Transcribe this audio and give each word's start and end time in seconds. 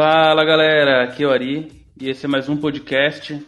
Fala 0.00 0.44
galera, 0.44 1.02
aqui 1.02 1.24
é 1.24 1.26
o 1.26 1.32
Ari 1.32 1.72
e 2.00 2.08
esse 2.08 2.24
é 2.24 2.28
mais 2.28 2.48
um 2.48 2.56
podcast 2.56 3.44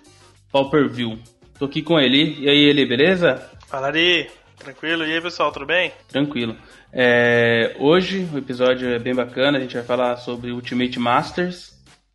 Pauper 0.50 0.88
View. 0.88 1.16
Tô 1.56 1.66
aqui 1.66 1.80
com 1.80 1.96
ele. 1.96 2.40
E 2.40 2.50
aí, 2.50 2.64
Eli, 2.64 2.84
beleza? 2.84 3.36
Fala 3.68 3.86
Ari, 3.86 4.28
tranquilo? 4.58 5.06
E 5.06 5.12
aí 5.12 5.20
pessoal, 5.20 5.52
tudo 5.52 5.64
bem? 5.64 5.92
Tranquilo. 6.08 6.56
É, 6.92 7.76
hoje 7.78 8.28
o 8.34 8.38
episódio 8.38 8.88
é 8.88 8.98
bem 8.98 9.14
bacana, 9.14 9.58
a 9.58 9.60
gente 9.60 9.76
vai 9.76 9.84
falar 9.84 10.16
sobre 10.16 10.50
Ultimate 10.50 10.98
Masters. 10.98 11.70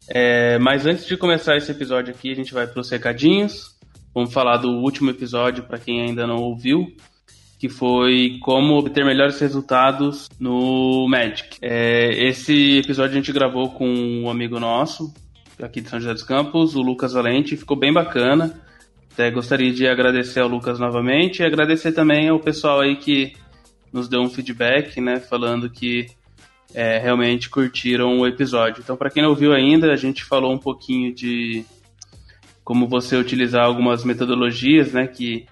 É, 0.10 0.60
mas 0.60 0.86
antes 0.86 1.06
de 1.06 1.16
começar 1.16 1.56
esse 1.56 1.72
episódio 1.72 2.14
aqui, 2.14 2.30
a 2.30 2.36
gente 2.36 2.54
vai 2.54 2.68
para 2.68 2.82
os 2.82 2.90
recadinhos. 2.90 3.78
Vamos 4.14 4.34
falar 4.34 4.58
do 4.58 4.68
último 4.68 5.12
episódio 5.12 5.64
para 5.64 5.80
quem 5.80 6.02
ainda 6.02 6.28
não 6.28 6.40
ouviu 6.40 6.94
que 7.60 7.70
foi 7.70 8.38
como 8.42 8.76
obter 8.76 9.06
melhores 9.06 9.40
resultados 9.40 10.30
no 10.40 11.08
Magic. 11.08 11.58
É, 11.62 12.28
esse 12.28 12.80
episódio 12.80 13.14
a 13.14 13.16
gente 13.16 13.32
gravou 13.32 13.70
com 13.72 13.88
um 13.88 14.30
amigo 14.30 14.60
nosso, 14.60 15.14
aqui 15.62 15.82
de 15.82 15.90
São 15.90 16.00
José 16.00 16.14
dos 16.14 16.24
Campos, 16.24 16.76
o 16.76 16.82
Lucas 16.82 17.14
Valente, 17.14 17.58
ficou 17.58 17.78
bem 17.78 17.94
bacana. 17.94 18.62
Até 19.14 19.32
gostaria 19.32 19.72
de 19.72 19.88
agradecer 19.88 20.42
ao 20.42 20.50
Lucas 20.50 20.78
novamente 20.78 21.40
e 21.40 21.46
agradecer 21.46 21.94
também 21.94 22.28
ao 22.28 22.40
pessoal 22.40 22.82
aí 22.82 22.98
que 22.98 23.34
nos 23.92 24.10
deu 24.10 24.22
um 24.22 24.30
feedback, 24.30 25.00
né, 25.00 25.22
falando 25.22 25.70
que 25.70 26.08
é, 26.74 26.98
realmente 26.98 27.50
curtiram 27.50 28.20
o 28.20 28.28
episódio. 28.28 28.82
Então, 28.84 28.98
para 28.98 29.10
quem 29.10 29.24
não 29.24 29.30
ouviu 29.30 29.54
ainda, 29.54 29.94
a 29.94 29.96
gente 29.96 30.26
falou 30.26 30.54
um 30.54 30.58
pouquinho 30.58 31.16
de 31.16 31.64
como 32.62 32.88
você 32.88 33.16
utilizar 33.16 33.64
algumas 33.64 34.04
metodologias, 34.04 34.92
né, 34.92 35.08
que 35.08 35.46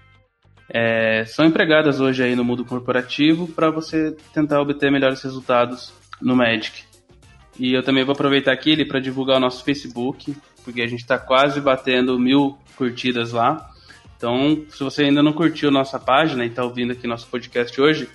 é, 0.76 1.24
são 1.24 1.46
empregadas 1.46 2.00
hoje 2.00 2.20
aí 2.24 2.34
no 2.34 2.42
mundo 2.42 2.64
corporativo 2.64 3.46
para 3.46 3.70
você 3.70 4.16
tentar 4.32 4.60
obter 4.60 4.90
melhores 4.90 5.22
resultados 5.22 5.94
no 6.20 6.34
Magic. 6.34 6.82
E 7.60 7.72
eu 7.72 7.80
também 7.84 8.02
vou 8.02 8.12
aproveitar 8.12 8.52
aqui 8.52 8.84
para 8.84 8.98
divulgar 8.98 9.36
o 9.36 9.40
nosso 9.40 9.62
Facebook, 9.62 10.34
porque 10.64 10.82
a 10.82 10.86
gente 10.88 11.02
está 11.02 11.16
quase 11.16 11.60
batendo 11.60 12.18
mil 12.18 12.58
curtidas 12.76 13.30
lá. 13.30 13.70
Então, 14.16 14.64
se 14.68 14.82
você 14.82 15.04
ainda 15.04 15.22
não 15.22 15.32
curtiu 15.32 15.70
nossa 15.70 15.96
página 15.96 16.44
e 16.44 16.48
está 16.48 16.64
ouvindo 16.64 16.92
aqui 16.92 17.06
nosso 17.06 17.28
podcast 17.28 17.80
hoje, 17.80 18.08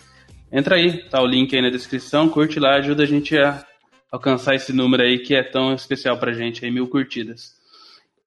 entra 0.51 0.75
aí, 0.75 1.09
tá 1.09 1.21
o 1.21 1.25
link 1.25 1.55
aí 1.55 1.61
na 1.61 1.69
descrição, 1.69 2.27
curte 2.27 2.59
lá, 2.59 2.75
ajuda 2.75 3.03
a 3.03 3.07
gente 3.07 3.37
a 3.37 3.65
alcançar 4.11 4.55
esse 4.55 4.73
número 4.73 5.03
aí 5.03 5.19
que 5.19 5.33
é 5.33 5.43
tão 5.43 5.73
especial 5.73 6.17
pra 6.17 6.33
gente, 6.33 6.65
aí 6.65 6.71
mil 6.71 6.89
curtidas. 6.89 7.53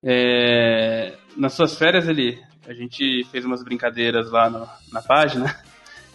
É, 0.03 1.13
nas 1.37 1.53
suas 1.53 1.77
férias, 1.77 2.09
ali, 2.09 2.41
a 2.67 2.73
gente 2.73 3.25
fez 3.31 3.45
umas 3.45 3.63
brincadeiras 3.63 4.31
lá 4.31 4.49
no, 4.49 4.69
na 4.93 5.03
página. 5.03 5.61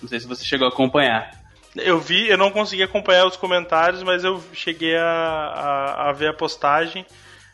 Não 0.01 0.07
sei 0.07 0.19
se 0.19 0.27
você 0.27 0.45
chegou 0.45 0.67
a 0.67 0.69
acompanhar. 0.69 1.31
Eu 1.75 1.99
vi, 1.99 2.27
eu 2.27 2.37
não 2.37 2.51
consegui 2.51 2.83
acompanhar 2.83 3.25
os 3.27 3.35
comentários, 3.35 4.01
mas 4.03 4.23
eu 4.23 4.43
cheguei 4.53 4.95
a, 4.95 5.03
a, 5.03 6.09
a 6.09 6.11
ver 6.11 6.29
a 6.29 6.33
postagem. 6.33 7.05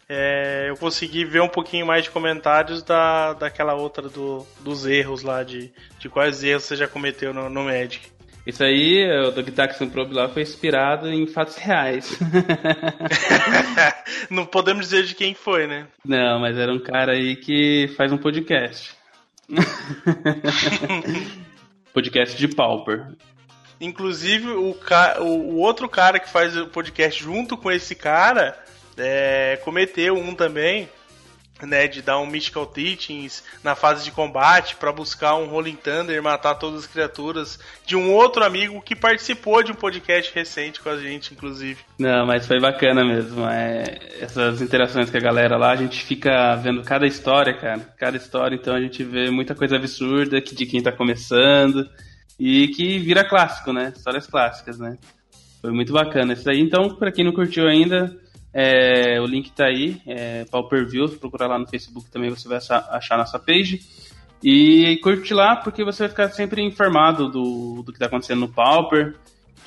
É, 0.08 0.68
eu 0.70 0.78
consegui 0.78 1.26
ver 1.26 1.42
um 1.42 1.48
pouquinho 1.48 1.86
mais 1.86 2.04
de 2.04 2.12
comentários 2.12 2.84
da, 2.84 3.34
daquela 3.34 3.74
outra 3.74 4.10
do, 4.10 4.46
dos 4.60 4.86
erros 4.86 5.24
lá, 5.24 5.44
de, 5.44 5.72
de 5.98 6.10
quais 6.10 6.44
erros 6.44 6.64
você 6.64 6.76
já 6.76 6.88
cometeu 6.88 7.34
no, 7.34 7.50
no 7.50 7.64
Magic. 7.64 8.13
Isso 8.46 8.62
aí, 8.62 9.10
o 9.26 9.32
Dog 9.32 9.50
Taxon 9.52 9.90
Probe 9.90 10.14
lá 10.14 10.28
foi 10.28 10.42
inspirado 10.42 11.10
em 11.10 11.26
fatos 11.26 11.56
reais. 11.56 12.20
Não 14.30 14.46
podemos 14.46 14.90
dizer 14.90 15.06
de 15.06 15.16
quem 15.16 15.34
foi, 15.34 15.66
né? 15.66 15.88
Não, 16.06 16.40
mas 16.40 16.58
era 16.58 16.74
um 16.74 16.80
cara 16.80 17.14
aí 17.14 17.38
que 17.38 17.88
faz 17.96 18.12
um 18.12 18.18
podcast. 18.18 18.94
podcast 21.94 22.38
de 22.38 22.50
Pauper. 22.50 23.14
Inclusive, 23.80 24.50
o, 24.50 24.74
ca... 24.74 25.22
o 25.22 25.60
outro 25.60 25.88
cara 25.88 26.20
que 26.20 26.30
faz 26.30 26.58
o 26.58 26.68
podcast 26.68 27.24
junto 27.24 27.56
com 27.56 27.72
esse 27.72 27.96
cara 27.96 28.62
é... 28.98 29.58
cometeu 29.64 30.16
um 30.16 30.36
também 30.36 30.90
né, 31.66 31.88
de 31.88 32.02
dar 32.02 32.20
um 32.20 32.26
Mystical 32.26 32.66
Teachings 32.66 33.44
na 33.64 33.76
fase 33.76 34.04
de 34.04 34.12
combate 34.12 34.76
para 34.76 34.92
buscar 34.92 35.36
um 35.36 35.48
Rolling 35.48 35.76
Thunder 35.76 36.16
e 36.16 36.22
matar 36.22 36.56
todas 36.56 36.82
as 36.82 36.88
criaturas 36.88 37.60
de 37.86 37.96
um 37.96 38.12
outro 38.12 38.44
amigo 38.44 38.82
que 38.82 38.96
participou 38.96 39.64
de 39.64 39.72
um 39.72 39.76
podcast 39.76 40.34
recente 40.34 40.80
com 40.80 40.90
a 40.90 40.98
gente, 40.98 41.34
inclusive. 41.34 41.80
Não, 41.98 42.26
mas 42.26 42.46
foi 42.48 42.60
bacana 42.60 43.04
mesmo. 43.04 43.48
É, 43.48 44.00
essas 44.20 44.62
interações 44.62 45.10
com 45.10 45.18
a 45.18 45.22
galera 45.22 45.58
lá, 45.58 45.72
a 45.72 45.76
gente 45.76 46.04
fica 46.04 46.56
vendo 46.56 46.84
cada 46.84 47.06
história, 47.06 47.54
cara. 47.54 47.80
Cada 47.98 48.18
história, 48.18 48.56
então 48.56 48.76
a 48.76 48.82
gente 48.82 49.04
vê 49.04 49.30
muita 49.30 49.56
coisa 49.56 49.76
absurda 49.76 50.42
que 50.42 50.56
de 50.56 50.66
quem 50.66 50.82
tá 50.82 50.92
começando 50.92 51.90
e 52.40 52.68
que 52.70 53.00
vira 53.00 53.24
clássico, 53.24 53.72
né? 53.72 53.94
Histórias 53.96 54.28
clássicas, 54.28 54.80
né? 54.80 54.98
Foi 55.62 55.72
muito 55.72 55.94
bacana 55.94 56.34
isso 56.34 56.50
aí. 56.50 56.60
Então, 56.60 56.96
para 56.96 57.12
quem 57.12 57.24
não 57.24 57.32
curtiu 57.32 57.68
ainda, 57.68 58.14
é, 58.54 59.20
o 59.20 59.26
link 59.26 59.52
tá 59.52 59.66
aí, 59.66 60.00
é, 60.06 60.46
Pauper 60.46 60.88
View, 60.88 61.10
procurar 61.10 61.48
lá 61.48 61.58
no 61.58 61.68
Facebook 61.68 62.10
também 62.12 62.30
você 62.30 62.48
vai 62.48 62.58
achar 62.58 63.18
nossa 63.18 63.40
page. 63.40 63.82
E 64.44 65.00
curte 65.02 65.34
lá, 65.34 65.56
porque 65.56 65.84
você 65.84 66.04
vai 66.04 66.10
ficar 66.10 66.30
sempre 66.30 66.62
informado 66.62 67.30
do, 67.30 67.82
do 67.82 67.94
que 67.94 67.98
tá 67.98 68.08
acontecendo 68.08 68.42
no 68.42 68.50
Pauper, 68.50 69.16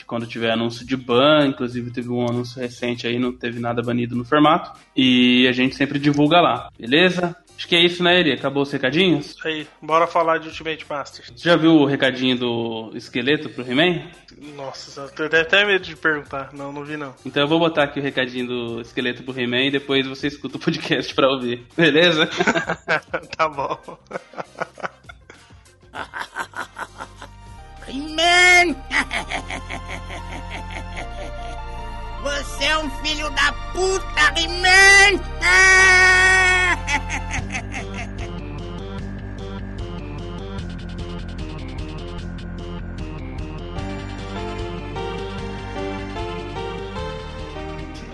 quando 0.07 0.27
tiver 0.27 0.53
anúncio 0.53 0.87
de 0.87 0.97
ban, 0.97 1.47
inclusive 1.49 1.91
teve 1.91 2.09
um 2.09 2.27
anúncio 2.27 2.61
recente 2.61 3.07
aí, 3.07 3.19
não 3.19 3.33
teve 3.33 3.59
nada 3.59 3.83
banido 3.83 4.15
no 4.15 4.25
formato. 4.25 4.79
E 4.97 5.47
a 5.49 5.53
gente 5.53 5.75
sempre 5.75 5.99
divulga 5.99 6.41
lá, 6.41 6.71
beleza? 6.79 7.37
Acho 7.57 7.69
que 7.69 7.75
é 7.75 7.81
isso, 7.83 8.03
né, 8.03 8.21
Eli? 8.21 8.33
Acabou 8.33 8.63
os 8.63 8.71
recadinhos? 8.71 9.31
Isso 9.31 9.49
aí, 9.49 9.67
bora 9.81 10.07
falar 10.07 10.39
de 10.39 10.49
Ultimate 10.49 10.85
Masters. 10.89 11.33
Você 11.35 11.49
já 11.49 11.57
viu 11.57 11.73
o 11.73 11.87
recadinho 11.87 12.37
do 12.37 12.91
esqueleto 12.95 13.49
pro 13.49 13.65
He-Man? 13.67 14.03
Nossa, 14.55 15.11
eu 15.19 15.29
tenho 15.31 15.43
até 15.43 15.65
medo 15.65 15.83
de 15.83 15.97
perguntar. 15.97 16.51
Não, 16.53 16.71
não 16.71 16.85
vi 16.85 16.99
não. 16.99 17.15
Então 17.25 17.43
eu 17.43 17.49
vou 17.49 17.59
botar 17.59 17.85
aqui 17.85 17.99
o 17.99 18.03
recadinho 18.03 18.47
do 18.47 18.81
esqueleto 18.83 19.23
pro 19.23 19.39
He-Man 19.39 19.65
e 19.65 19.71
depois 19.71 20.07
você 20.07 20.27
escuta 20.27 20.59
o 20.59 20.61
podcast 20.61 21.15
pra 21.15 21.31
ouvir. 21.31 21.67
Beleza? 21.75 22.29
tá 23.37 23.49
bom. 23.49 23.99
He-Man! 27.89 28.77
Você 32.23 32.65
é 32.65 32.79
um 32.79 32.89
filho 33.03 33.29
da 33.31 33.53
puta, 33.73 34.41
He-Man! 34.41 35.21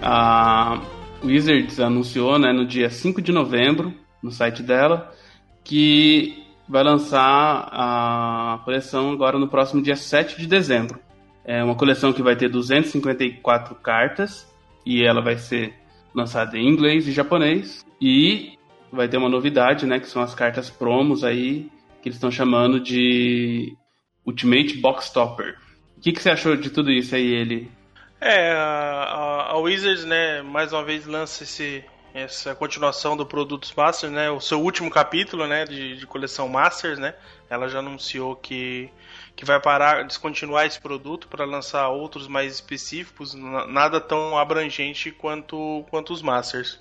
A 0.04 0.82
Wizards 1.22 1.78
anunciou 1.78 2.36
né, 2.36 2.52
no 2.52 2.66
dia 2.66 2.90
5 2.90 3.22
de 3.22 3.30
novembro, 3.30 3.94
no 4.20 4.32
site 4.32 4.60
dela, 4.60 5.14
que 5.62 6.41
vai 6.72 6.82
lançar 6.82 7.68
a 7.70 8.58
coleção 8.64 9.12
agora 9.12 9.38
no 9.38 9.46
próximo 9.46 9.82
dia 9.82 9.94
7 9.94 10.40
de 10.40 10.46
dezembro. 10.46 10.98
É 11.44 11.62
uma 11.62 11.74
coleção 11.74 12.14
que 12.14 12.22
vai 12.22 12.34
ter 12.34 12.48
254 12.48 13.74
cartas 13.74 14.50
e 14.86 15.04
ela 15.04 15.20
vai 15.20 15.36
ser 15.36 15.74
lançada 16.14 16.56
em 16.56 16.66
inglês 16.66 17.06
e 17.06 17.12
japonês. 17.12 17.84
E 18.00 18.58
vai 18.90 19.06
ter 19.06 19.18
uma 19.18 19.28
novidade, 19.28 19.84
né? 19.84 20.00
Que 20.00 20.06
são 20.06 20.22
as 20.22 20.34
cartas 20.34 20.70
promos 20.70 21.24
aí, 21.24 21.68
que 22.00 22.08
eles 22.08 22.16
estão 22.16 22.30
chamando 22.30 22.80
de 22.80 23.76
Ultimate 24.24 24.78
Box 24.78 25.10
Topper. 25.12 25.58
O 25.98 26.00
que, 26.00 26.10
que 26.10 26.22
você 26.22 26.30
achou 26.30 26.56
de 26.56 26.70
tudo 26.70 26.90
isso 26.90 27.14
aí, 27.14 27.34
ele? 27.34 27.70
É, 28.18 28.50
a, 28.50 29.48
a 29.50 29.58
Wizards, 29.58 30.06
né, 30.06 30.40
mais 30.40 30.72
uma 30.72 30.84
vez 30.84 31.06
lança 31.06 31.42
esse, 31.42 31.84
essa 32.14 32.54
continuação 32.54 33.16
do 33.16 33.24
Produtos 33.24 33.72
Masters, 33.74 34.12
né, 34.12 34.30
o 34.30 34.40
seu 34.40 34.60
último 34.60 34.90
capítulo, 34.90 35.46
né, 35.46 35.64
de, 35.64 35.96
de 35.96 36.06
coleção 36.06 36.48
Masters, 36.48 36.98
né, 36.98 37.14
ela 37.48 37.68
já 37.68 37.78
anunciou 37.78 38.36
que 38.36 38.90
que 39.34 39.44
vai 39.44 39.58
parar, 39.58 40.04
descontinuar 40.04 40.66
esse 40.66 40.80
produto 40.80 41.26
para 41.26 41.44
lançar 41.44 41.88
outros 41.88 42.28
mais 42.28 42.52
específicos, 42.52 43.34
nada 43.34 44.00
tão 44.00 44.36
abrangente 44.36 45.10
quanto, 45.10 45.84
quanto 45.90 46.12
os 46.12 46.20
Masters. 46.20 46.78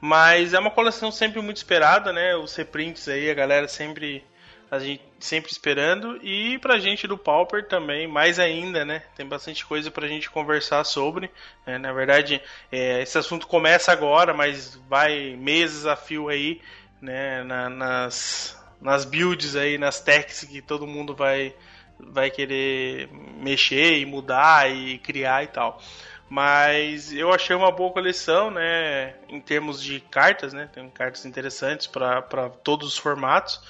Mas 0.00 0.52
é 0.52 0.58
uma 0.58 0.70
coleção 0.70 1.10
sempre 1.10 1.40
muito 1.40 1.56
esperada, 1.56 2.12
né? 2.12 2.36
Os 2.36 2.54
reprints 2.54 3.08
aí, 3.08 3.30
a 3.30 3.34
galera 3.34 3.68
sempre 3.68 4.24
a 4.72 4.78
gente 4.78 5.02
sempre 5.20 5.52
esperando 5.52 6.18
e 6.22 6.58
pra 6.58 6.78
gente 6.78 7.06
do 7.06 7.18
Pauper 7.18 7.68
também, 7.68 8.08
mais 8.08 8.38
ainda, 8.38 8.86
né? 8.86 9.02
Tem 9.14 9.26
bastante 9.26 9.66
coisa 9.66 9.90
pra 9.90 10.08
gente 10.08 10.30
conversar 10.30 10.82
sobre. 10.84 11.30
Né? 11.66 11.76
Na 11.76 11.92
verdade, 11.92 12.40
é, 12.72 13.02
esse 13.02 13.18
assunto 13.18 13.46
começa 13.46 13.92
agora, 13.92 14.32
mas 14.32 14.80
vai 14.88 15.36
meses 15.36 15.84
a 15.84 15.94
fio 15.94 16.30
aí, 16.30 16.58
né? 17.02 17.44
Na, 17.44 17.68
nas, 17.68 18.58
nas 18.80 19.04
builds 19.04 19.56
aí, 19.56 19.76
nas 19.76 20.00
techs 20.00 20.44
que 20.44 20.62
todo 20.62 20.86
mundo 20.86 21.14
vai, 21.14 21.54
vai 22.00 22.30
querer 22.30 23.10
mexer 23.12 23.98
e 23.98 24.06
mudar 24.06 24.70
e 24.74 24.96
criar 25.00 25.44
e 25.44 25.48
tal. 25.48 25.82
Mas 26.30 27.12
eu 27.12 27.30
achei 27.30 27.54
uma 27.54 27.70
boa 27.70 27.92
coleção, 27.92 28.50
né? 28.50 29.16
Em 29.28 29.38
termos 29.38 29.82
de 29.82 30.00
cartas, 30.00 30.54
né? 30.54 30.70
Tem 30.72 30.88
cartas 30.88 31.26
interessantes 31.26 31.86
para 31.86 32.48
todos 32.64 32.88
os 32.88 32.96
formatos. 32.96 33.60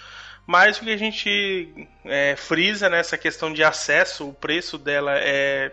Mas 0.46 0.78
o 0.78 0.80
que 0.80 0.90
a 0.90 0.96
gente 0.96 1.88
é, 2.04 2.34
frisa 2.36 2.88
nessa 2.88 3.16
questão 3.16 3.52
de 3.52 3.62
acesso, 3.62 4.28
o 4.28 4.34
preço 4.34 4.76
dela 4.76 5.16
é 5.16 5.72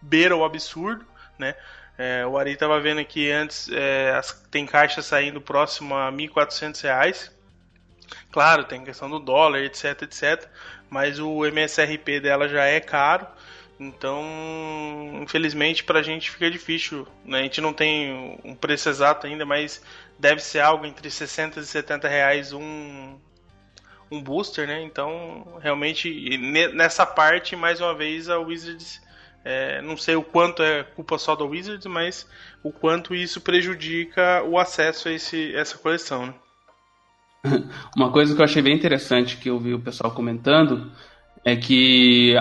beira 0.00 0.36
o 0.36 0.44
absurdo, 0.44 1.04
né? 1.38 1.54
É, 1.96 2.26
o 2.26 2.36
Ari 2.36 2.56
tava 2.56 2.78
vendo 2.80 3.04
que 3.04 3.30
antes 3.30 3.68
é, 3.70 4.10
as, 4.10 4.32
tem 4.50 4.66
caixa 4.66 5.00
saindo 5.00 5.40
próximo 5.40 5.94
a 5.94 6.10
R$ 6.10 6.16
1.400. 6.16 7.30
Claro, 8.30 8.64
tem 8.64 8.84
questão 8.84 9.08
do 9.08 9.18
dólar, 9.18 9.60
etc, 9.60 10.02
etc. 10.02 10.48
Mas 10.90 11.18
o 11.18 11.44
MSRP 11.46 12.20
dela 12.20 12.48
já 12.48 12.64
é 12.64 12.80
caro. 12.80 13.26
Então, 13.78 14.24
infelizmente, 15.22 15.84
para 15.84 16.00
a 16.00 16.02
gente 16.02 16.30
fica 16.30 16.50
difícil. 16.50 17.06
Né? 17.24 17.40
A 17.40 17.42
gente 17.42 17.60
não 17.60 17.72
tem 17.72 18.40
um 18.44 18.54
preço 18.54 18.88
exato 18.88 19.26
ainda, 19.26 19.46
mas 19.46 19.82
deve 20.18 20.40
ser 20.40 20.60
algo 20.60 20.84
entre 20.86 21.10
60 21.10 21.60
e 21.60 21.64
70 21.64 22.08
reais 22.08 22.52
um, 22.52 23.16
um 24.14 24.22
booster, 24.22 24.66
né? 24.66 24.82
Então, 24.82 25.58
realmente, 25.60 26.38
nessa 26.72 27.04
parte, 27.04 27.56
mais 27.56 27.80
uma 27.80 27.94
vez, 27.94 28.28
a 28.28 28.38
Wizards 28.38 29.02
é, 29.44 29.82
não 29.82 29.96
sei 29.96 30.16
o 30.16 30.22
quanto 30.22 30.62
é 30.62 30.82
culpa 30.82 31.18
só 31.18 31.36
da 31.36 31.44
Wizards, 31.44 31.86
mas 31.86 32.26
o 32.62 32.72
quanto 32.72 33.14
isso 33.14 33.40
prejudica 33.42 34.42
o 34.42 34.58
acesso 34.58 35.08
a 35.08 35.12
esse, 35.12 35.54
essa 35.54 35.76
coleção. 35.76 36.26
Né? 36.26 36.34
Uma 37.94 38.10
coisa 38.10 38.34
que 38.34 38.40
eu 38.40 38.44
achei 38.44 38.62
bem 38.62 38.74
interessante 38.74 39.36
que 39.36 39.50
eu 39.50 39.58
vi 39.58 39.74
o 39.74 39.80
pessoal 39.80 40.12
comentando 40.12 40.90
é 41.44 41.54
que 41.54 42.34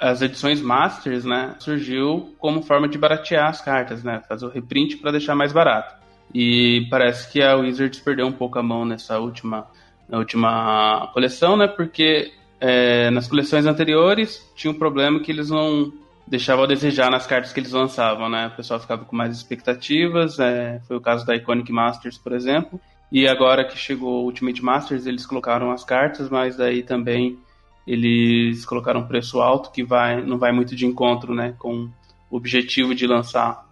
as 0.00 0.22
edições 0.22 0.60
Masters, 0.60 1.24
né, 1.24 1.54
surgiu 1.58 2.34
como 2.38 2.62
forma 2.62 2.88
de 2.88 2.96
baratear 2.96 3.48
as 3.48 3.60
cartas, 3.60 4.02
né, 4.02 4.22
fazer 4.26 4.46
o 4.46 4.50
reprint 4.50 4.96
para 4.96 5.10
deixar 5.10 5.34
mais 5.34 5.52
barato. 5.52 5.94
E 6.34 6.86
parece 6.90 7.30
que 7.30 7.42
a 7.42 7.54
Wizards 7.54 8.00
perdeu 8.00 8.26
um 8.26 8.32
pouco 8.32 8.58
a 8.58 8.62
mão 8.62 8.84
nessa 8.84 9.18
última, 9.18 9.66
na 10.08 10.18
última 10.18 11.10
coleção, 11.12 11.56
né, 11.56 11.66
porque 11.66 12.32
é, 12.60 13.10
nas 13.10 13.28
coleções 13.28 13.66
anteriores 13.66 14.50
tinha 14.54 14.70
um 14.70 14.78
problema 14.78 15.20
que 15.20 15.30
eles 15.30 15.50
não 15.50 15.92
deixava 16.26 16.64
a 16.64 16.66
desejar 16.66 17.10
nas 17.10 17.26
cartas 17.26 17.52
que 17.52 17.60
eles 17.60 17.70
lançavam, 17.70 18.28
né? 18.28 18.48
O 18.48 18.56
pessoal 18.56 18.80
ficava 18.80 19.04
com 19.04 19.14
mais 19.14 19.36
expectativas, 19.36 20.40
é, 20.40 20.80
foi 20.86 20.96
o 20.96 21.00
caso 21.00 21.24
da 21.24 21.36
Iconic 21.36 21.70
Masters, 21.70 22.18
por 22.18 22.32
exemplo. 22.32 22.80
E 23.12 23.28
agora 23.28 23.64
que 23.64 23.78
chegou 23.78 24.22
o 24.22 24.24
Ultimate 24.24 24.64
Masters, 24.64 25.06
eles 25.06 25.24
colocaram 25.24 25.70
as 25.70 25.84
cartas, 25.84 26.28
mas 26.28 26.56
daí 26.56 26.82
também 26.82 27.38
eles 27.86 28.64
colocaram 28.64 29.00
um 29.00 29.06
preço 29.06 29.40
alto 29.40 29.70
que 29.70 29.84
vai, 29.84 30.20
não 30.20 30.38
vai 30.38 30.50
muito 30.50 30.74
de 30.74 30.84
encontro, 30.84 31.32
né, 31.32 31.54
com 31.58 31.88
o 32.28 32.36
objetivo 32.36 32.94
de 32.94 33.06
lançar 33.06 33.64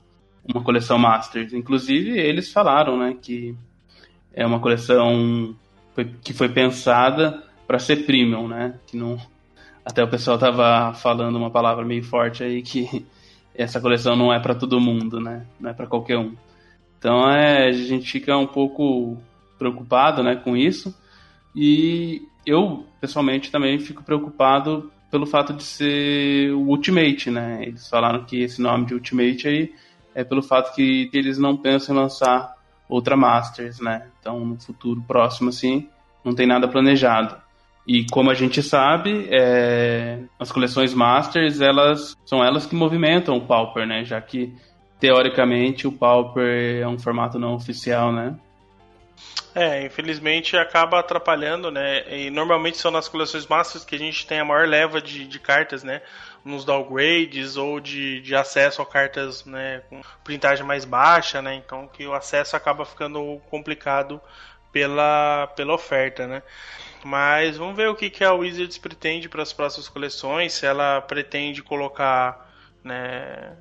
uma 0.45 0.63
coleção 0.63 0.97
Masters. 0.97 1.53
Inclusive, 1.53 2.17
eles 2.17 2.53
falaram, 2.53 2.97
né, 2.97 3.17
que 3.21 3.57
é 4.33 4.47
uma 4.47 4.61
coleção 4.61 5.57
que 6.23 6.33
foi 6.33 6.49
pensada 6.49 7.43
para 7.67 7.79
ser 7.79 8.05
premium, 8.05 8.49
né, 8.49 8.75
que 8.87 8.97
não 8.97 9.19
até 9.85 10.03
o 10.03 10.09
pessoal 10.09 10.39
tava 10.39 10.95
falando 10.95 11.37
uma 11.37 11.51
palavra 11.51 11.85
meio 11.85 12.03
forte 12.03 12.43
aí 12.43 12.63
que 12.63 13.05
essa 13.55 13.81
coleção 13.81 14.17
não 14.17 14.33
é 14.33 14.41
para 14.41 14.55
todo 14.55 14.81
mundo, 14.81 15.21
né? 15.21 15.47
Não 15.61 15.71
é 15.71 15.75
para 15.75 15.87
qualquer 15.87 16.19
um. 16.19 16.35
Então 16.99 17.31
é, 17.31 17.69
a 17.69 17.73
gente 17.73 18.11
fica 18.11 18.37
um 18.37 18.47
pouco 18.47 19.19
preocupado, 19.59 20.23
né, 20.23 20.37
com 20.37 20.57
isso. 20.57 20.95
E 21.55 22.23
eu 22.47 22.87
pessoalmente 23.01 23.51
também 23.51 23.79
fico 23.79 24.03
preocupado 24.03 24.91
pelo 25.11 25.27
fato 25.27 25.53
de 25.53 25.63
ser 25.63 26.51
o 26.53 26.63
Ultimate, 26.63 27.31
né? 27.31 27.63
Eles 27.63 27.89
falaram 27.89 28.25
que 28.25 28.41
esse 28.43 28.61
nome 28.61 28.87
de 28.87 28.95
Ultimate 28.95 29.47
aí 29.47 29.73
é 30.15 30.25
pelo 30.25 30.43
fato 30.43 30.75
que 30.75 31.11
eles 31.13 31.39
não 31.39 31.57
pensam 31.57 31.95
em 31.95 31.99
lançar 31.99 32.54
outra 32.89 33.17
Masters, 33.17 33.81
né? 33.81 34.09
Então 34.21 34.45
no 34.45 34.61
futuro 34.61 35.03
próximo 35.07 35.51
assim 35.51 35.89
não 36.25 36.35
tem 36.35 36.47
nada 36.47 36.67
planejado. 36.69 37.37
E 37.87 38.07
como 38.11 38.31
a 38.31 38.35
gente 38.35 38.63
sabe, 38.63 39.29
é, 39.31 40.21
as 40.39 40.51
coleções 40.51 40.95
Masters, 40.95 41.61
elas 41.61 42.17
são 42.25 42.43
elas 42.43 42.65
que 42.65 42.75
movimentam 42.75 43.37
o 43.37 43.47
Pauper, 43.47 43.87
né? 43.87 44.05
Já 44.05 44.21
que, 44.23 44.55
teoricamente, 44.99 45.87
o 45.87 45.93
Pauper 45.93 46.81
é 46.81 46.89
um 46.89 46.99
formato 46.99 47.39
não 47.39 47.55
oficial, 47.55 48.11
né? 48.11 48.35
É, 49.55 49.85
infelizmente 49.85 50.57
acaba 50.57 50.99
atrapalhando, 50.99 51.71
né? 51.71 52.03
E 52.11 52.31
normalmente 52.31 52.79
são 52.79 52.91
nas 52.91 53.07
coleções 53.07 53.47
Masters 53.47 53.85
que 53.85 53.95
a 53.95 53.99
gente 53.99 54.27
tem 54.27 54.41
a 54.41 54.45
maior 54.45 54.67
leva 54.67 55.01
de, 55.01 55.27
de 55.27 55.39
cartas, 55.39 55.85
né? 55.85 56.01
Nos 56.45 56.65
downgrades 56.65 57.57
ou 57.57 57.81
de, 57.81 58.21
de 58.21 58.35
acesso 58.35 58.83
a 58.83 58.87
cartas 58.87 59.45
né, 59.47 59.83
com 59.89 60.03
printagem 60.23 60.65
mais 60.65 60.85
baixa, 60.85 61.41
né? 61.41 61.55
Então 61.55 61.89
que 61.89 62.07
o 62.07 62.13
acesso 62.13 62.55
acaba 62.55 62.85
ficando 62.85 63.41
complicado 63.49 64.21
pela, 64.71 65.47
pela 65.57 65.73
oferta, 65.73 66.27
né? 66.27 66.43
Mas 67.05 67.57
vamos 67.57 67.77
ver 67.77 67.89
o 67.89 67.95
que, 67.95 68.11
que 68.11 68.25
a 68.25 68.33
Wizards 68.33 68.77
pretende 68.77 69.29
para 69.29 69.43
as 69.43 69.53
próximas 69.53 69.89
coleções. 69.89 70.55
Se 70.55 70.67
ela 70.67 71.01
pretende 71.03 71.63
colocar, 71.63 72.51
né, 72.83 73.57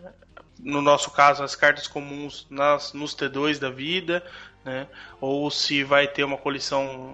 no 0.60 0.82
nosso 0.82 1.12
caso, 1.12 1.44
as 1.44 1.56
cartas 1.56 1.88
comuns 1.88 2.48
nas, 2.50 2.94
nos 2.94 3.14
T2 3.16 3.60
da 3.60 3.70
vida, 3.70 4.26
né, 4.64 4.88
ou 5.20 5.52
se 5.52 5.84
vai 5.84 6.08
ter 6.08 6.24
uma 6.24 6.38
coleção, 6.38 7.14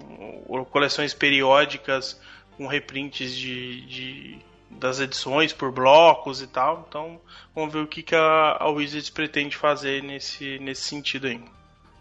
coleções 0.72 1.13
periódicas 1.13 2.22
com 2.56 2.68
reprints 2.68 3.36
de, 3.36 3.81
de, 3.81 4.39
das 4.71 5.00
edições 5.00 5.54
por 5.54 5.71
blocos 5.71 6.42
e 6.42 6.48
tal. 6.48 6.86
Então 6.88 7.19
vamos 7.56 7.74
ver 7.74 7.80
o 7.80 7.88
que, 7.88 8.04
que 8.04 8.16
a, 8.16 8.57
a 8.60 8.69
Wizards 8.69 9.10
pretende 9.10 9.56
fazer 9.56 10.04
nesse, 10.04 10.60
nesse 10.60 10.83
sentido 10.83 11.27
aí. 11.27 11.42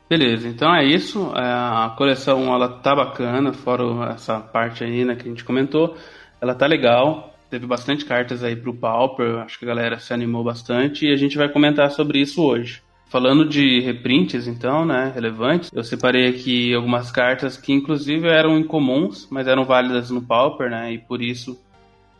Beleza, 0.09 0.49
então 0.49 0.75
é 0.75 0.85
isso. 0.85 1.33
É, 1.37 1.43
a 1.43 1.95
coleção 1.97 2.55
ela 2.55 2.69
tá 2.69 2.95
bacana, 2.95 3.53
fora 3.53 4.13
essa 4.13 4.41
parte 4.41 4.83
aí 4.83 5.05
né, 5.05 5.15
que 5.15 5.23
a 5.23 5.31
gente 5.31 5.45
comentou. 5.45 5.97
Ela 6.41 6.55
tá 6.55 6.67
legal. 6.67 7.35
Teve 7.51 7.67
bastante 7.67 8.05
cartas 8.05 8.45
aí 8.45 8.55
pro 8.55 8.75
Pauper, 8.75 9.39
acho 9.39 9.59
que 9.59 9.65
a 9.65 9.69
galera 9.69 9.99
se 9.99 10.13
animou 10.13 10.45
bastante 10.45 11.07
e 11.07 11.13
a 11.13 11.17
gente 11.17 11.39
vai 11.39 11.49
comentar 11.49 11.91
sobre 11.91 12.21
isso 12.21 12.43
hoje. 12.43 12.83
Falando 13.09 13.49
de 13.49 13.81
reprints, 13.81 14.47
então, 14.47 14.85
né, 14.85 15.11
relevantes, 15.15 15.71
eu 15.73 15.83
separei 15.83 16.29
aqui 16.29 16.75
algumas 16.75 17.11
cartas 17.11 17.57
que 17.57 17.73
inclusive 17.73 18.29
eram 18.29 18.59
incomuns, 18.59 19.27
mas 19.31 19.47
eram 19.47 19.65
válidas 19.65 20.11
no 20.11 20.21
Pauper, 20.21 20.69
né, 20.71 20.93
e 20.93 20.99
por 20.99 21.23
isso 21.23 21.59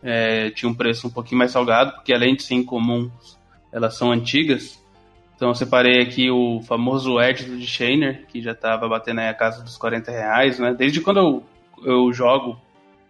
é, 0.01 0.49
tinha 0.51 0.69
um 0.69 0.73
preço 0.73 1.07
um 1.07 1.09
pouquinho 1.09 1.39
mais 1.39 1.51
salgado, 1.51 1.93
porque 1.93 2.13
além 2.13 2.35
de 2.35 2.43
ser 2.43 2.55
incomuns, 2.55 3.37
elas 3.71 3.95
são 3.95 4.11
antigas. 4.11 4.81
Então 5.35 5.49
eu 5.49 5.55
separei 5.55 6.01
aqui 6.01 6.29
o 6.29 6.61
famoso 6.63 7.19
Edge 7.21 7.45
de 7.45 7.65
Shaner, 7.65 8.25
que 8.27 8.41
já 8.41 8.51
estava 8.51 8.87
batendo 8.89 9.19
aí 9.19 9.29
a 9.29 9.33
casa 9.33 9.63
dos 9.63 9.77
40 9.77 10.11
reais, 10.11 10.59
né? 10.59 10.73
Desde 10.73 10.99
quando 10.99 11.19
eu, 11.19 11.43
eu 11.85 12.11
jogo 12.11 12.59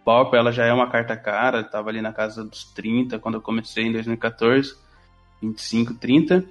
Pauper, 0.04 0.38
ela 0.38 0.52
já 0.52 0.64
é 0.64 0.72
uma 0.72 0.88
carta 0.88 1.16
cara, 1.16 1.60
estava 1.60 1.90
ali 1.90 2.00
na 2.00 2.12
casa 2.12 2.44
dos 2.44 2.64
30 2.64 3.18
quando 3.18 3.34
eu 3.34 3.40
comecei 3.40 3.84
em 3.84 3.92
2014, 3.92 4.76
25, 5.42 5.94
30. 5.94 6.44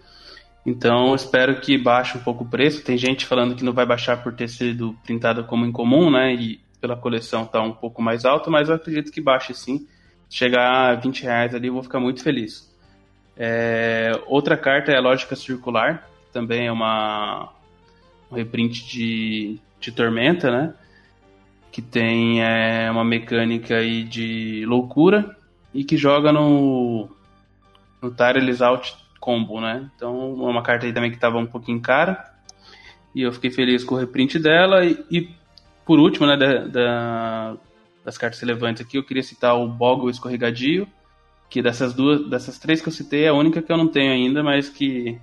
Então 0.66 1.16
espero 1.16 1.60
que 1.62 1.78
baixe 1.78 2.18
um 2.18 2.22
pouco 2.22 2.44
o 2.44 2.48
preço. 2.48 2.84
Tem 2.84 2.98
gente 2.98 3.26
falando 3.26 3.56
que 3.56 3.64
não 3.64 3.74
vai 3.74 3.86
baixar 3.86 4.22
por 4.22 4.34
ter 4.34 4.48
sido 4.50 4.96
printada 5.04 5.44
como 5.44 5.66
incomum, 5.66 6.12
né? 6.12 6.34
E 6.34 6.60
pela 6.80 6.96
coleção 6.96 7.46
tá 7.46 7.62
um 7.62 7.74
pouco 7.74 8.02
mais 8.02 8.26
alto, 8.26 8.52
mas 8.52 8.70
eu 8.70 8.76
acredito 8.76 9.12
que 9.12 9.22
baixe 9.22 9.54
sim. 9.54 9.88
Chegar 10.30 10.92
a 10.92 10.96
20 10.96 11.24
reais 11.24 11.56
ali, 11.56 11.68
eu 11.68 11.74
vou 11.74 11.84
ficar 11.84 12.00
muito 12.00 12.22
feliz. 12.22 12.70
É, 13.36 14.12
outra 14.28 14.56
carta 14.56 14.92
é 14.92 14.98
a 14.98 15.02
Lógica 15.02 15.36
Circular, 15.36 16.08
também 16.32 16.68
é 16.68 16.72
uma 16.72 17.52
um 18.32 18.36
reprint 18.36 18.86
de, 18.88 19.60
de 19.80 19.92
Tormenta, 19.92 20.52
né? 20.52 20.74
Que 21.72 21.82
tem 21.82 22.44
é, 22.44 22.90
uma 22.92 23.04
mecânica 23.04 23.78
aí 23.78 24.04
de 24.04 24.66
loucura 24.66 25.36
e 25.74 25.84
que 25.84 25.98
joga 25.98 26.32
no, 26.32 27.10
no 28.02 28.12
Tireless 28.12 28.64
Out 28.64 28.96
Combo, 29.20 29.60
né? 29.60 29.90
Então 29.96 30.16
é 30.16 30.50
uma 30.50 30.62
carta 30.62 30.86
aí 30.86 30.94
também 30.94 31.10
que 31.10 31.18
estava 31.18 31.38
um 31.38 31.46
pouquinho 31.46 31.82
cara. 31.82 32.24
E 33.14 33.22
eu 33.24 33.32
fiquei 33.32 33.50
feliz 33.50 33.84
com 33.84 33.96
o 33.96 33.98
reprint 33.98 34.38
dela. 34.40 34.86
E, 34.86 35.04
e 35.10 35.30
por 35.86 36.00
último, 36.00 36.28
né, 36.28 36.38
da, 36.38 36.68
da, 36.68 37.58
das 38.10 38.18
cartas 38.18 38.40
relevantes 38.40 38.82
aqui, 38.82 38.98
eu 38.98 39.04
queria 39.04 39.22
citar 39.22 39.56
o 39.56 39.68
Boggle 39.68 40.10
Escorregadio, 40.10 40.88
que 41.48 41.62
dessas 41.62 41.94
duas, 41.94 42.28
dessas 42.28 42.58
três 42.58 42.82
que 42.82 42.90
eu 42.90 42.94
citei, 42.94 43.26
é 43.26 43.28
a 43.28 43.34
única 43.34 43.62
que 43.62 43.72
eu 43.72 43.78
não 43.78 43.88
tenho 43.88 44.12
ainda, 44.12 44.42
mas 44.42 44.68
que 44.68 45.20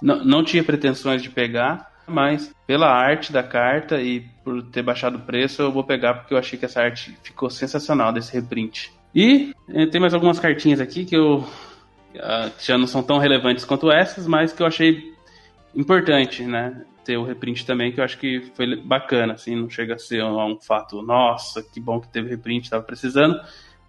não, 0.00 0.24
não 0.24 0.44
tinha 0.44 0.62
pretensões 0.62 1.20
de 1.20 1.28
pegar, 1.28 1.90
mas 2.06 2.54
pela 2.64 2.88
arte 2.88 3.32
da 3.32 3.42
carta 3.42 4.00
e 4.00 4.20
por 4.44 4.62
ter 4.62 4.82
baixado 4.82 5.16
o 5.16 5.22
preço, 5.22 5.62
eu 5.62 5.72
vou 5.72 5.82
pegar 5.82 6.14
porque 6.14 6.32
eu 6.32 6.38
achei 6.38 6.56
que 6.56 6.64
essa 6.64 6.80
arte 6.80 7.16
ficou 7.24 7.50
sensacional 7.50 8.12
desse 8.12 8.32
reprint. 8.32 8.92
E 9.12 9.52
eh, 9.68 9.86
tem 9.86 10.00
mais 10.00 10.14
algumas 10.14 10.38
cartinhas 10.38 10.80
aqui 10.80 11.04
que 11.04 11.16
eu 11.16 11.38
uh, 11.38 12.50
que 12.56 12.66
já 12.66 12.78
não 12.78 12.86
são 12.86 13.02
tão 13.02 13.18
relevantes 13.18 13.64
quanto 13.64 13.90
essas, 13.90 14.26
mas 14.26 14.52
que 14.52 14.62
eu 14.62 14.66
achei 14.66 15.12
importante, 15.74 16.44
né? 16.44 16.82
Ter 17.04 17.16
o 17.16 17.24
reprint 17.24 17.66
também, 17.66 17.90
que 17.90 18.00
eu 18.00 18.04
acho 18.04 18.18
que 18.18 18.40
foi 18.54 18.76
bacana, 18.76 19.32
assim, 19.32 19.56
não 19.56 19.68
chega 19.68 19.94
a 19.94 19.98
ser 19.98 20.22
um, 20.22 20.52
um 20.52 20.60
fato, 20.60 21.02
nossa, 21.02 21.62
que 21.62 21.80
bom 21.80 22.00
que 22.00 22.08
teve 22.08 22.28
reprint, 22.28 22.70
tava 22.70 22.84
precisando, 22.84 23.40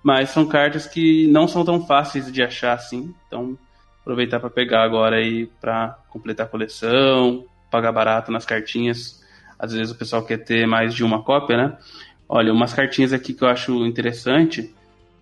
mas 0.02 0.32
são 0.32 0.48
cartas 0.48 0.88
que 0.88 1.28
não 1.28 1.48
são 1.48 1.64
tão 1.64 1.86
fáceis 1.86 2.32
de 2.32 2.42
achar 2.42 2.74
assim. 2.74 3.14
Então, 3.28 3.58
aproveitar 4.02 4.40
para 4.40 4.50
pegar 4.50 4.84
agora 4.84 5.18
aí 5.18 5.48
para 5.62 5.98
completar 6.10 6.46
a 6.46 6.50
coleção, 6.50 7.46
pagar 7.72 7.92
barato 7.92 8.32
nas 8.32 8.46
cartinhas. 8.46 9.24
Às 9.58 9.74
vezes 9.74 9.94
o 9.94 9.98
pessoal 9.98 10.26
quer 10.26 10.38
ter 10.38 10.68
mais 10.68 10.94
de 10.94 11.04
uma 11.04 11.24
cópia, 11.24 11.56
né? 11.56 11.78
Olha, 12.28 12.52
umas 12.52 12.74
cartinhas 12.74 13.14
aqui 13.14 13.34
que 13.34 13.44
eu 13.44 13.48
acho 13.48 13.86
interessante. 13.86 14.74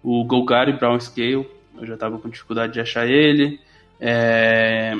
O 0.01 0.24
Golgari 0.24 0.74
Brown 0.74 1.00
Scale, 1.00 1.48
eu 1.77 1.86
já 1.86 1.93
estava 1.93 2.17
com 2.17 2.29
dificuldade 2.29 2.74
de 2.74 2.79
achar 2.79 3.07
ele. 3.07 3.60
É... 4.00 4.98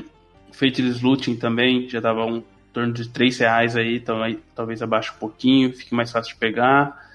Looting 1.02 1.38
também 1.38 1.90
já 1.90 2.00
dava 2.00 2.24
um 2.26 2.44
torno 2.74 2.94
de 2.94 3.08
3 3.10 3.40
reais 3.40 3.76
aí, 3.76 4.04
aí, 4.24 4.40
talvez 4.56 4.82
abaixe 4.82 5.12
um 5.12 5.20
pouquinho, 5.20 5.74
fique 5.74 5.94
mais 5.94 6.12
fácil 6.12 6.34
de 6.34 6.40
pegar. 6.40 7.10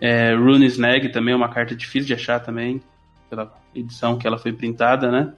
É, 0.00 0.34
Rune 0.34 0.66
Snag 0.66 1.10
também 1.10 1.34
é 1.34 1.36
uma 1.36 1.48
carta 1.48 1.74
difícil 1.74 2.06
de 2.06 2.14
achar 2.14 2.40
também, 2.40 2.82
pela 3.28 3.52
edição 3.74 4.18
que 4.18 4.26
ela 4.26 4.38
foi 4.38 4.52
printada, 4.52 5.10
né? 5.10 5.32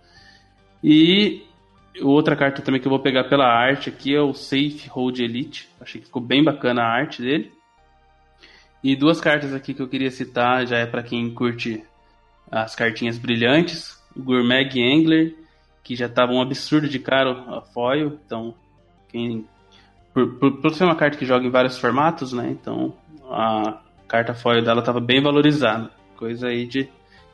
E 0.83 1.45
outra 2.01 2.37
carta 2.37 2.63
também 2.63 2.81
que 2.81 2.87
eu 2.87 2.91
vou 2.91 3.01
pegar 3.01 3.25
pela 3.25 3.47
arte 3.47 3.89
aqui 3.89 4.15
é 4.15 4.21
o 4.21 4.33
Safe 4.33 4.89
Hold 4.89 5.19
Elite. 5.19 5.69
Achei 5.81 6.01
que 6.01 6.07
ficou 6.07 6.23
bem 6.23 6.43
bacana 6.43 6.83
a 6.83 6.89
arte 6.89 7.21
dele. 7.21 7.53
E 8.83 8.97
duas 8.97 9.21
cartas 9.21 9.55
aqui 9.55 9.75
que 9.75 9.83
eu 9.83 9.89
queria 9.89 10.11
citar, 10.11 10.67
já 10.67 10.79
é 10.79 10.87
para 10.87 11.03
quem 11.03 11.33
curte 11.33 11.85
as 12.51 12.75
cartinhas 12.75 13.17
brilhantes. 13.17 14.01
O 14.17 14.23
Gourmet 14.23 14.69
Angler, 14.77 15.35
que 15.85 15.95
já 15.95 16.09
tava 16.09 16.33
um 16.33 16.41
absurdo 16.41 16.89
de 16.89 16.99
caro 16.99 17.31
a 17.55 17.61
foil. 17.61 18.19
Então, 18.27 18.55
quem 19.09 19.47
por, 20.13 20.35
por, 20.35 20.61
por, 20.61 20.75
ser 20.75 20.85
uma 20.85 20.95
carta 20.95 21.17
que 21.17 21.25
joga 21.25 21.47
em 21.47 21.51
vários 21.51 21.79
formatos, 21.79 22.33
né? 22.33 22.49
Então 22.51 22.95
a 23.31 23.79
carta 24.07 24.35
foil 24.35 24.63
dela 24.63 24.81
estava 24.81 25.01
bem 25.01 25.23
valorizada, 25.23 25.91
coisa 26.17 26.49
aí 26.49 26.67
de 26.67 26.89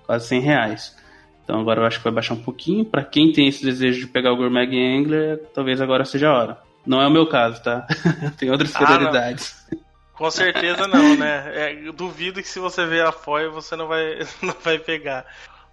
quase 0.07 0.29
100 0.29 0.41
reais. 0.41 0.97
Então 1.45 1.61
agora 1.61 1.81
eu 1.81 1.87
acho 1.87 1.99
que 1.99 2.05
vai 2.05 2.13
baixar 2.13 2.35
um 2.35 2.43
pouquinho. 2.43 2.85
Para 2.85 3.03
quem 3.03 3.33
tem 3.33 3.49
esse 3.49 3.65
desejo 3.65 4.01
de 4.01 4.07
pegar 4.07 4.33
o 4.33 4.37
Gourmet 4.37 4.67
Angler, 4.67 5.43
talvez 5.55 5.81
agora 5.81 6.05
seja 6.05 6.29
a 6.29 6.35
hora. 6.35 6.59
Não 6.87 7.03
é 7.03 7.07
o 7.07 7.11
meu 7.11 7.27
caso, 7.27 7.63
tá? 7.63 7.87
tem 8.39 8.51
outras 8.51 8.75
ah, 8.77 8.79
prioridades. 8.79 9.67
Com 10.13 10.31
certeza 10.31 10.87
não, 10.87 11.17
né? 11.17 11.53
É, 11.55 11.93
duvido 11.93 12.43
que 12.43 12.49
se 12.49 12.59
você 12.59 12.85
ver 12.85 13.05
a 13.05 13.13
foil 13.13 13.53
você 13.53 13.77
não 13.77 13.87
vai, 13.87 14.19
não 14.43 14.55
vai 14.63 14.79
pegar. 14.79 15.25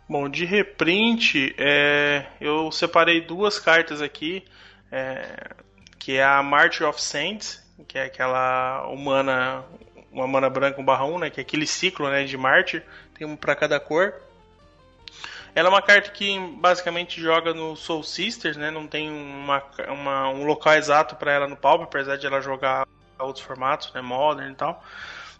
Bom, 0.08 0.30
de 0.30 0.46
reprint, 0.46 1.56
é, 1.58 2.28
eu 2.40 2.72
separei 2.72 3.22
duas 3.22 3.60
cartas 3.60 4.02
aqui. 4.02 4.44
É, 4.92 5.56
que 6.06 6.18
é 6.18 6.24
a 6.24 6.44
March 6.44 6.82
of 6.84 7.02
Saints, 7.02 7.60
que 7.88 7.98
é 7.98 8.04
aquela 8.04 8.86
humana, 8.90 9.66
uma 10.12 10.28
mana 10.28 10.48
branca, 10.52 10.80
um 10.80 10.86
barra 10.86 11.04
1, 11.04 11.18
né, 11.18 11.30
que 11.32 11.40
é 11.40 11.42
aquele 11.42 11.66
ciclo 11.66 12.08
né, 12.12 12.24
de 12.26 12.38
Mártir, 12.38 12.84
tem 13.18 13.26
um 13.26 13.36
para 13.36 13.56
cada 13.56 13.80
cor. 13.80 14.14
Ela 15.56 15.68
é 15.68 15.72
uma 15.72 15.82
carta 15.82 16.12
que 16.12 16.38
basicamente 16.60 17.20
joga 17.20 17.56
no 17.56 17.76
Soul 17.76 18.04
Sisters, 18.04 18.56
né, 18.56 18.70
não 18.70 18.86
tem 18.86 19.10
uma, 19.10 19.64
uma 19.88 20.30
um 20.30 20.46
local 20.46 20.76
exato 20.76 21.16
para 21.16 21.32
ela 21.32 21.48
no 21.48 21.58
Pauper, 21.58 21.88
apesar 21.88 22.18
de 22.18 22.28
ela 22.28 22.40
jogar 22.40 22.86
outros 23.18 23.44
formatos, 23.44 23.92
né, 23.92 24.00
Modern 24.00 24.52
e 24.52 24.56
tal. 24.56 24.84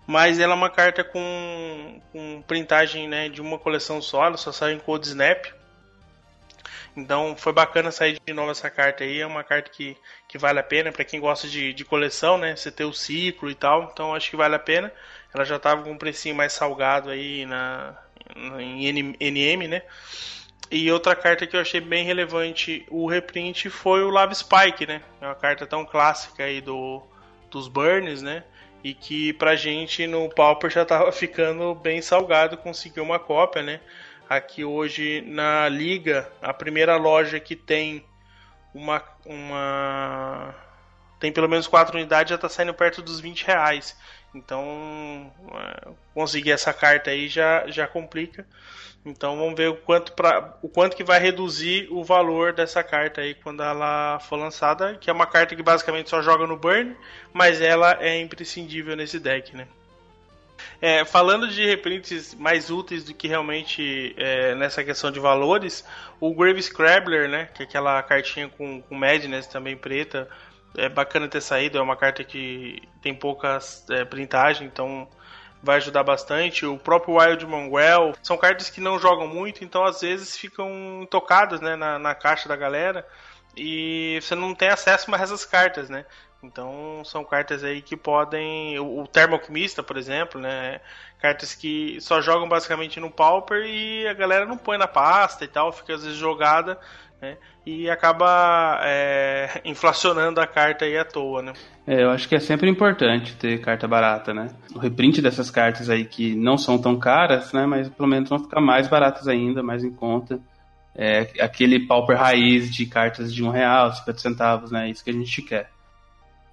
Mas 0.08 0.40
ela 0.40 0.54
é 0.54 0.56
uma 0.56 0.72
carta 0.72 1.04
com, 1.04 2.02
com 2.12 2.42
printagem 2.48 3.08
né, 3.08 3.30
de 3.30 3.40
uma 3.40 3.60
coleção 3.60 4.02
só, 4.02 4.26
ela 4.26 4.38
só 4.38 4.52
sai 4.52 4.74
em 4.74 4.80
Code 4.80 5.10
Snap. 5.10 5.46
Então 6.96 7.36
foi 7.36 7.52
bacana 7.52 7.92
sair 7.92 8.18
de 8.26 8.34
novo 8.34 8.52
essa 8.52 8.70
carta 8.70 9.04
aí. 9.04 9.20
É 9.20 9.28
uma 9.28 9.44
carta 9.44 9.70
que, 9.70 9.98
que 10.28 10.38
vale 10.38 10.60
a 10.60 10.64
pena 10.64 10.92
para 10.92 11.04
quem 11.04 11.20
gosta 11.20 11.48
de, 11.48 11.74
de 11.74 11.84
coleção, 11.84 12.38
né? 12.38 12.56
Você 12.56 12.72
ter 12.72 12.86
o 12.86 12.94
ciclo 12.94 13.50
e 13.50 13.56
tal. 13.56 13.90
Então 13.92 14.16
acho 14.16 14.30
que 14.30 14.38
vale 14.38 14.56
a 14.56 14.60
pena. 14.60 14.92
Ela 15.34 15.44
já 15.44 15.58
estava 15.58 15.84
com 15.84 15.92
um 15.92 15.98
precinho 15.98 16.36
mais 16.36 16.54
salgado 16.54 17.10
aí 17.10 17.46
na, 17.46 17.98
em 18.60 18.88
NM, 19.20 19.68
né? 19.68 19.82
E 20.72 20.92
outra 20.92 21.16
carta 21.16 21.46
que 21.46 21.56
eu 21.56 21.62
achei 21.62 21.80
bem 21.80 22.06
relevante 22.06 22.86
o 22.90 23.08
reprint 23.08 23.70
foi 23.70 24.04
o 24.04 24.10
Lave 24.10 24.34
Spike, 24.34 24.88
né? 24.88 25.02
É 25.22 25.26
uma 25.26 25.36
carta 25.36 25.68
tão 25.68 25.86
clássica 25.86 26.44
aí 26.44 26.62
do, 26.62 27.04
dos 27.52 27.68
Burns, 27.68 28.22
né? 28.22 28.44
E 28.84 28.94
que 28.94 29.34
pra 29.34 29.56
gente 29.56 30.08
no 30.08 30.30
Pauper 30.30 30.70
já 30.72 30.86
tava 30.86 31.12
ficando 31.14 31.76
bem 31.76 32.02
salgado 32.02 32.58
conseguir 32.58 33.02
uma 33.02 33.20
cópia, 33.20 33.62
né? 33.62 33.80
Aqui 34.30 34.64
hoje 34.64 35.22
na 35.22 35.68
liga, 35.70 36.30
a 36.42 36.54
primeira 36.54 36.96
loja 36.98 37.40
que 37.40 37.56
tem 37.56 38.06
uma, 38.74 39.02
uma 39.26 40.56
tem 41.20 41.32
pelo 41.32 41.50
menos 41.50 41.68
quatro 41.68 41.98
unidades 41.98 42.30
já 42.30 42.36
está 42.36 42.50
saindo 42.50 42.74
perto 42.74 43.02
dos 43.02 43.20
20 43.20 43.46
reais. 43.46 43.98
Então 44.34 45.32
é, 45.54 45.90
conseguir 46.14 46.52
essa 46.52 46.74
carta 46.74 47.10
aí 47.10 47.28
já, 47.28 47.66
já 47.68 47.88
complica. 47.88 48.46
Então 49.06 49.38
vamos 49.38 49.56
ver 49.56 49.70
o 49.70 49.76
quanto, 49.76 50.14
pra, 50.14 50.58
o 50.62 50.68
quanto 50.68 50.96
que 50.96 51.04
vai 51.04 51.20
reduzir 51.20 51.88
o 51.92 52.04
valor 52.04 52.54
dessa 52.54 52.84
carta 52.84 53.22
aí 53.22 53.36
quando 53.36 53.62
ela 53.62 54.20
for 54.20 54.36
lançada, 54.36 54.96
que 54.96 55.10
é 55.10 55.14
uma 55.14 55.28
carta 55.28 55.56
que 55.56 55.62
basicamente 55.62 56.10
só 56.10 56.22
joga 56.24 56.48
no 56.48 56.58
burn, 56.58 56.96
mas 57.32 57.62
ela 57.62 57.98
é 58.02 58.20
imprescindível 58.20 58.96
nesse 58.96 59.20
deck, 59.20 59.56
né? 59.56 59.68
É, 60.82 61.06
falando 61.06 61.48
de 61.48 61.66
reprints 61.66 62.34
mais 62.36 62.70
úteis 62.70 63.04
do 63.04 63.14
que 63.14 63.28
realmente 63.28 64.14
é, 64.18 64.56
nessa 64.56 64.84
questão 64.84 65.12
de 65.12 65.20
valores, 65.20 65.86
o 66.20 66.34
Grave 66.34 66.62
Scrabbler, 66.62 67.30
né, 67.30 67.50
que 67.54 67.64
é 67.64 67.66
aquela 67.66 68.02
cartinha 68.04 68.50
com, 68.50 68.82
com 68.82 68.96
Madness 68.96 69.48
também 69.48 69.76
preta, 69.76 70.30
é 70.78 70.90
bacana 70.90 71.28
ter 71.28 71.42
saído, 71.42 71.78
é 71.78 71.82
uma 71.82 71.96
carta 71.96 72.24
que 72.24 72.82
tem 73.02 73.14
poucas 73.14 73.86
é, 73.90 74.04
printagem, 74.04 74.68
então 74.68 75.08
vai 75.64 75.78
ajudar 75.78 76.04
bastante. 76.04 76.66
O 76.66 76.78
próprio 76.78 77.18
Wild 77.18 77.46
Mongrel, 77.46 78.14
são 78.22 78.38
cartas 78.38 78.70
que 78.70 78.80
não 78.80 79.00
jogam 79.00 79.28
muito, 79.28 79.64
então 79.64 79.84
às 79.84 80.02
vezes 80.02 80.38
ficam 80.38 81.08
tocadas 81.10 81.60
né, 81.62 81.76
na, 81.76 81.98
na 81.98 82.14
caixa 82.14 82.48
da 82.48 82.56
galera 82.56 83.06
e 83.58 84.20
você 84.22 84.36
não 84.36 84.54
tem 84.54 84.70
acesso 84.70 85.10
mais 85.10 85.22
a 85.24 85.26
essas 85.26 85.46
cartas, 85.46 85.90
né? 85.90 86.06
Então 86.46 87.02
são 87.04 87.24
cartas 87.24 87.64
aí 87.64 87.82
que 87.82 87.98
podem. 87.98 88.80
O 88.80 89.06
Termoalquimista, 89.08 89.82
por 89.82 89.98
exemplo, 89.98 90.40
né? 90.40 90.80
Cartas 91.20 91.56
que 91.56 92.00
só 92.00 92.22
jogam 92.22 92.48
basicamente 92.48 93.00
no 93.00 93.10
Pauper 93.10 93.66
e 93.66 94.08
a 94.08 94.14
galera 94.14 94.46
não 94.46 94.58
põe 94.58 94.78
na 94.78 94.88
pasta 94.88 95.44
e 95.44 95.48
tal, 95.48 95.72
fica 95.72 95.96
às 95.96 96.04
vezes 96.04 96.18
jogada, 96.18 96.80
né? 97.22 97.38
E 97.66 97.90
acaba 97.90 98.80
é, 98.84 99.62
inflacionando 99.66 100.40
a 100.40 100.48
carta 100.48 100.86
aí 100.86 100.98
à 100.98 101.04
toa, 101.04 101.42
né? 101.42 101.54
É, 101.88 102.04
eu 102.04 102.10
acho 102.10 102.28
que 102.28 102.36
é 102.36 102.40
sempre 102.40 102.70
importante 102.70 103.36
ter 103.36 103.60
carta 103.62 103.88
barata, 103.88 104.34
né? 104.34 104.50
O 104.74 104.80
reprint 104.80 105.22
dessas 105.22 105.50
cartas 105.50 105.90
aí 105.90 106.06
que 106.06 106.36
não 106.36 106.58
são 106.58 106.78
tão 106.78 106.98
caras, 106.98 107.54
né? 107.54 107.66
Mas 107.66 107.90
pelo 107.90 108.08
menos 108.08 108.30
vão 108.30 108.40
ficar 108.40 108.62
mais 108.62 108.88
baratas 108.88 109.28
ainda, 109.28 109.64
mais 109.64 109.84
em 109.84 109.92
conta. 109.92 110.40
É 110.98 111.28
aquele 111.42 111.86
pauper 111.86 112.18
raiz 112.18 112.74
de 112.74 112.86
cartas 112.86 113.34
de 113.34 113.44
um 113.44 113.50
real, 113.50 113.92
50 113.92 114.18
centavos, 114.18 114.72
né? 114.72 114.90
Isso 114.90 115.04
que 115.04 115.10
a 115.10 115.14
gente 115.14 115.42
quer. 115.42 115.75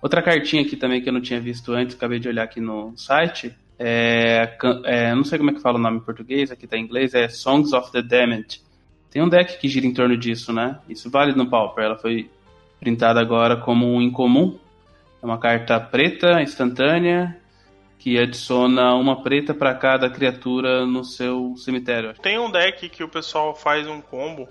Outra 0.02 0.20
cartinha 0.20 0.62
aqui 0.62 0.76
também 0.76 1.00
que 1.00 1.08
eu 1.08 1.12
não 1.12 1.20
tinha 1.20 1.40
visto 1.40 1.72
antes, 1.72 1.94
acabei 1.94 2.18
de 2.18 2.28
olhar 2.28 2.42
aqui 2.42 2.60
no 2.60 2.92
site, 2.96 3.54
é, 3.78 4.58
é, 4.84 5.14
não 5.14 5.22
sei 5.22 5.38
como 5.38 5.50
é 5.50 5.54
que 5.54 5.60
fala 5.60 5.78
o 5.78 5.80
nome 5.80 5.98
em 5.98 6.00
português, 6.00 6.50
aqui 6.50 6.66
tá 6.66 6.76
em 6.76 6.82
inglês, 6.82 7.14
é 7.14 7.28
Songs 7.28 7.72
of 7.72 7.92
the 7.92 8.02
Damned. 8.02 8.60
Tem 9.08 9.22
um 9.22 9.28
deck 9.28 9.60
que 9.60 9.68
gira 9.68 9.86
em 9.86 9.94
torno 9.94 10.16
disso, 10.16 10.52
né? 10.52 10.80
Isso 10.88 11.08
vale 11.08 11.34
no 11.34 11.48
Pauper, 11.48 11.84
ela 11.84 11.96
foi 11.96 12.28
printada 12.80 13.20
agora 13.20 13.56
como 13.56 13.86
um 13.86 14.02
incomum. 14.02 14.58
É 15.22 15.24
uma 15.24 15.38
carta 15.38 15.78
preta, 15.78 16.42
instantânea, 16.42 17.36
que 17.96 18.18
adiciona 18.18 18.96
uma 18.96 19.22
preta 19.22 19.54
para 19.54 19.72
cada 19.72 20.10
criatura 20.10 20.84
no 20.84 21.04
seu 21.04 21.54
cemitério. 21.56 22.12
Tem 22.14 22.40
um 22.40 22.50
deck 22.50 22.88
que 22.88 23.04
o 23.04 23.08
pessoal 23.08 23.54
faz 23.54 23.86
um 23.86 24.00
combo 24.00 24.48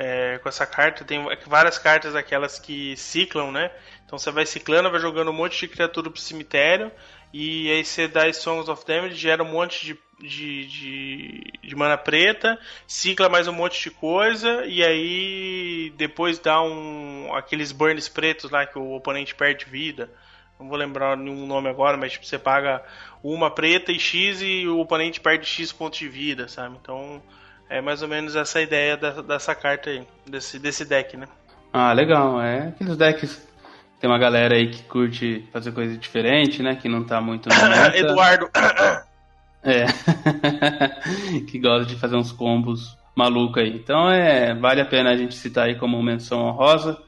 é, 0.00 0.38
com 0.38 0.48
essa 0.48 0.64
carta. 0.64 1.04
Tem 1.04 1.22
várias 1.46 1.78
cartas 1.78 2.16
aquelas 2.16 2.58
que 2.58 2.96
ciclam, 2.96 3.52
né? 3.52 3.70
Então 4.06 4.18
você 4.18 4.30
vai 4.30 4.46
ciclando, 4.46 4.90
vai 4.90 4.98
jogando 4.98 5.30
um 5.30 5.34
monte 5.34 5.60
de 5.60 5.68
criatura 5.68 6.10
pro 6.10 6.20
cemitério. 6.20 6.90
E 7.34 7.70
aí 7.70 7.84
você 7.84 8.08
dá 8.08 8.32
Songs 8.32 8.68
of 8.68 8.84
Damage, 8.86 9.14
gera 9.14 9.42
um 9.42 9.52
monte 9.52 9.84
de, 9.84 9.98
de, 10.18 10.66
de, 10.66 11.52
de, 11.62 11.76
mana 11.76 11.96
preta, 11.96 12.58
cicla 12.88 13.28
mais 13.28 13.46
um 13.46 13.52
monte 13.52 13.80
de 13.80 13.90
coisa, 13.90 14.66
e 14.66 14.82
aí 14.82 15.92
depois 15.96 16.40
dá 16.40 16.60
um 16.60 17.32
aqueles 17.32 17.70
burns 17.70 18.08
pretos 18.08 18.50
lá 18.50 18.66
que 18.66 18.76
o 18.76 18.94
oponente 18.94 19.32
perde 19.32 19.66
vida. 19.66 20.10
Não 20.58 20.68
vou 20.68 20.76
lembrar 20.76 21.16
nenhum 21.16 21.46
nome 21.46 21.68
agora, 21.68 21.96
mas 21.96 22.12
tipo, 22.12 22.26
você 22.26 22.38
paga 22.38 22.82
uma 23.22 23.48
preta 23.48 23.92
e 23.92 24.00
X 24.00 24.42
e 24.42 24.66
o 24.66 24.80
oponente 24.80 25.20
perde 25.20 25.46
X 25.46 25.70
pontos 25.70 26.00
de 26.00 26.08
vida, 26.08 26.48
sabe? 26.48 26.76
Então 26.80 27.22
é 27.70 27.80
mais 27.80 28.02
ou 28.02 28.08
menos 28.08 28.36
essa 28.36 28.60
ideia 28.60 28.96
dessa, 28.96 29.22
dessa 29.22 29.54
carta 29.54 29.88
aí, 29.88 30.06
desse, 30.26 30.58
desse 30.58 30.84
deck, 30.84 31.16
né? 31.16 31.26
Ah, 31.72 31.92
legal. 31.92 32.42
É 32.42 32.68
aqueles 32.68 32.96
decks 32.96 33.48
tem 34.00 34.08
uma 34.08 34.18
galera 34.18 34.54
aí 34.54 34.70
que 34.70 34.82
curte 34.84 35.46
fazer 35.52 35.72
coisa 35.72 35.96
diferente, 35.96 36.62
né? 36.62 36.74
Que 36.74 36.88
não 36.88 37.04
tá 37.04 37.20
muito 37.20 37.48
na 37.48 37.86
Eduardo. 37.94 38.50
é. 39.62 39.84
que 41.46 41.58
gosta 41.58 41.84
de 41.84 42.00
fazer 42.00 42.16
uns 42.16 42.32
combos 42.32 42.96
malucos 43.14 43.62
aí. 43.62 43.76
Então 43.76 44.10
é, 44.10 44.54
vale 44.54 44.80
a 44.80 44.86
pena 44.86 45.10
a 45.10 45.16
gente 45.16 45.34
citar 45.34 45.66
aí 45.66 45.74
como 45.76 46.02
menção 46.02 46.40
honrosa. 46.40 46.98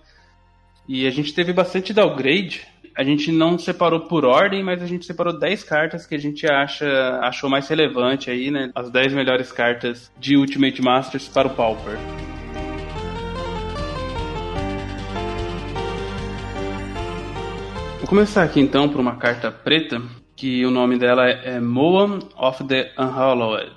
E 0.86 1.06
a 1.06 1.10
gente 1.10 1.32
teve 1.32 1.52
bastante 1.52 1.94
downgrade. 1.94 2.68
A 2.94 3.02
gente 3.02 3.32
não 3.32 3.58
separou 3.58 4.00
por 4.00 4.24
ordem, 4.24 4.62
mas 4.62 4.82
a 4.82 4.86
gente 4.86 5.06
separou 5.06 5.38
10 5.38 5.64
cartas 5.64 6.06
que 6.06 6.14
a 6.14 6.18
gente 6.18 6.46
acha 6.46 7.18
achou 7.22 7.48
mais 7.48 7.68
relevante 7.68 8.30
aí, 8.30 8.50
né? 8.50 8.70
As 8.74 8.90
10 8.90 9.14
melhores 9.14 9.50
cartas 9.50 10.10
de 10.18 10.36
Ultimate 10.36 10.82
Masters 10.82 11.28
para 11.28 11.48
o 11.48 11.50
Pauper. 11.50 11.98
começar 18.12 18.42
aqui 18.42 18.60
então 18.60 18.90
por 18.90 19.00
uma 19.00 19.16
carta 19.16 19.50
preta, 19.50 20.02
que 20.36 20.66
o 20.66 20.70
nome 20.70 20.98
dela 20.98 21.26
é, 21.26 21.54
é 21.54 21.60
Moan 21.60 22.18
of 22.36 22.62
the 22.64 22.92
Unhallowed. 22.98 23.74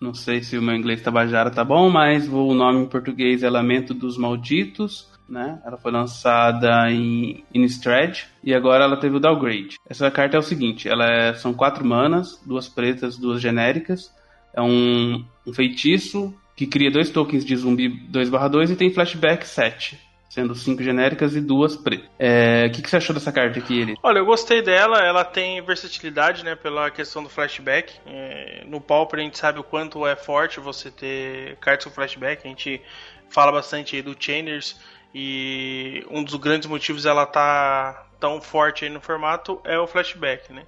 Não 0.00 0.12
sei 0.12 0.42
se 0.42 0.58
o 0.58 0.62
meu 0.62 0.74
inglês 0.74 1.00
tabajara 1.02 1.52
tá 1.52 1.64
bom, 1.64 1.88
mas 1.88 2.26
o 2.26 2.52
nome 2.52 2.80
em 2.80 2.86
português 2.86 3.44
é 3.44 3.48
Lamento 3.48 3.94
dos 3.94 4.18
Malditos. 4.18 5.08
Né? 5.30 5.60
Ela 5.64 5.76
foi 5.76 5.92
lançada 5.92 6.90
em 6.90 7.44
Innistrad 7.54 8.24
e 8.42 8.54
agora 8.54 8.84
ela 8.84 8.96
teve 8.96 9.16
o 9.16 9.20
downgrade. 9.20 9.76
Essa 9.88 10.10
carta 10.10 10.36
é 10.36 10.40
o 10.40 10.42
seguinte, 10.42 10.88
ela 10.88 11.06
é, 11.06 11.34
são 11.34 11.54
quatro 11.54 11.84
manas, 11.84 12.40
duas 12.44 12.68
pretas, 12.68 13.16
duas 13.16 13.40
genéricas. 13.40 14.12
É 14.52 14.60
um, 14.60 15.24
um 15.46 15.52
feitiço 15.52 16.34
que 16.56 16.66
cria 16.66 16.90
dois 16.90 17.08
tokens 17.08 17.44
de 17.44 17.56
zumbi 17.56 17.88
2/2 18.10 18.70
e 18.70 18.76
tem 18.76 18.92
flashback 18.92 19.46
7 19.46 20.10
sendo 20.30 20.54
cinco 20.54 20.80
genéricas 20.80 21.34
e 21.34 21.40
duas 21.40 21.76
pretas. 21.76 22.08
É, 22.16 22.66
o 22.66 22.70
que, 22.70 22.82
que, 22.82 22.88
você 22.88 22.98
achou 22.98 23.12
dessa 23.12 23.32
carta 23.32 23.58
aqui, 23.58 23.80
ele? 23.80 23.96
Olha, 24.00 24.20
eu 24.20 24.24
gostei 24.24 24.62
dela, 24.62 24.98
ela 24.98 25.24
tem 25.24 25.60
versatilidade, 25.60 26.44
né, 26.44 26.54
pela 26.54 26.88
questão 26.88 27.20
do 27.20 27.28
flashback. 27.28 27.92
É, 28.06 28.62
no 28.64 28.80
Pauper 28.80 29.18
a 29.18 29.22
gente 29.24 29.36
sabe 29.36 29.58
o 29.58 29.64
quanto 29.64 30.06
é 30.06 30.14
forte 30.14 30.60
você 30.60 30.88
ter 30.88 31.56
cartas 31.56 31.84
com 31.84 31.90
flashback, 31.90 32.46
a 32.46 32.48
gente 32.48 32.80
fala 33.28 33.50
bastante 33.50 33.96
aí 33.96 34.02
do 34.02 34.14
Chainers 34.18 34.78
e 35.14 36.04
um 36.10 36.22
dos 36.22 36.34
grandes 36.36 36.68
motivos 36.68 37.06
ela 37.06 37.26
tá 37.26 38.06
tão 38.18 38.40
forte 38.40 38.84
aí 38.84 38.90
no 38.90 39.00
formato 39.00 39.60
é 39.64 39.78
o 39.78 39.86
flashback, 39.86 40.52
né? 40.52 40.64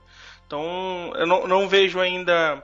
Então 0.46 1.12
eu 1.14 1.26
não, 1.26 1.46
não 1.46 1.68
vejo 1.68 2.00
ainda 2.00 2.62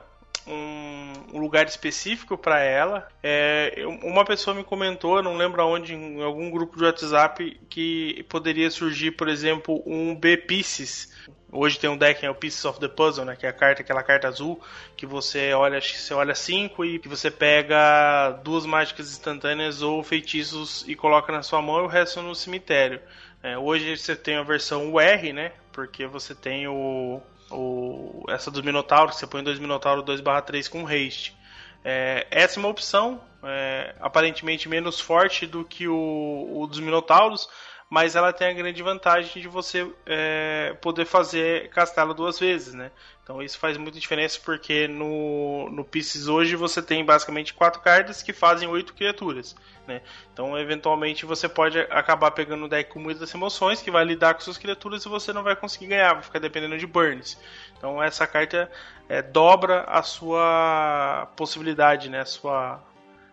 um, 0.49 1.39
lugar 1.39 1.65
específico 1.67 2.37
para 2.37 2.59
ela. 2.59 3.07
É, 3.21 3.83
uma 4.03 4.25
pessoa 4.25 4.55
me 4.55 4.63
comentou, 4.63 5.21
não 5.21 5.37
lembro 5.37 5.61
aonde, 5.61 5.93
em 5.93 6.21
algum 6.21 6.49
grupo 6.49 6.77
de 6.77 6.83
WhatsApp, 6.83 7.59
que 7.69 8.25
poderia 8.29 8.69
surgir, 8.71 9.11
por 9.11 9.27
exemplo, 9.27 9.81
um 9.85 10.15
B-Pieces. 10.15 11.13
Hoje 11.51 11.79
tem 11.79 11.89
um 11.89 11.97
deck, 11.97 12.23
é 12.23 12.29
o 12.29 12.35
Pieces 12.35 12.63
of 12.65 12.79
the 12.79 12.87
Puzzle, 12.87 13.25
né? 13.25 13.35
Que 13.35 13.45
é 13.45 13.49
a 13.49 13.53
carta, 13.53 13.81
aquela 13.81 14.03
carta 14.03 14.27
azul, 14.27 14.61
que 14.95 15.05
você 15.05 15.51
olha, 15.53 15.81
que 15.81 15.97
você 15.97 16.13
olha 16.13 16.35
cinco 16.35 16.85
e 16.85 16.99
que 16.99 17.07
você 17.07 17.31
pega 17.31 18.39
duas 18.43 18.65
mágicas 18.67 19.11
instantâneas 19.11 19.81
ou 19.81 20.03
feitiços 20.03 20.85
e 20.87 20.95
coloca 20.95 21.31
na 21.31 21.41
sua 21.41 21.61
mão 21.61 21.79
e 21.79 21.83
o 21.83 21.87
resto 21.87 22.21
no 22.21 22.35
cemitério. 22.35 23.01
É, 23.41 23.57
hoje 23.57 23.97
você 23.97 24.15
tem 24.15 24.35
a 24.35 24.43
versão 24.43 24.93
UR, 24.93 25.33
né? 25.33 25.51
Porque 25.71 26.05
você 26.05 26.35
tem 26.35 26.67
o, 26.67 27.19
o, 27.49 28.25
essa 28.29 28.51
dos 28.51 28.61
Minotauros, 28.61 29.15
você 29.15 29.25
põe 29.25 29.43
dois 29.43 29.57
Minotauros 29.57 30.03
2/3 30.05 30.69
com 30.69 30.85
haste. 30.85 31.35
É, 31.83 32.27
essa 32.29 32.59
é 32.59 32.61
uma 32.61 32.69
opção, 32.69 33.21
é, 33.43 33.95
aparentemente 33.99 34.67
menos 34.67 34.99
forte 34.99 35.47
do 35.47 35.63
que 35.63 35.87
o, 35.87 36.49
o 36.51 36.67
dos 36.67 36.79
Minotauros, 36.79 37.47
mas 37.89 38.15
ela 38.15 38.31
tem 38.31 38.47
a 38.47 38.53
grande 38.53 38.83
vantagem 38.83 39.41
de 39.41 39.47
você 39.47 39.91
é, 40.05 40.75
poder 40.79 41.05
fazer 41.05 41.69
castelo 41.69 42.13
duas 42.13 42.37
vezes, 42.37 42.75
né? 42.75 42.91
Então 43.23 43.41
isso 43.41 43.57
faz 43.57 43.77
muita 43.77 43.99
diferença 43.99 44.39
porque 44.43 44.87
no, 44.87 45.69
no 45.71 45.83
Pieces 45.83 46.27
hoje 46.27 46.55
você 46.55 46.83
tem 46.83 47.03
basicamente 47.03 47.53
quatro 47.53 47.81
cartas 47.81 48.21
que 48.21 48.31
fazem 48.31 48.67
oito 48.67 48.93
criaturas, 48.93 49.55
né? 49.87 50.01
Então 50.31 50.57
eventualmente 50.57 51.25
você 51.25 51.49
pode 51.49 51.79
acabar 51.79 52.29
pegando 52.29 52.65
um 52.65 52.67
deck 52.67 52.91
com 52.91 52.99
muitas 52.99 53.33
emoções 53.33 53.81
que 53.81 53.89
vai 53.89 54.05
lidar 54.05 54.35
com 54.35 54.41
suas 54.41 54.57
criaturas 54.57 55.03
e 55.03 55.09
você 55.09 55.33
não 55.33 55.41
vai 55.41 55.55
conseguir 55.55 55.87
ganhar, 55.87 56.13
vai 56.13 56.23
ficar 56.23 56.39
dependendo 56.39 56.77
de 56.77 56.85
burns. 56.85 57.39
Então 57.75 58.01
essa 58.01 58.27
carta 58.27 58.69
é, 59.07 59.23
dobra 59.23 59.81
a 59.87 60.03
sua 60.03 61.27
possibilidade, 61.35 62.07
né? 62.07 62.21
A 62.21 62.25
sua 62.25 62.83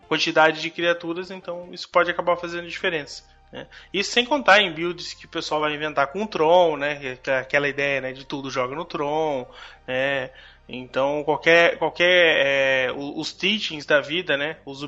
quantidade 0.09 0.63
de 0.63 0.71
criaturas, 0.71 1.31
então 1.31 1.69
isso 1.73 1.89
pode 1.91 2.11
acabar 2.11 2.37
fazendo 2.37 2.67
diferença. 2.67 3.36
Né? 3.57 3.67
Isso 3.91 4.13
sem 4.13 4.27
contar 4.27 4.61
em 4.61 4.71
builds 4.71 5.15
que 5.15 5.25
o 5.25 5.31
pessoal 5.31 5.63
vai 5.63 5.75
inventar 5.75 6.09
com 6.09 6.23
o 6.23 6.27
Tron, 6.27 6.77
né? 6.77 7.19
É 7.27 7.39
aquela 7.39 7.67
ideia 7.67 8.03
né, 8.03 8.13
de 8.13 8.27
tudo 8.27 8.51
joga 8.51 8.77
no 8.77 8.85
Tron, 8.85 9.47
né? 9.87 10.31
Então 10.69 11.25
qualquer 11.25 11.79
qualquer 11.79 12.37
é, 12.37 12.93
os 12.93 13.33
teachings 13.33 13.87
da 13.87 14.03
vida, 14.03 14.37
né? 14.37 14.59
Os 14.67 14.87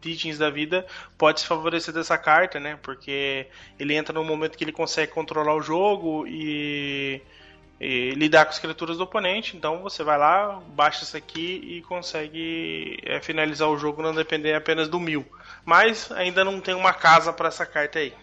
teachings 0.00 0.36
da 0.36 0.50
vida 0.50 0.84
pode 1.16 1.40
se 1.40 1.46
favorecer 1.46 1.94
dessa 1.94 2.18
carta, 2.18 2.58
né? 2.58 2.76
Porque 2.82 3.46
ele 3.78 3.94
entra 3.94 4.12
no 4.12 4.24
momento 4.24 4.58
que 4.58 4.64
ele 4.64 4.72
consegue 4.72 5.12
controlar 5.12 5.54
o 5.54 5.62
jogo 5.62 6.26
e 6.26 7.22
e 7.80 8.10
lidar 8.12 8.46
com 8.46 8.50
as 8.50 8.58
criaturas 8.58 8.96
do 8.96 9.04
oponente. 9.04 9.56
Então 9.56 9.82
você 9.82 10.02
vai 10.02 10.18
lá, 10.18 10.60
baixa 10.74 11.04
isso 11.04 11.16
aqui 11.16 11.60
e 11.62 11.82
consegue 11.82 12.98
é, 13.04 13.20
finalizar 13.20 13.68
o 13.68 13.78
jogo 13.78 14.02
não 14.02 14.14
depender 14.14 14.54
apenas 14.54 14.88
do 14.88 14.98
mil. 14.98 15.24
Mas 15.66 16.10
ainda 16.12 16.44
não 16.44 16.60
tem 16.60 16.74
uma 16.74 16.92
casa 16.92 17.32
para 17.32 17.48
essa 17.48 17.66
carta 17.66 17.98
aí. 17.98 18.14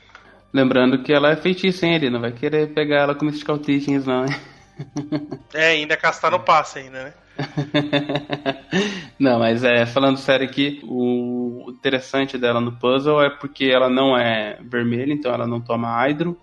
Lembrando 0.54 1.04
que 1.04 1.12
ela 1.12 1.32
é 1.32 1.36
feitiça, 1.36 1.86
hein? 1.86 1.96
Ele 1.96 2.10
não 2.10 2.22
vai 2.22 2.32
querer 2.32 2.74
pegar 2.74 3.02
ela 3.02 3.16
com 3.16 3.26
Mystical 3.26 3.60
Teachings, 3.60 4.06
não, 4.06 4.26
hein? 4.26 4.36
É, 5.54 5.68
ainda 5.68 5.96
castar 5.96 6.32
no 6.32 6.40
passe 6.40 6.80
ainda, 6.80 7.04
né? 7.04 7.14
não, 9.20 9.38
mas 9.38 9.64
é, 9.64 9.86
falando 9.86 10.18
sério 10.18 10.48
aqui, 10.48 10.82
o 10.84 11.68
interessante 11.70 12.40
dela 12.40 12.60
no 12.60 12.72
puzzle 12.72 13.22
é 13.22 13.30
porque 13.30 13.66
ela 13.66 13.88
não 13.88 14.18
é 14.18 14.58
vermelha, 14.62 15.14
então 15.14 15.32
ela 15.32 15.46
não 15.46 15.62
toma 15.62 15.90
Hydro 16.02 16.36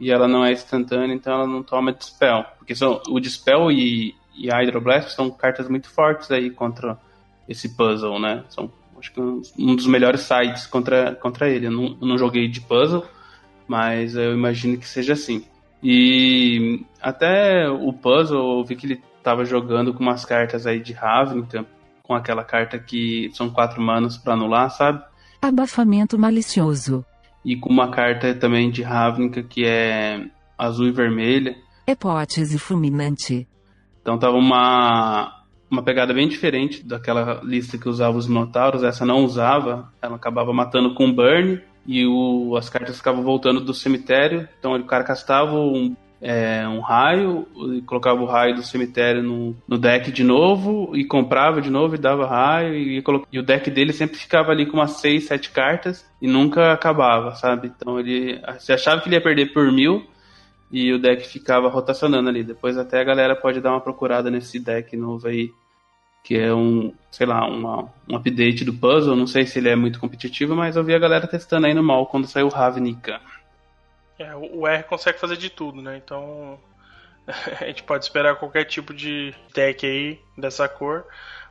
e 0.00 0.10
ela 0.10 0.26
não 0.26 0.44
é 0.44 0.52
instantânea, 0.52 1.14
então 1.14 1.34
ela 1.34 1.46
não 1.46 1.62
toma 1.62 1.92
Dispel. 1.92 2.44
Porque 2.56 2.74
são, 2.74 3.02
o 3.08 3.20
Dispel 3.20 3.70
e, 3.70 4.14
e 4.34 4.50
a 4.50 4.58
Hydroblast 4.58 5.12
são 5.12 5.30
cartas 5.30 5.68
muito 5.68 5.90
fortes 5.90 6.30
aí 6.30 6.50
contra 6.50 6.98
esse 7.46 7.76
puzzle, 7.76 8.18
né? 8.18 8.44
São 8.48 8.70
acho 8.98 9.12
que 9.12 9.20
um, 9.20 9.76
dos 9.76 9.86
melhores 9.86 10.22
sites 10.22 10.66
contra, 10.66 11.14
contra 11.14 11.48
ele. 11.48 11.66
Eu 11.66 11.70
não, 11.70 11.96
eu 12.00 12.06
não 12.06 12.18
joguei 12.18 12.48
de 12.48 12.60
puzzle, 12.60 13.04
mas 13.66 14.14
eu 14.14 14.34
imagino 14.34 14.78
que 14.78 14.88
seja 14.88 15.12
assim. 15.12 15.44
E 15.82 16.84
até 17.00 17.68
o 17.68 17.92
puzzle, 17.92 18.58
eu 18.58 18.64
vi 18.64 18.76
que 18.76 18.86
ele 18.86 19.02
estava 19.18 19.44
jogando 19.44 19.92
com 19.92 20.02
umas 20.02 20.24
cartas 20.24 20.66
aí 20.66 20.80
de 20.80 20.92
Ravnica, 20.92 21.66
com 22.02 22.14
aquela 22.14 22.44
carta 22.44 22.78
que 22.78 23.30
são 23.34 23.50
quatro 23.50 23.82
manos 23.82 24.16
para 24.16 24.34
anular, 24.34 24.70
sabe? 24.70 25.02
Abafamento 25.42 26.18
malicioso 26.18 27.04
e 27.46 27.54
com 27.54 27.70
uma 27.70 27.92
carta 27.92 28.34
também 28.34 28.68
de 28.72 28.82
Ravnica 28.82 29.40
que 29.40 29.64
é 29.64 30.26
azul 30.58 30.88
e 30.88 30.90
vermelha. 30.90 31.56
Hipótese 31.86 32.58
fulminante. 32.58 33.46
Então 34.02 34.18
tava 34.18 34.36
uma, 34.36 35.35
uma 35.70 35.82
pegada 35.82 36.14
bem 36.14 36.28
diferente 36.28 36.84
daquela 36.84 37.40
lista 37.42 37.78
que 37.78 37.88
usava 37.88 38.16
os 38.16 38.26
Minotauros. 38.26 38.82
Essa 38.82 39.04
não 39.04 39.24
usava, 39.24 39.92
ela 40.00 40.16
acabava 40.16 40.52
matando 40.52 40.94
com 40.94 41.12
burn 41.12 41.60
e 41.86 42.06
o, 42.06 42.56
as 42.56 42.68
cartas 42.68 42.96
ficavam 42.96 43.22
voltando 43.22 43.60
do 43.60 43.74
cemitério. 43.74 44.48
Então 44.58 44.74
o 44.74 44.84
cara 44.84 45.04
castava 45.04 45.54
um 45.54 45.94
é, 46.20 46.66
um 46.66 46.80
raio, 46.80 47.46
e 47.74 47.82
colocava 47.82 48.20
o 48.20 48.26
raio 48.26 48.54
do 48.54 48.62
cemitério 48.62 49.22
no, 49.22 49.54
no 49.68 49.78
deck 49.78 50.10
de 50.10 50.24
novo, 50.24 50.96
e 50.96 51.04
comprava 51.04 51.60
de 51.60 51.70
novo 51.70 51.94
e 51.94 51.98
dava 51.98 52.26
raio, 52.26 52.74
e, 52.74 53.04
e 53.32 53.38
o 53.38 53.42
deck 53.42 53.70
dele 53.70 53.92
sempre 53.92 54.16
ficava 54.16 54.50
ali 54.50 54.66
com 54.66 54.78
umas 54.78 54.92
6, 54.92 55.26
7 55.26 55.50
cartas 55.50 56.06
e 56.20 56.26
nunca 56.26 56.72
acabava, 56.72 57.34
sabe? 57.34 57.70
Então 57.76 57.98
ele. 58.00 58.40
Você 58.58 58.72
achava 58.72 59.00
que 59.00 59.08
ele 59.08 59.16
ia 59.16 59.22
perder 59.22 59.52
por 59.52 59.70
mil 59.70 60.06
e 60.70 60.92
o 60.92 60.98
deck 60.98 61.26
ficava 61.26 61.68
rotacionando 61.68 62.28
ali. 62.28 62.42
Depois 62.42 62.76
até 62.76 63.00
a 63.00 63.04
galera 63.04 63.36
pode 63.36 63.60
dar 63.60 63.70
uma 63.70 63.80
procurada 63.80 64.30
nesse 64.30 64.58
deck 64.58 64.96
novo 64.96 65.28
aí, 65.28 65.52
que 66.24 66.36
é 66.36 66.52
um, 66.52 66.92
sei 67.10 67.26
lá, 67.26 67.46
uma, 67.46 67.92
um 68.08 68.16
update 68.16 68.64
do 68.64 68.74
puzzle. 68.74 69.16
Não 69.16 69.26
sei 69.26 69.46
se 69.46 69.58
ele 69.58 69.68
é 69.68 69.76
muito 69.76 70.00
competitivo, 70.00 70.54
mas 70.54 70.76
eu 70.76 70.84
vi 70.84 70.94
a 70.94 70.98
galera 70.98 71.26
testando 71.26 71.66
aí 71.66 71.74
no 71.74 71.82
mal 71.82 72.06
quando 72.06 72.26
saiu 72.26 72.46
o 72.46 72.50
Ravnica. 72.50 73.20
É, 74.18 74.34
o 74.34 74.66
R 74.66 74.82
consegue 74.84 75.18
fazer 75.18 75.36
de 75.36 75.50
tudo, 75.50 75.82
né? 75.82 76.00
Então 76.02 76.58
a 77.60 77.66
gente 77.66 77.82
pode 77.82 78.04
esperar 78.04 78.36
qualquer 78.36 78.64
tipo 78.64 78.92
de 78.94 79.34
deck 79.54 79.86
aí 79.86 80.20
dessa 80.36 80.68
cor. 80.68 81.04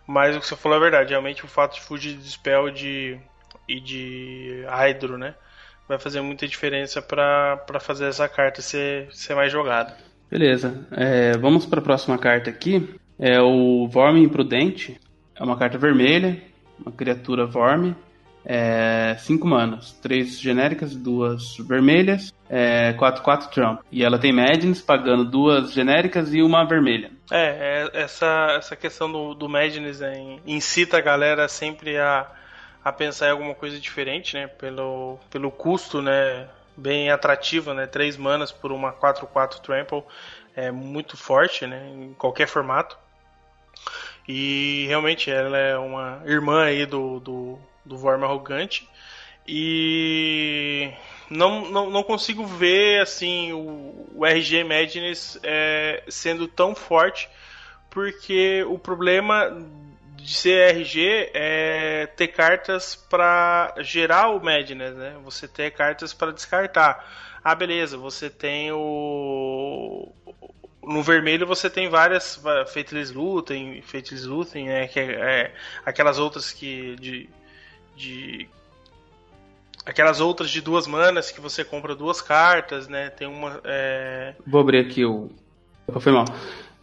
Mas 0.08 0.36
o 0.36 0.40
que 0.40 0.48
você 0.48 0.56
falou 0.56 0.78
é 0.78 0.82
verdade. 0.82 1.12
Realmente 1.12 1.46
o 1.46 1.48
fato 1.48 1.76
de 1.76 1.82
fugir 1.82 2.16
de 2.18 2.30
spell 2.30 2.70
de, 2.70 3.20
e 3.68 3.80
de 3.80 4.64
Hydro, 4.68 5.18
né? 5.18 5.36
Vai 5.88 6.00
fazer 6.00 6.22
muita 6.22 6.48
diferença 6.48 7.02
para 7.02 7.80
fazer 7.80 8.06
essa 8.06 8.28
carta 8.28 8.62
ser, 8.62 9.08
ser 9.12 9.36
mais 9.36 9.52
jogada. 9.52 9.96
Beleza. 10.30 10.88
É, 10.92 11.38
vamos 11.38 11.66
para 11.66 11.80
a 11.80 11.84
próxima 11.84 12.18
carta 12.18 12.50
aqui. 12.50 12.96
É 13.20 13.40
o 13.40 13.88
Vorme 13.88 14.24
Imprudente. 14.24 15.00
É 15.36 15.44
uma 15.44 15.58
carta 15.58 15.78
vermelha. 15.78 16.42
Uma 16.80 16.92
criatura 16.92 17.46
Vorme. 17.46 17.96
É, 18.48 19.16
cinco 19.18 19.48
manas, 19.48 19.94
três 19.94 20.40
genéricas, 20.40 20.96
duas 20.96 21.58
vermelhas, 21.58 22.32
é, 22.48 22.94
4-4 22.94 23.50
Trump. 23.50 23.80
E 23.92 24.04
ela 24.04 24.20
tem 24.20 24.32
Madness 24.32 24.82
pagando 24.82 25.26
duas 25.26 25.74
genéricas 25.74 26.32
e 26.32 26.44
uma 26.44 26.64
vermelha. 26.64 27.10
É, 27.32 27.90
é 27.96 28.02
essa, 28.04 28.54
essa 28.56 28.76
questão 28.76 29.12
do, 29.12 29.34
do 29.34 29.50
Madness 29.50 30.00
né, 30.00 30.38
incita 30.46 30.98
a 30.98 31.02
galera 31.02 31.48
sempre 31.48 31.98
a, 31.98 32.28
a 32.86 32.94
pensar 32.94 33.28
em 33.28 33.32
alguma 33.32 33.54
coisa 33.54 33.78
diferente, 33.80 34.36
né? 34.36 34.48
Pelo, 34.48 35.20
pelo 35.30 35.52
custo, 35.52 36.02
né? 36.02 36.48
Bem 36.78 37.10
atrativo, 37.10 37.74
né? 37.74 37.88
Três 37.88 38.16
manas 38.16 38.52
por 38.52 38.72
uma 38.72 38.94
4-4 38.94 39.60
Trample 39.60 40.04
é 40.56 40.72
muito 40.72 41.18
forte, 41.18 41.68
né? 41.68 41.90
Em 41.90 42.14
qualquer 42.14 42.48
formato. 42.48 42.98
E 44.28 44.86
realmente 44.88 45.30
ela 45.30 45.58
é 45.58 45.78
uma 45.78 46.22
irmã 46.26 46.64
aí 46.64 46.86
do, 46.86 47.20
do 47.20 47.60
do 47.86 47.98
Vorm 47.98 48.24
arrogante. 48.24 48.90
E 49.48 50.92
não, 51.30 51.70
não, 51.70 51.90
não 51.90 52.04
consigo 52.04 52.46
ver 52.46 53.02
assim 53.02 53.54
o, 53.54 54.10
o 54.16 54.26
RG 54.26 54.64
Madness 54.64 55.40
é, 55.44 56.04
sendo 56.08 56.48
tão 56.48 56.74
forte, 56.74 57.30
porque 57.90 58.66
o 58.68 58.80
problema 58.80 59.56
de 60.26 60.34
CRG 60.34 61.30
é 61.36 62.08
ter 62.08 62.30
cartas 62.30 62.96
para 62.96 63.76
gerar 63.82 64.30
o 64.30 64.44
Madness, 64.44 64.96
né? 64.96 65.16
Você 65.24 65.48
ter 65.48 65.70
cartas 65.72 66.14
para 66.14 66.32
descartar. 66.32 67.38
Ah, 67.44 67.54
beleza, 67.54 67.96
você 67.96 68.28
tem 68.28 68.72
o. 68.72 70.12
No 70.84 71.04
vermelho 71.04 71.46
você 71.46 71.70
tem 71.70 71.90
várias 71.90 72.42
Faithless 72.74 73.14
Lutem, 73.14 73.84
Faithless 73.84 74.26
Lutem, 74.26 74.66
né? 74.66 74.88
Que 74.88 75.00
é, 75.00 75.04
é, 75.04 75.54
aquelas 75.86 76.18
outras 76.18 76.52
que. 76.52 76.96
de. 76.96 77.30
de 77.96 78.50
aquelas 79.86 80.20
outras 80.20 80.50
de 80.50 80.60
duas 80.60 80.88
manas 80.88 81.30
que 81.30 81.40
você 81.40 81.64
compra 81.64 81.94
duas 81.94 82.20
cartas, 82.20 82.88
né? 82.88 83.12
Tem 83.12 83.28
uma. 83.28 83.62
É... 83.64 84.34
Vou 84.46 84.60
abrir 84.60 84.80
aqui 84.80 85.06
o. 85.06 85.30
Foi 86.00 86.12
mal. 86.12 86.26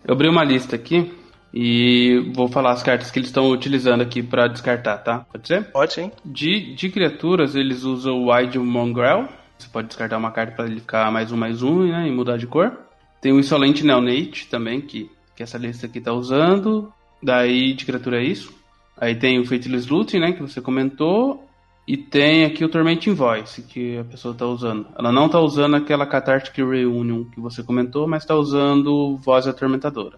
Eu 0.04 0.14
abri 0.14 0.28
uma 0.28 0.44
lista 0.44 0.76
aqui 0.76 1.21
e 1.52 2.32
vou 2.34 2.48
falar 2.48 2.72
as 2.72 2.82
cartas 2.82 3.10
que 3.10 3.18
eles 3.18 3.28
estão 3.28 3.50
utilizando 3.50 4.00
aqui 4.00 4.22
para 4.22 4.48
descartar, 4.48 4.98
tá? 4.98 5.26
Pode 5.30 5.46
ser? 5.46 5.64
Pode 5.64 5.92
sim. 5.92 6.10
De, 6.24 6.74
de 6.74 6.88
criaturas, 6.88 7.54
eles 7.54 7.82
usam 7.82 8.22
o 8.22 8.32
Wide 8.32 8.58
Mongrel. 8.58 9.28
Você 9.58 9.68
pode 9.68 9.88
descartar 9.88 10.16
uma 10.16 10.30
carta 10.30 10.56
para 10.56 10.66
ele 10.66 10.80
ficar 10.80 11.12
mais 11.12 11.30
um, 11.30 11.36
mais 11.36 11.62
um, 11.62 11.86
né? 11.86 12.08
E 12.08 12.10
mudar 12.10 12.38
de 12.38 12.46
cor. 12.46 12.72
Tem 13.20 13.32
o 13.32 13.38
Insolente 13.38 13.84
Neonate 13.84 14.48
também, 14.48 14.80
que, 14.80 15.10
que 15.36 15.42
essa 15.42 15.58
lista 15.58 15.86
aqui 15.86 16.00
tá 16.00 16.12
usando. 16.12 16.92
Daí 17.22 17.74
de 17.74 17.84
criatura 17.84 18.20
é 18.20 18.24
isso. 18.24 18.52
Aí 18.96 19.14
tem 19.14 19.38
o 19.38 19.44
Faithless 19.44 19.92
Looting, 19.92 20.20
né? 20.20 20.32
Que 20.32 20.40
você 20.40 20.60
comentou. 20.60 21.46
E 21.86 21.96
tem 21.96 22.44
aqui 22.44 22.64
o 22.64 22.68
Tormenting 22.68 23.12
Voice, 23.12 23.60
que 23.62 23.98
a 23.98 24.04
pessoa 24.04 24.32
está 24.32 24.46
usando. 24.46 24.86
Ela 24.98 25.12
não 25.12 25.26
está 25.26 25.38
usando 25.40 25.76
aquela 25.76 26.06
Cathartic 26.06 26.56
Reunion 26.56 27.24
que 27.24 27.40
você 27.40 27.62
comentou, 27.62 28.08
mas 28.08 28.22
está 28.22 28.34
usando 28.36 29.16
Voz 29.16 29.46
Atormentadora. 29.46 30.16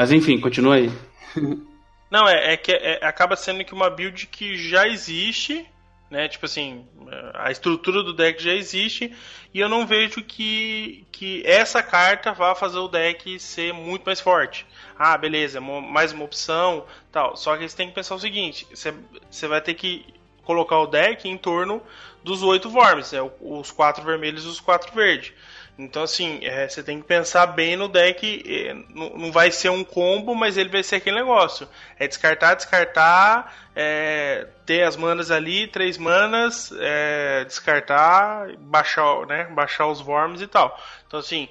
Mas 0.00 0.10
enfim, 0.10 0.40
continua 0.40 0.76
aí. 0.76 0.90
Não, 2.10 2.26
é, 2.26 2.54
é 2.54 2.56
que 2.56 2.72
é, 2.72 3.00
acaba 3.02 3.36
sendo 3.36 3.62
que 3.62 3.74
uma 3.74 3.90
build 3.90 4.28
que 4.28 4.56
já 4.56 4.88
existe, 4.88 5.66
né? 6.10 6.26
Tipo 6.26 6.46
assim, 6.46 6.86
a 7.34 7.50
estrutura 7.50 8.02
do 8.02 8.14
deck 8.14 8.42
já 8.42 8.54
existe 8.54 9.14
e 9.52 9.60
eu 9.60 9.68
não 9.68 9.86
vejo 9.86 10.22
que, 10.22 11.06
que 11.12 11.42
essa 11.44 11.82
carta 11.82 12.32
vá 12.32 12.54
fazer 12.54 12.78
o 12.78 12.88
deck 12.88 13.38
ser 13.38 13.74
muito 13.74 14.04
mais 14.04 14.20
forte. 14.20 14.66
Ah, 14.98 15.18
beleza, 15.18 15.60
mais 15.60 16.12
uma 16.12 16.24
opção, 16.24 16.86
tal. 17.12 17.36
Só 17.36 17.54
que 17.58 17.68
você 17.68 17.76
tem 17.76 17.88
que 17.88 17.94
pensar 17.94 18.14
o 18.14 18.20
seguinte: 18.20 18.66
você, 18.70 19.46
vai 19.46 19.60
ter 19.60 19.74
que 19.74 20.06
colocar 20.44 20.78
o 20.78 20.86
deck 20.86 21.28
em 21.28 21.36
torno 21.36 21.82
dos 22.24 22.42
oito 22.42 22.70
Worms, 22.70 23.12
é, 23.12 23.20
os 23.38 23.70
quatro 23.70 24.02
vermelhos 24.02 24.46
e 24.46 24.48
os 24.48 24.60
quatro 24.60 24.94
verdes. 24.94 25.34
Então, 25.78 26.02
assim, 26.02 26.40
é, 26.42 26.68
você 26.68 26.82
tem 26.82 27.00
que 27.00 27.06
pensar 27.06 27.46
bem 27.46 27.74
no 27.74 27.88
deck. 27.88 28.42
É, 28.46 28.74
não 28.94 29.32
vai 29.32 29.50
ser 29.50 29.70
um 29.70 29.82
combo, 29.82 30.34
mas 30.34 30.56
ele 30.56 30.68
vai 30.68 30.82
ser 30.82 30.96
aquele 30.96 31.16
negócio. 31.16 31.68
É 31.98 32.06
descartar, 32.06 32.54
descartar, 32.54 33.70
é, 33.74 34.46
ter 34.66 34.82
as 34.82 34.96
manas 34.96 35.30
ali, 35.30 35.66
três 35.66 35.96
manas, 35.96 36.70
é, 36.78 37.44
descartar, 37.44 38.54
baixar, 38.58 39.26
né, 39.26 39.44
baixar 39.44 39.86
os 39.86 40.00
worms 40.00 40.42
e 40.42 40.46
tal. 40.46 40.78
Então, 41.06 41.18
assim, 41.18 41.48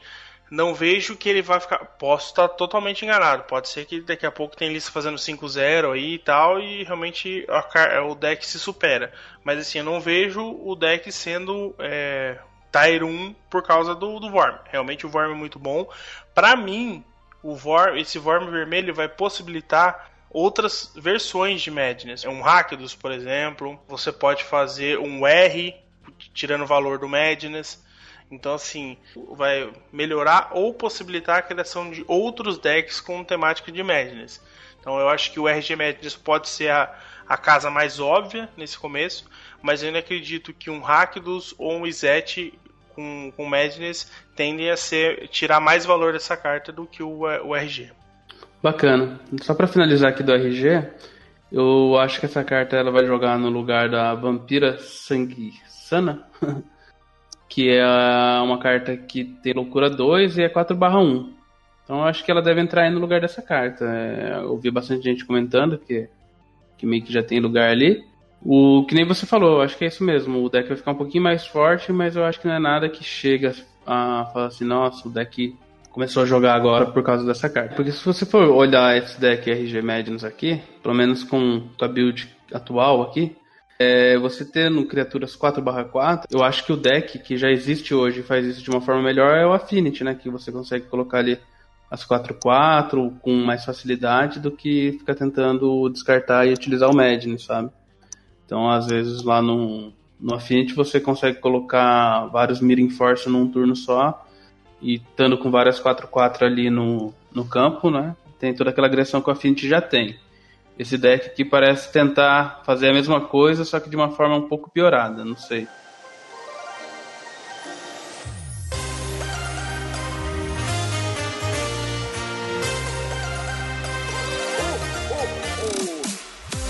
não 0.50 0.74
vejo 0.74 1.16
que 1.16 1.30
ele 1.30 1.42
vai 1.42 1.60
ficar. 1.60 1.80
Posso 1.80 2.30
estar 2.30 2.48
totalmente 2.50 3.06
enganado. 3.06 3.44
Pode 3.44 3.70
ser 3.70 3.86
que 3.86 4.02
daqui 4.02 4.26
a 4.26 4.32
pouco 4.32 4.56
tem 4.56 4.74
lista 4.74 4.92
fazendo 4.92 5.18
5-0 5.18 5.94
aí 5.94 6.16
e 6.16 6.20
tal, 6.20 6.60
e 6.60 6.84
realmente 6.84 7.46
a, 7.48 8.04
o 8.04 8.16
deck 8.16 8.46
se 8.46 8.60
supera. 8.60 9.14
Mas 9.44 9.60
assim, 9.60 9.80
eu 9.80 9.84
não 9.84 10.02
vejo 10.02 10.42
o 10.42 10.76
deck 10.76 11.12
sendo 11.12 11.76
é, 11.80 12.38
Tier 12.72 13.04
1 13.04 13.36
por 13.50 13.64
causa 13.64 13.96
do, 13.96 14.20
do 14.20 14.30
Vorm. 14.30 14.56
Realmente 14.66 15.06
o 15.06 15.10
Vorm 15.10 15.32
é 15.32 15.36
muito 15.36 15.58
bom. 15.58 15.90
Para 16.34 16.56
mim, 16.56 17.04
o 17.42 17.56
Vorm, 17.56 17.98
esse 17.98 18.20
Vorm 18.20 18.50
vermelho 18.50 18.94
vai 18.94 19.08
possibilitar 19.08 20.10
outras 20.30 20.92
versões 20.96 21.62
de 21.62 21.72
Madness. 21.72 22.26
Um 22.26 22.42
Rakdos, 22.42 22.96
por 22.96 23.12
exemplo. 23.12 23.80
Você 23.88 24.12
pode 24.12 24.44
fazer 24.44 25.00
um 25.00 25.26
R, 25.26 25.76
tirando 26.34 26.62
o 26.62 26.68
valor 26.68 27.00
do 27.00 27.10
Madness. 27.10 27.84
Então, 28.32 28.54
assim, 28.54 28.96
vai 29.32 29.72
melhorar 29.92 30.52
ou 30.54 30.74
possibilitar 30.74 31.40
a 31.40 31.42
criação 31.42 31.90
de 31.90 32.06
outros 32.08 32.60
decks 32.60 33.02
com 33.02 33.24
temática 33.24 33.72
de 33.72 33.82
Madness. 33.82 34.40
Então, 34.80 35.00
eu 35.00 35.10
acho 35.10 35.32
que 35.32 35.40
o 35.40 35.48
RG 35.48 35.76
Madness 35.76 36.16
pode 36.16 36.48
ser 36.48 36.70
a, 36.72 36.94
a 37.28 37.38
casa 37.38 37.72
mais 37.72 38.00
óbvia 38.00 38.48
nesse 38.56 38.78
começo, 38.78 39.28
mas 39.62 39.82
eu 39.82 39.88
ainda 39.88 40.00
acredito 40.00 40.54
que 40.54 40.70
um 40.70 40.80
Rakdos 40.80 41.54
ou 41.58 41.74
um 41.74 41.88
Izete 41.88 42.54
com, 42.96 43.32
com 43.36 43.46
Madness 43.46 44.12
tendem 44.36 44.70
a 44.70 44.76
ser, 44.76 45.28
tirar 45.30 45.60
mais 45.60 45.86
valor 45.86 46.14
dessa 46.14 46.36
carta 46.36 46.72
do 46.72 46.86
que 46.86 47.02
o, 47.02 47.22
o 47.22 47.56
RG. 47.56 47.92
Bacana. 48.62 49.20
Só 49.42 49.54
para 49.54 49.68
finalizar 49.68 50.10
aqui 50.10 50.22
do 50.22 50.34
RG, 50.34 50.86
eu 51.52 51.98
acho 51.98 52.20
que 52.20 52.26
essa 52.26 52.44
carta 52.44 52.76
ela 52.76 52.92
vai 52.92 53.06
jogar 53.06 53.40
no 53.40 53.50
lugar 53.50 53.90
da 53.90 54.14
Vampira 54.14 54.78
Sanguissana, 54.80 56.28
que 57.48 57.70
é 57.70 57.86
uma 58.44 58.60
carta 58.60 58.96
que 58.98 59.24
tem 59.42 59.54
loucura 59.54 59.90
2 59.90 60.38
e 60.38 60.44
é 60.44 60.50
4/1. 60.50 61.30
Então 61.84 62.00
eu 62.00 62.04
acho 62.04 62.24
que 62.24 62.30
ela 62.30 62.42
deve 62.42 62.62
entrar 62.62 62.84
aí 62.84 62.92
no 62.92 63.00
lugar 63.00 63.22
dessa 63.22 63.42
carta. 63.42 63.86
É, 63.86 64.40
eu 64.42 64.52
ouvi 64.52 64.70
bastante 64.70 65.04
gente 65.04 65.26
comentando 65.26 65.78
que, 65.78 66.08
que 66.78 66.86
meio 66.86 67.04
que 67.04 67.12
já 67.12 67.24
tem 67.24 67.40
lugar 67.40 67.70
ali. 67.70 68.04
O 68.42 68.86
que 68.86 68.96
nem 68.96 69.06
você 69.06 69.26
falou, 69.26 69.62
acho 69.62 69.78
que 69.78 69.84
é 69.84 69.88
isso 69.88 70.04
mesmo. 70.04 70.44
O 70.44 70.50
deck 70.50 70.68
vai 70.68 70.78
ficar 70.78 70.92
um 70.92 70.96
pouquinho 70.96 71.24
mais 71.24 71.46
forte, 71.46 71.92
mas 71.92 72.16
eu 72.16 72.24
acho 72.24 72.40
que 72.40 72.48
não 72.48 72.56
é 72.56 72.60
nada 72.60 72.90
que 72.90 73.04
chega 73.04 73.54
a 73.86 74.30
falar 74.32 74.48
assim, 74.48 74.64
nossa, 74.64 75.08
o 75.08 75.12
deck 75.12 75.56
começou 75.92 76.24
a 76.24 76.26
jogar 76.26 76.54
agora 76.54 76.86
por 76.86 77.04
causa 77.04 77.26
dessa 77.26 77.50
carta. 77.50 77.76
Porque 77.76 77.92
se 77.92 78.06
você 78.06 78.26
for 78.26 78.48
olhar 78.50 78.96
esse 78.98 79.20
deck 79.20 79.50
RG 79.50 79.82
Magnus 79.82 80.24
aqui, 80.24 80.62
pelo 80.82 80.96
menos 80.96 81.24
com 81.24 81.68
a 81.82 81.88
build 81.88 82.30
atual 82.54 83.02
aqui, 83.02 83.36
é, 83.78 84.18
você 84.18 84.46
tendo 84.46 84.86
criaturas 84.86 85.36
4/4, 85.36 86.28
eu 86.30 86.44
acho 86.44 86.66
que 86.66 86.74
o 86.74 86.78
deck 86.78 87.18
que 87.20 87.38
já 87.38 87.50
existe 87.50 87.94
hoje 87.94 88.20
e 88.20 88.24
faz 88.24 88.46
isso 88.46 88.62
de 88.62 88.70
uma 88.70 88.82
forma 88.82 89.02
melhor 89.02 89.38
é 89.38 89.46
o 89.46 89.54
Affinity, 89.54 90.04
né? 90.04 90.16
Que 90.16 90.30
você 90.30 90.52
consegue 90.52 90.86
colocar 90.86 91.20
ali 91.20 91.40
as 91.90 92.04
4/4 92.06 93.14
com 93.22 93.34
mais 93.34 93.66
facilidade 93.66 94.40
do 94.40 94.52
que 94.52 94.98
ficar 95.00 95.16
tentando 95.16 95.90
descartar 95.90 96.46
e 96.46 96.54
utilizar 96.54 96.90
o 96.90 96.96
Madness, 96.96 97.46
sabe? 97.46 97.70
Então, 98.50 98.68
às 98.68 98.88
vezes, 98.88 99.22
lá 99.22 99.44
no, 99.44 99.94
no 100.20 100.34
Affinity 100.34 100.74
você 100.74 101.00
consegue 101.00 101.38
colocar 101.38 102.26
vários 102.32 102.60
Miring 102.60 102.90
Force 102.90 103.30
num 103.30 103.48
turno 103.48 103.76
só, 103.76 104.26
e 104.82 104.96
estando 104.96 105.38
com 105.38 105.52
várias 105.52 105.80
4-4 105.80 106.48
ali 106.48 106.68
no, 106.68 107.14
no 107.32 107.46
campo, 107.46 107.92
né? 107.92 108.16
Tem 108.40 108.52
toda 108.52 108.72
aquela 108.72 108.88
agressão 108.88 109.22
que 109.22 109.30
o 109.30 109.32
Affinity 109.32 109.70
já 109.70 109.80
tem. 109.80 110.18
Esse 110.80 110.98
deck 110.98 111.28
aqui 111.28 111.46
parece 111.46 111.94
tentar 111.94 112.64
fazer 112.66 112.90
a 112.90 112.94
mesma 112.94 113.22
coisa, 113.22 113.64
só 113.64 113.80
que 113.80 113.88
de 113.88 113.96
uma 113.96 114.10
forma 114.10 114.36
um 114.38 114.48
pouco 114.48 114.72
piorada, 114.72 115.24
não 115.24 115.38
sei. 115.38 115.68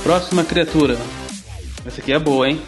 Próxima 0.03 0.43
criatura. 0.43 0.97
Essa 1.89 2.01
aqui 2.01 2.13
é 2.13 2.19
boa, 2.19 2.47
hein? 2.47 2.61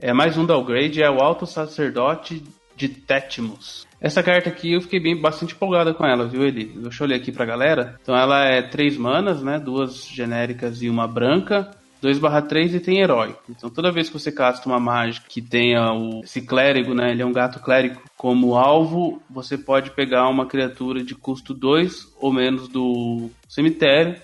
É 0.00 0.12
mais 0.12 0.36
um 0.36 0.44
downgrade, 0.44 1.00
é 1.00 1.08
o 1.08 1.20
Alto 1.20 1.46
Sacerdote 1.46 2.42
de 2.74 2.88
Tétimos. 2.88 3.86
Essa 4.00 4.24
carta 4.24 4.48
aqui 4.48 4.72
eu 4.72 4.80
fiquei 4.80 4.98
bem 4.98 5.20
bastante 5.20 5.54
empolgada 5.54 5.94
com 5.94 6.04
ela, 6.04 6.26
viu, 6.26 6.44
Eli? 6.44 6.64
Deixa 6.64 7.04
eu 7.04 7.06
ler 7.06 7.14
aqui 7.14 7.30
pra 7.30 7.46
galera. 7.46 7.96
Então 8.02 8.16
ela 8.16 8.44
é 8.44 8.60
três 8.60 8.96
manas, 8.96 9.40
né? 9.40 9.60
Duas 9.60 10.04
genéricas 10.04 10.82
e 10.82 10.90
uma 10.90 11.06
branca. 11.06 11.70
2/3 12.02 12.74
e 12.74 12.80
tem 12.80 12.98
heróico. 12.98 13.40
Então 13.48 13.70
toda 13.70 13.92
vez 13.92 14.08
que 14.08 14.18
você 14.18 14.32
casta 14.32 14.68
uma 14.68 14.80
mágica 14.80 15.28
que 15.28 15.40
tenha 15.40 15.92
o, 15.92 16.20
esse 16.24 16.42
clérigo, 16.42 16.94
né? 16.94 17.12
Ele 17.12 17.22
é 17.22 17.26
um 17.26 17.32
gato 17.32 17.60
clérigo 17.60 18.02
como 18.16 18.56
alvo, 18.56 19.22
você 19.30 19.56
pode 19.56 19.92
pegar 19.92 20.28
uma 20.28 20.44
criatura 20.44 21.04
de 21.04 21.14
custo 21.14 21.54
2 21.54 22.14
ou 22.20 22.32
menos 22.32 22.66
do 22.66 23.30
cemitério 23.48 24.20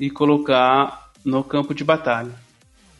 e 0.00 0.10
colocar 0.10 1.12
no 1.24 1.44
campo 1.44 1.72
de 1.72 1.84
batalha 1.84 2.44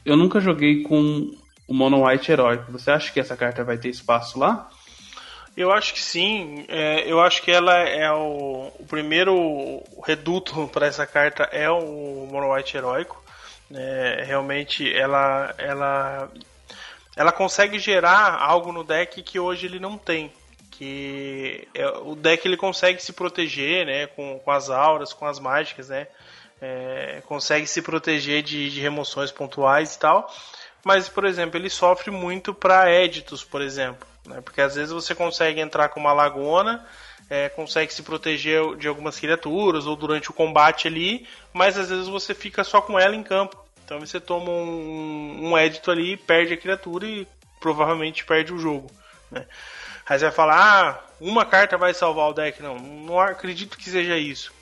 eu 0.07 0.17
nunca 0.17 0.39
joguei 0.41 0.85
com 0.85 1.35
o 1.67 1.75
Mono 1.75 2.07
White 2.07 2.31
heróico. 2.31 2.71
Você 2.71 2.93
acha 2.93 3.13
que 3.13 3.19
essa 3.19 3.37
carta 3.37 3.65
vai 3.65 3.77
ter 3.77 3.89
espaço 3.89 4.39
lá? 4.39 4.71
Eu 5.57 5.73
acho 5.73 5.93
que 5.93 6.01
sim. 6.01 6.65
É, 6.69 7.11
eu 7.11 7.21
acho 7.21 7.43
que 7.43 7.51
ela 7.51 7.77
é 7.77 8.11
o, 8.13 8.71
o 8.79 8.87
primeiro 8.87 9.83
reduto 10.05 10.69
para 10.69 10.87
essa 10.87 11.05
carta 11.07 11.43
é 11.51 11.69
o 11.69 12.29
Mono 12.31 12.55
White 12.55 12.77
heróico. 12.77 13.21
É, 13.75 14.23
realmente 14.25 14.95
ela, 14.95 15.53
ela, 15.59 16.31
ela 17.17 17.33
consegue 17.33 17.81
gerar 17.81 18.41
algo 18.41 18.71
no 18.71 18.85
deck 18.85 19.21
que 19.23 19.41
hoje 19.41 19.67
ele 19.67 19.81
não 19.81 19.99
tem. 19.99 20.31
Que 20.71 21.67
é, 21.75 21.89
o 21.89 22.15
deck 22.15 22.47
ele 22.47 22.57
consegue 22.57 23.03
se 23.03 23.13
proteger, 23.13 23.87
né, 23.87 24.07
com, 24.07 24.39
com 24.39 24.51
as 24.53 24.71
auras, 24.71 25.13
com 25.13 25.27
as 25.27 25.41
mágicas, 25.41 25.89
né 25.89 26.07
é, 26.61 27.23
consegue 27.27 27.67
se 27.67 27.83
proteger 27.83 28.43
de, 28.43 28.71
de, 28.71 28.81
remoções 28.81 29.31
pontuais 29.31 29.95
e 29.95 29.99
tal. 29.99 30.33
Mas, 30.85 31.09
por 31.09 31.25
exemplo, 31.25 31.59
ele 31.59 31.69
sofre 31.69 32.11
muito 32.11 32.55
para 32.55 32.89
éditos, 32.89 33.43
por 33.43 33.61
exemplo. 33.61 34.07
Né? 34.25 34.41
Porque 34.41 34.61
às 34.61 34.75
vezes 34.75 34.93
você 34.93 35.15
consegue 35.15 35.61
entrar 35.61 35.89
com 35.89 36.01
uma 36.01 36.13
lagona 36.13 36.87
é, 37.29 37.49
consegue 37.49 37.93
se 37.93 38.03
proteger 38.03 38.77
de 38.77 38.87
algumas 38.87 39.19
criaturas 39.19 39.87
ou 39.87 39.97
durante 39.97 40.31
o 40.31 40.35
combate 40.35 40.87
ali, 40.87 41.27
mas 41.53 41.77
às 41.79 41.91
vezes 41.91 42.09
você 42.09 42.35
fica 42.35 42.63
só 42.63 42.81
com 42.81 42.99
ela 42.99 43.17
em 43.17 43.23
campo. 43.23 43.65
Então 43.85 44.01
você 44.01 44.21
toma 44.21 44.51
um, 44.51 45.51
um 45.51 45.59
édito 45.59 45.91
ali, 45.91 46.17
perde 46.17 46.55
a 46.55 46.57
criatura 46.57 47.07
e 47.07 47.27
provavelmente 47.61 48.25
perde 48.25 48.53
o 48.53 48.59
jogo. 48.59 48.91
Né? 49.31 49.47
Aí 50.09 50.19
você 50.19 50.25
vai 50.27 50.35
falar, 50.35 50.57
ah, 50.57 51.05
uma 51.21 51.45
carta 51.45 51.77
vai 51.77 51.93
salvar 51.93 52.31
o 52.31 52.33
deck. 52.33 52.63
Não, 52.63 52.79
não 52.79 53.21
acredito 53.21 53.77
que 53.77 53.91
seja 53.91 54.17
isso. 54.17 54.53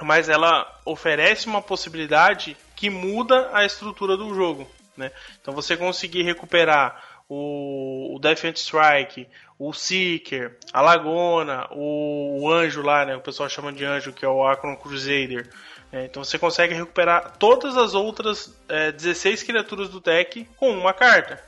Mas 0.00 0.28
ela 0.28 0.80
oferece 0.84 1.46
uma 1.46 1.62
possibilidade 1.62 2.56
que 2.74 2.90
muda 2.90 3.50
a 3.52 3.64
estrutura 3.64 4.16
do 4.16 4.34
jogo. 4.34 4.68
Né? 4.96 5.10
Então 5.40 5.54
você 5.54 5.76
conseguir 5.76 6.22
recuperar 6.22 7.02
o, 7.28 8.14
o 8.14 8.18
Defiant 8.18 8.56
Strike, 8.56 9.28
o 9.58 9.72
Seeker, 9.72 10.58
a 10.72 10.80
Lagona, 10.80 11.66
o, 11.70 12.42
o, 12.42 12.52
Anjo 12.52 12.82
lá, 12.82 13.04
né? 13.04 13.16
O 13.16 13.20
pessoal 13.20 13.48
chama 13.48 13.72
de 13.72 13.84
Anjo, 13.84 14.12
que 14.12 14.24
é 14.24 14.28
o 14.28 14.46
Akron 14.46 14.76
Crusader. 14.76 15.48
É, 15.92 16.04
então 16.04 16.24
você 16.24 16.38
consegue 16.38 16.74
recuperar 16.74 17.36
todas 17.38 17.76
as 17.76 17.94
outras 17.94 18.54
é, 18.68 18.90
16 18.92 19.42
criaturas 19.44 19.88
do 19.88 20.00
deck 20.00 20.44
com 20.56 20.70
uma 20.70 20.92
carta. 20.92 21.40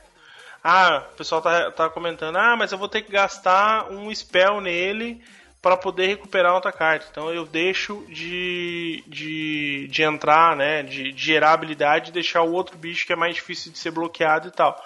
Ah, 0.63 1.03
o 1.13 1.15
pessoal 1.15 1.41
tá, 1.41 1.71
tá 1.71 1.89
comentando, 1.89 2.37
ah, 2.37 2.55
mas 2.55 2.71
eu 2.71 2.77
vou 2.77 2.89
ter 2.89 3.01
que 3.01 3.11
gastar 3.11 3.91
um 3.91 4.13
spell 4.13 4.59
nele 4.59 5.21
para 5.61 5.75
poder 5.75 6.07
recuperar 6.07 6.53
outra 6.53 6.71
carta. 6.71 7.07
Então 7.11 7.33
eu 7.33 7.45
deixo 7.45 8.05
de, 8.07 9.03
de, 9.07 9.87
de 9.89 10.03
entrar, 10.03 10.55
né, 10.55 10.83
de, 10.83 11.11
de 11.11 11.25
gerar 11.25 11.53
habilidade 11.53 12.09
e 12.09 12.13
deixar 12.13 12.41
o 12.41 12.51
outro 12.51 12.77
bicho 12.77 13.05
que 13.05 13.13
é 13.13 13.15
mais 13.15 13.35
difícil 13.35 13.71
de 13.71 13.77
ser 13.77 13.91
bloqueado 13.91 14.47
e 14.47 14.51
tal. 14.51 14.79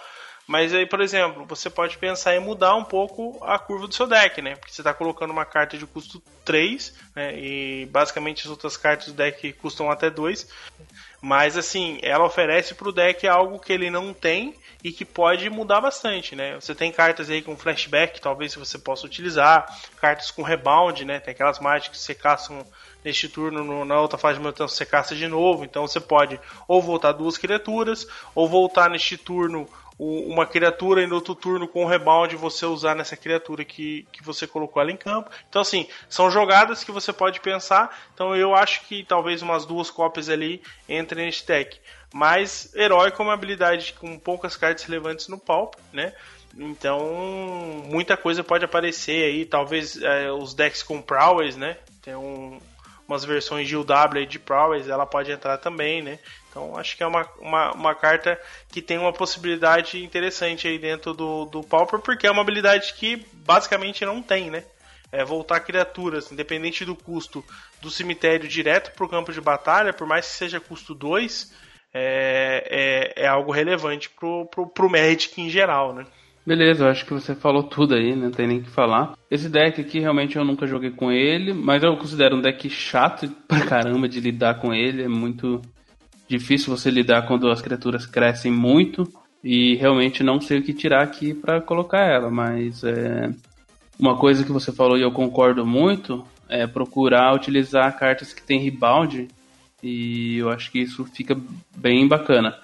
Mas 0.48 0.74
aí, 0.74 0.86
por 0.86 1.00
exemplo, 1.00 1.46
você 1.46 1.70
pode 1.70 1.98
pensar 1.98 2.36
em 2.36 2.40
mudar 2.40 2.76
um 2.76 2.84
pouco 2.84 3.42
a 3.44 3.58
curva 3.58 3.88
do 3.88 3.94
seu 3.94 4.06
deck, 4.06 4.42
né? 4.42 4.56
Porque 4.56 4.74
você 4.74 4.82
está 4.82 4.94
colocando 4.94 5.32
uma 5.32 5.46
carta 5.46 5.78
de 5.78 5.86
custo 5.86 6.22
3, 6.44 6.94
né? 7.16 7.40
E 7.40 7.86
basicamente 7.86 8.42
as 8.42 8.50
outras 8.50 8.76
cartas 8.76 9.08
do 9.08 9.14
deck 9.14 9.54
custam 9.54 9.90
até 9.90 10.10
2. 10.10 10.50
Mas 11.22 11.56
assim, 11.56 12.00
ela 12.02 12.26
oferece 12.26 12.74
para 12.74 12.90
o 12.90 12.92
deck 12.92 13.26
algo 13.28 13.60
que 13.60 13.72
ele 13.72 13.90
não 13.90 14.14
tem 14.14 14.56
e 14.84 14.92
que 14.92 15.06
pode 15.06 15.50
mudar 15.50 15.82
bastante, 15.82 16.36
né? 16.36 16.56
Você 16.56 16.74
tem 16.74 16.92
cartas 16.92 17.30
aí 17.30 17.42
com 17.42 17.56
flashback, 17.56 18.20
talvez 18.20 18.56
você 18.56 18.78
possa 18.78 19.06
utilizar, 19.06 19.66
cartas 20.00 20.32
com 20.32 20.42
rebound, 20.42 21.06
né? 21.06 21.20
Tem 21.20 21.34
aquelas 21.34 21.60
mágicas 21.60 22.00
que 22.00 22.04
você 22.04 22.16
caçam 22.16 22.66
neste 23.04 23.28
turno, 23.28 23.64
no, 23.64 23.86
na 23.86 24.00
outra 24.00 24.18
fase 24.18 24.38
de 24.38 24.44
manutenção 24.44 24.68
você 24.68 24.86
caça 24.86 25.16
de 25.16 25.28
novo, 25.28 25.64
então 25.64 25.88
você 25.88 26.00
pode 26.00 26.40
ou 26.68 26.82
voltar 26.82 27.12
duas 27.12 27.38
criaturas, 27.38 28.08
ou 28.36 28.48
voltar 28.48 28.90
neste 28.90 29.18
turno 29.18 29.68
uma 30.04 30.48
criatura 30.48 31.04
e 31.04 31.08
no 31.08 31.14
outro 31.14 31.36
turno 31.36 31.68
com 31.68 31.86
o 31.86 31.88
rebound 31.88 32.36
você 32.36 32.66
usar 32.66 32.96
nessa 32.96 33.16
criatura 33.16 33.64
que, 33.64 34.08
que 34.12 34.24
você 34.24 34.48
colocou 34.48 34.82
ela 34.82 34.92
em 34.92 34.98
campo. 34.98 35.30
Então, 35.48 35.62
assim, 35.62 35.88
são 36.10 36.32
jogadas 36.32 36.84
que 36.84 36.92
você 36.92 37.14
pode 37.14 37.40
pensar. 37.40 37.96
Então, 38.12 38.36
eu 38.36 38.56
acho 38.56 38.82
que 38.88 39.04
talvez 39.04 39.44
umas 39.44 39.64
duas 39.64 39.92
cópias 39.92 40.28
ali 40.28 40.60
entrem 40.90 41.28
nesse 41.28 41.46
deck. 41.46 41.80
Mas 42.14 42.74
heróico 42.76 43.22
é 43.22 43.26
uma 43.26 43.34
habilidade 43.34 43.94
com 43.94 44.20
poucas 44.20 44.56
cartas 44.58 44.84
relevantes 44.84 45.28
no 45.28 45.38
palco, 45.38 45.80
né? 45.94 46.14
Então, 46.58 47.00
muita 47.86 48.18
coisa 48.18 48.44
pode 48.44 48.66
aparecer 48.66 49.24
aí. 49.24 49.46
Talvez 49.46 50.02
é, 50.02 50.32
os 50.32 50.54
decks 50.54 50.84
com 50.84 51.02
Prowess, 51.02 51.56
né? 51.56 51.78
Tem 52.02 52.16
um, 52.16 52.60
umas 53.08 53.26
versões 53.26 53.68
de 53.68 53.76
UW 53.76 54.26
de 54.28 54.40
Prowess, 54.40 54.90
ela 54.90 55.06
pode 55.06 55.32
entrar 55.32 55.58
também, 55.58 56.02
né? 56.02 56.20
Então 56.50 56.78
acho 56.78 56.98
que 56.98 57.04
é 57.04 57.08
uma, 57.08 57.28
uma, 57.40 57.72
uma, 57.74 57.96
carta 57.96 58.40
que 58.70 58.82
tem 58.82 58.98
uma 58.98 59.14
possibilidade 59.14 60.04
interessante 60.04 60.68
aí 60.68 60.78
dentro 60.78 61.14
do, 61.14 61.46
do 61.46 61.64
Pauper, 61.64 62.00
porque 62.00 62.28
é 62.28 62.32
uma 62.32 62.42
habilidade 62.42 62.94
que 62.94 63.26
basicamente 63.34 64.06
não 64.06 64.22
tem, 64.22 64.50
né? 64.50 64.64
É 65.12 65.26
voltar 65.26 65.60
criaturas, 65.62 66.32
independente 66.32 66.86
do 66.86 66.96
custo 66.96 67.44
do 67.82 67.92
cemitério 67.92 68.48
direto 68.48 68.94
para 68.94 69.06
o 69.06 69.10
campo 69.10 69.32
de 69.32 69.42
batalha, 69.42 69.94
por 69.94 70.08
mais 70.08 70.26
que 70.26 70.34
seja 70.34 70.60
custo 70.60 70.94
2, 70.94 71.54
é, 71.94 73.14
é, 73.18 73.24
é 73.24 73.28
algo 73.28 73.52
relevante 73.52 74.10
pro, 74.10 74.46
pro, 74.46 74.68
pro 74.68 74.90
Magic 74.90 75.40
em 75.40 75.50
geral, 75.50 75.94
né? 75.94 76.06
Beleza, 76.46 76.84
eu 76.84 76.90
acho 76.90 77.06
que 77.06 77.14
você 77.14 77.36
falou 77.36 77.64
tudo 77.64 77.94
aí, 77.94 78.16
não 78.16 78.32
tem 78.32 78.48
nem 78.48 78.60
o 78.60 78.64
que 78.64 78.70
falar. 78.70 79.14
Esse 79.30 79.48
deck 79.48 79.80
aqui 79.80 80.00
realmente 80.00 80.38
eu 80.38 80.44
nunca 80.44 80.66
joguei 80.66 80.90
com 80.90 81.12
ele, 81.12 81.54
mas 81.54 81.84
eu 81.84 81.96
considero 81.96 82.36
um 82.36 82.42
deck 82.42 82.68
chato 82.70 83.30
pra 83.48 83.62
caramba 83.66 84.10
de 84.10 84.20
lidar 84.20 84.56
com 84.56 84.74
ele, 84.74 85.04
é 85.04 85.08
muito 85.08 85.62
difícil 86.28 86.76
você 86.76 86.90
lidar 86.90 87.28
quando 87.28 87.50
as 87.50 87.62
criaturas 87.62 88.06
crescem 88.06 88.52
muito 88.52 89.08
e 89.44 89.76
realmente 89.76 90.24
não 90.24 90.42
sei 90.42 90.60
o 90.60 90.64
que 90.64 90.74
tirar 90.74 91.04
aqui 91.04 91.34
para 91.34 91.62
colocar 91.62 92.06
ela, 92.06 92.32
mas 92.32 92.84
é 92.84 93.30
uma 94.00 94.18
coisa 94.18 94.44
que 94.44 94.52
você 94.52 94.72
falou 94.72 94.98
e 94.98 95.02
eu 95.02 95.12
concordo 95.12 95.66
muito 95.66 96.26
é 96.50 96.68
procurar 96.68 97.34
utilizar 97.34 97.98
cartas 97.98 98.34
que 98.34 98.44
tem 98.44 98.60
rebound 98.60 99.28
e 99.82 100.38
eu 100.38 100.50
acho 100.50 100.72
que 100.72 100.80
isso 100.80 101.06
fica 101.06 101.38
bem 101.76 102.08
bacana. 102.08 102.58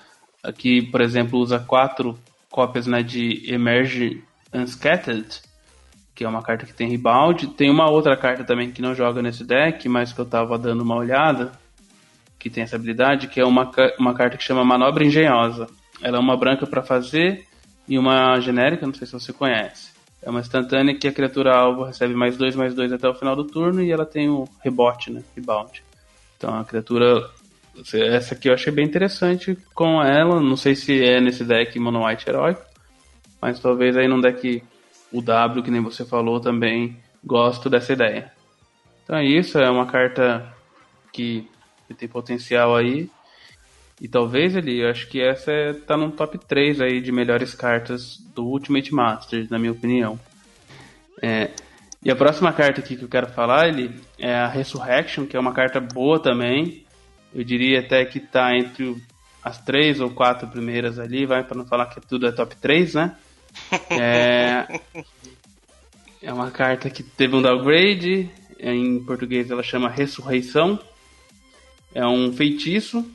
Aqui, 0.44 0.82
por 0.82 1.02
exemplo, 1.02 1.40
usa 1.40 1.60
quatro 1.60 2.18
cópias 2.50 2.88
né, 2.88 3.04
de 3.04 3.44
Emerge 3.52 4.24
Unscattered, 4.54 5.42
que 6.16 6.24
é 6.24 6.28
uma 6.28 6.42
carta 6.42 6.66
que 6.66 6.74
tem 6.74 6.90
rebound. 6.90 7.48
Tem 7.50 7.70
uma 7.70 7.90
outra 7.90 8.16
carta 8.16 8.44
também 8.44 8.72
que 8.72 8.82
não 8.82 8.96
joga 8.96 9.22
nesse 9.22 9.44
deck, 9.44 9.88
mas 9.88 10.14
que 10.14 10.20
eu 10.20 10.26
tava 10.26 10.58
dando 10.58 10.82
uma 10.82 10.96
olhada, 10.96 11.52
que 12.40 12.50
tem 12.50 12.64
essa 12.64 12.76
habilidade, 12.76 13.28
que 13.28 13.40
é 13.40 13.46
uma, 13.46 13.70
uma 14.00 14.14
carta 14.14 14.38
que 14.38 14.44
chama 14.44 14.64
Manobra 14.64 15.04
Engenhosa. 15.04 15.68
Ela 16.02 16.18
é 16.18 16.20
uma 16.20 16.38
branca 16.38 16.66
para 16.66 16.82
fazer 16.82 17.46
e 17.88 17.98
uma 17.98 18.40
genérica, 18.40 18.86
não 18.86 18.94
sei 18.94 19.08
se 19.08 19.14
você 19.14 19.34
conhece. 19.34 19.92
É 20.22 20.30
uma 20.30 20.40
instantânea 20.40 20.98
que 20.98 21.08
a 21.08 21.14
criatura 21.14 21.56
alvo 21.56 21.84
recebe 21.84 22.14
mais 22.14 22.38
dois, 22.38 22.56
mais 22.56 22.74
dois 22.74 22.92
até 22.92 23.08
o 23.08 23.14
final 23.14 23.36
do 23.36 23.46
turno 23.46 23.82
e 23.82 23.92
ela 23.92 24.06
tem 24.06 24.30
o 24.30 24.48
rebote, 24.64 25.12
né? 25.12 25.24
Rebound. 25.36 25.84
Então 26.38 26.58
a 26.58 26.64
criatura. 26.64 27.30
Essa 27.94 28.34
aqui 28.34 28.50
eu 28.50 28.54
achei 28.54 28.72
bem 28.72 28.86
interessante 28.86 29.58
com 29.74 30.02
ela. 30.02 30.40
Não 30.40 30.56
sei 30.56 30.76
se 30.76 31.04
é 31.04 31.20
nesse 31.20 31.44
deck 31.44 31.78
Mono 31.80 32.06
White 32.06 32.28
heróico. 32.30 32.62
Mas 33.42 33.60
talvez 33.60 33.96
aí 33.96 34.08
num 34.08 34.22
deck 34.22 34.64
o 35.12 35.22
W, 35.22 35.64
que 35.64 35.72
nem 35.72 35.82
você 35.82 36.06
falou, 36.06 36.40
também 36.40 36.98
gosto 37.24 37.70
dessa 37.70 37.94
ideia. 37.94 38.32
Então 39.04 39.16
é 39.16 39.26
isso, 39.26 39.58
é 39.58 39.70
uma 39.70 39.86
carta 39.86 40.54
que 41.14 41.48
tem 41.98 42.08
potencial 42.08 42.76
aí. 42.76 43.10
E 44.00 44.08
talvez 44.08 44.56
ele, 44.56 44.84
eu 44.84 44.90
acho 44.90 45.08
que 45.08 45.22
essa 45.22 45.52
é, 45.52 45.74
tá 45.74 45.98
no 45.98 46.12
top 46.12 46.38
3 46.38 46.82
aí 46.82 47.02
de 47.02 47.12
melhores 47.12 47.56
cartas 47.56 48.18
do 48.36 48.46
Ultimate 48.46 48.94
Masters, 48.94 49.50
na 49.50 49.58
minha 49.58 49.72
opinião. 49.72 50.20
É, 51.22 51.50
e 52.04 52.12
a 52.12 52.16
próxima 52.16 52.54
carta 52.54 52.80
aqui 52.80 52.96
que 52.96 53.04
eu 53.04 53.10
quero 53.10 53.28
falar 53.28 53.68
ele 53.68 54.00
é 54.20 54.34
a 54.34 54.48
Resurrection, 54.48 55.26
que 55.26 55.36
é 55.36 55.40
uma 55.40 55.54
carta 55.54 55.80
boa 55.80 56.20
também. 56.22 56.86
Eu 57.34 57.44
diria 57.44 57.80
até 57.80 58.06
que 58.06 58.20
tá 58.20 58.56
entre 58.56 58.96
as 59.44 59.58
três 59.60 60.00
ou 60.00 60.10
quatro 60.10 60.48
primeiras 60.48 61.00
ali, 61.00 61.26
vai 61.26 61.44
para 61.44 61.58
não 61.58 61.66
falar 61.66 61.88
que 61.88 62.02
tudo 62.02 62.28
é 62.28 62.32
top 62.32 62.56
3, 62.56 62.94
né? 62.96 63.16
É, 63.90 64.80
é 66.22 66.32
uma 66.32 66.52
carta 66.52 66.90
que 66.90 67.02
teve 67.02 67.36
um 67.36 67.42
downgrade, 67.42 68.30
em 68.60 69.04
português 69.04 69.50
ela 69.50 69.64
chama 69.64 69.90
Ressurreição. 69.90 70.80
É 71.96 72.06
um 72.06 72.32
feitiço 72.32 73.10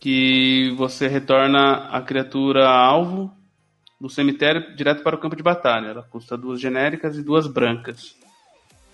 que 0.00 0.72
você 0.76 1.08
retorna 1.08 1.88
a 1.90 2.00
criatura 2.00 2.68
alvo 2.68 3.30
do 4.00 4.10
cemitério 4.10 4.74
direto 4.76 5.02
para 5.02 5.16
o 5.16 5.18
campo 5.18 5.36
de 5.36 5.42
batalha. 5.42 5.88
Ela 5.88 6.02
custa 6.02 6.36
duas 6.36 6.60
genéricas 6.60 7.16
e 7.16 7.22
duas 7.22 7.46
brancas. 7.46 8.14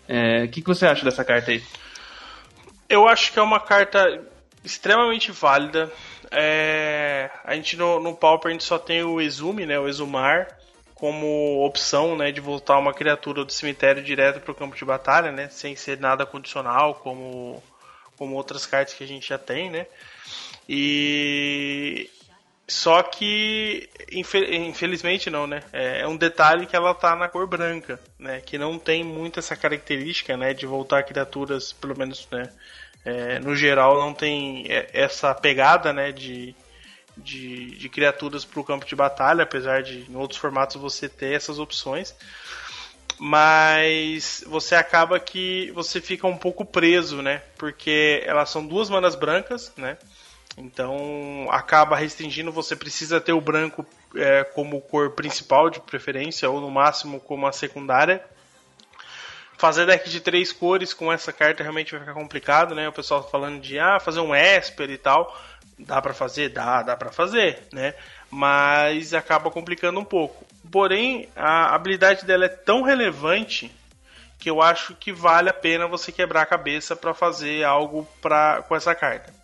É, 0.09 0.45
o 0.45 0.49
que, 0.49 0.61
que 0.61 0.69
você 0.69 0.87
acha 0.87 1.05
dessa 1.05 1.25
carta 1.25 1.51
aí? 1.51 1.63
Eu 2.89 3.09
acho 3.09 3.33
que 3.33 3.39
é 3.39 3.43
uma 3.43 3.61
carta 3.61 4.23
extremamente 4.65 5.33
válida. 5.33 5.91
É, 6.31 7.31
a 7.45 7.55
gente 7.55 7.77
no, 7.77 8.01
no 8.01 8.15
Pauper 8.15 8.51
a 8.51 8.53
gente 8.53 8.65
só 8.65 8.79
tem 8.79 9.03
o 9.03 9.21
Exume, 9.21 9.67
né, 9.67 9.79
o 9.79 9.89
Exumar, 9.89 10.49
como 10.95 11.65
opção 11.65 12.17
né, 12.17 12.33
de 12.33 12.41
voltar 12.41 12.79
uma 12.79 12.95
criatura 12.95 13.45
do 13.45 13.53
cemitério 13.53 14.03
direto 14.03 14.41
para 14.41 14.53
o 14.53 14.55
campo 14.55 14.77
de 14.77 14.85
batalha, 14.85 15.31
né, 15.33 15.49
sem 15.49 15.77
ser 15.77 15.99
nada 15.99 16.25
condicional, 16.25 16.95
como, 16.95 17.63
como 18.17 18.37
outras 18.37 18.65
cartas 18.65 18.95
que 18.95 19.05
a 19.05 19.07
gente 19.07 19.29
já 19.29 19.39
tem. 19.39 19.71
Né. 19.71 19.87
E 20.69 22.09
só 22.67 23.03
que, 23.03 23.89
infelizmente 24.11 25.29
não, 25.29 25.47
né? 25.47 25.63
É, 25.73 26.01
é 26.01 26.09
um 26.09 26.17
detalhe 26.17 26.67
que 26.67 26.77
ela 26.77 26.95
tá 26.95 27.17
na 27.17 27.29
cor 27.29 27.47
branca, 27.47 28.01
né? 28.19 28.41
Que 28.41 28.57
não 28.57 28.79
tem 28.79 29.03
muito 29.03 29.39
essa 29.39 29.57
característica, 29.57 30.37
né? 30.37 30.55
De 30.55 30.65
voltar 30.65 31.03
criaturas, 31.03 31.73
pelo 31.73 31.99
menos, 31.99 32.29
né? 32.31 32.49
É, 33.05 33.39
no 33.41 33.57
geral, 33.57 33.99
não 34.01 34.15
tem 34.15 34.67
essa 34.93 35.35
pegada, 35.35 35.93
né? 35.93 36.13
De, 36.13 36.55
de, 37.17 37.73
de 37.77 37.89
criaturas 37.89 38.45
para 38.45 38.61
o 38.61 38.65
campo 38.65 38.87
de 38.87 38.95
batalha, 38.95 39.43
apesar 39.43 39.83
de 39.83 40.07
em 40.09 40.17
outros 40.17 40.41
formatos 40.41 40.77
você 40.77 41.09
ter 41.09 41.35
essas 41.35 41.59
opções. 41.59 42.15
Mas 43.19 44.43
você 44.47 44.75
acaba 44.75 45.19
que 45.21 45.71
você 45.73 46.01
fica 46.01 46.27
um 46.27 46.39
pouco 46.39 46.65
preso, 46.65 47.23
né? 47.23 47.43
Porque 47.59 48.23
elas 48.25 48.51
são 48.51 48.67
duas 48.67 48.89
manas 48.89 49.15
brancas, 49.15 49.73
né? 49.77 49.99
Então 50.57 51.49
acaba 51.51 51.97
restringindo, 51.97 52.53
você 52.53 52.77
precisa 52.77 53.21
ter 53.21 53.33
o 53.33 53.41
branco 53.41 53.87
é, 54.15 54.45
como 54.45 54.81
cor 54.81 55.11
principal 55.11 55.71
de 55.71 55.81
preferência, 55.81 56.49
ou 56.51 56.61
no 56.61 56.71
máximo 56.71 57.21
como 57.21 57.47
a 57.47 57.53
secundária. 57.53 58.23
fazer 59.57 59.87
deck 59.87 60.11
de 60.11 60.21
três 60.21 60.53
cores 60.53 60.93
com 60.93 61.13
essa 61.13 61.33
carta 61.33 61.63
realmente 61.63 61.93
vai 61.93 62.01
ficar 62.01 62.15
complicado, 62.15 62.75
né? 62.75 62.89
O 62.89 62.93
pessoal 62.93 63.29
falando 63.29 63.61
de 63.61 63.79
ah, 63.79 64.01
fazer 64.01 64.21
um 64.21 64.35
Esper 64.35 64.91
e 64.91 64.99
tal. 64.99 65.37
Dá 65.79 66.03
para 66.03 66.13
fazer? 66.13 66.51
Dá, 66.51 66.83
dá 66.83 66.97
para 66.97 67.11
fazer, 67.11 67.67
né? 67.73 67.95
Mas 68.31 69.15
acaba 69.15 69.51
complicando 69.51 69.99
um 70.01 70.05
pouco. 70.05 70.45
Porém, 70.71 71.29
a 71.35 71.75
habilidade 71.75 72.25
dela 72.25 72.45
é 72.45 72.49
tão 72.49 72.83
relevante 72.83 73.71
que 74.39 74.51
eu 74.51 74.61
acho 74.61 74.95
que 74.97 75.13
vale 75.13 75.49
a 75.49 75.55
pena 75.55 75.87
você 75.87 76.11
quebrar 76.11 76.43
a 76.43 76.47
cabeça 76.47 76.97
para 76.97 77.15
fazer 77.15 77.65
algo 77.65 78.07
pra, 78.21 78.63
com 78.63 78.75
essa 78.75 78.95
carta. 78.95 79.42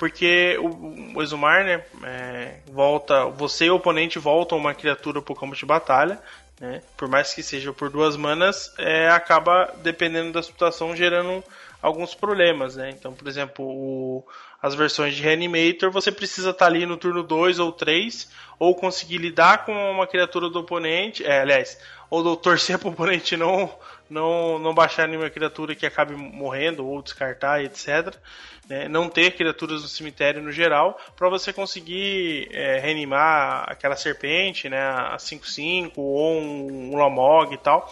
Porque 0.00 0.56
o, 0.58 1.18
o 1.18 1.22
Exumar, 1.22 1.62
né, 1.62 1.84
é, 2.04 2.54
volta, 2.72 3.26
você 3.26 3.66
e 3.66 3.70
o 3.70 3.74
oponente 3.74 4.18
voltam 4.18 4.56
uma 4.56 4.72
criatura 4.72 5.20
pro 5.20 5.34
campo 5.34 5.54
de 5.54 5.66
batalha, 5.66 6.18
né, 6.58 6.80
por 6.96 7.06
mais 7.06 7.34
que 7.34 7.42
seja 7.42 7.70
por 7.70 7.90
duas 7.90 8.16
manas, 8.16 8.72
é, 8.78 9.10
acaba, 9.10 9.70
dependendo 9.82 10.32
da 10.32 10.42
situação, 10.42 10.96
gerando 10.96 11.44
alguns 11.82 12.14
problemas, 12.14 12.76
né. 12.76 12.88
Então, 12.88 13.12
por 13.12 13.28
exemplo, 13.28 13.62
o, 13.62 14.26
as 14.62 14.74
versões 14.74 15.14
de 15.14 15.22
Reanimator, 15.22 15.90
você 15.90 16.10
precisa 16.10 16.48
estar 16.48 16.64
tá 16.64 16.70
ali 16.70 16.86
no 16.86 16.96
turno 16.96 17.22
2 17.22 17.58
ou 17.58 17.70
3, 17.70 18.26
ou 18.58 18.74
conseguir 18.74 19.18
lidar 19.18 19.66
com 19.66 19.90
uma 19.90 20.06
criatura 20.06 20.48
do 20.48 20.60
oponente, 20.60 21.22
é, 21.26 21.42
aliás, 21.42 21.78
ou 22.08 22.34
torcer 22.36 22.78
para 22.78 22.88
o 22.88 22.92
oponente 22.92 23.36
não, 23.36 23.70
não, 24.10 24.58
não 24.58 24.74
baixar 24.74 25.06
nenhuma 25.06 25.30
criatura 25.30 25.74
que 25.74 25.86
acabe 25.86 26.14
morrendo, 26.14 26.86
ou 26.86 27.00
descartar, 27.00 27.62
etc. 27.62 28.14
Né? 28.68 28.88
Não 28.88 29.08
ter 29.08 29.36
criaturas 29.36 29.82
no 29.82 29.88
cemitério 29.88 30.42
no 30.42 30.52
geral, 30.52 30.98
para 31.16 31.28
você 31.28 31.52
conseguir 31.52 32.48
é, 32.52 32.78
reanimar 32.78 33.64
aquela 33.68 33.96
serpente, 33.96 34.68
né, 34.68 34.82
a 34.82 35.16
5-5, 35.16 35.92
ou 35.96 36.40
um, 36.40 36.92
um 36.92 36.96
Lamog 36.96 37.54
e 37.54 37.58
tal, 37.58 37.88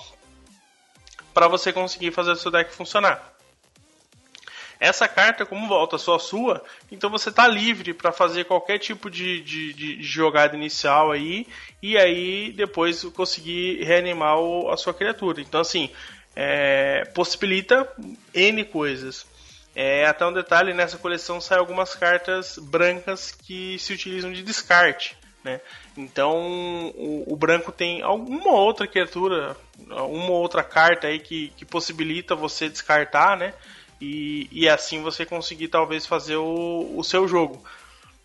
para 1.32 1.48
você 1.48 1.72
conseguir 1.72 2.10
fazer 2.10 2.32
o 2.32 2.36
seu 2.36 2.50
deck 2.50 2.74
funcionar. 2.74 3.37
Essa 4.80 5.08
carta, 5.08 5.44
como 5.44 5.66
volta 5.66 5.98
só 5.98 6.18
sua, 6.18 6.62
então 6.90 7.10
você 7.10 7.30
está 7.30 7.48
livre 7.48 7.92
para 7.92 8.12
fazer 8.12 8.44
qualquer 8.44 8.78
tipo 8.78 9.10
de, 9.10 9.40
de, 9.40 9.72
de, 9.72 10.02
jogada 10.02 10.56
inicial 10.56 11.10
aí 11.10 11.46
e 11.82 11.98
aí 11.98 12.52
depois 12.52 13.02
conseguir 13.04 13.82
reanimar 13.82 14.38
o, 14.38 14.70
a 14.70 14.76
sua 14.76 14.94
criatura. 14.94 15.40
Então, 15.40 15.60
assim, 15.60 15.90
é, 16.36 17.04
possibilita 17.12 17.92
N 18.32 18.64
coisas. 18.64 19.26
É, 19.74 20.06
até 20.06 20.24
um 20.24 20.32
detalhe, 20.32 20.72
nessa 20.72 20.98
coleção 20.98 21.40
saem 21.40 21.60
algumas 21.60 21.94
cartas 21.94 22.58
brancas 22.58 23.32
que 23.32 23.78
se 23.78 23.92
utilizam 23.92 24.32
de 24.32 24.42
descarte. 24.42 25.16
Né? 25.42 25.60
Então 25.96 26.36
o, 26.96 27.32
o, 27.32 27.36
branco 27.36 27.70
tem 27.70 28.02
alguma 28.02 28.52
outra 28.52 28.86
criatura, 28.88 29.56
uma 29.88 30.32
outra 30.32 30.64
carta 30.64 31.06
aí 31.06 31.20
que, 31.20 31.52
que 31.56 31.64
possibilita 31.64 32.34
você 32.34 32.68
descartar, 32.68 33.36
né? 33.36 33.54
E, 34.00 34.48
e 34.52 34.68
assim 34.68 35.02
você 35.02 35.24
conseguir 35.26 35.68
talvez 35.68 36.06
fazer 36.06 36.36
o, 36.36 36.94
o 36.96 37.02
seu 37.02 37.26
jogo. 37.26 37.62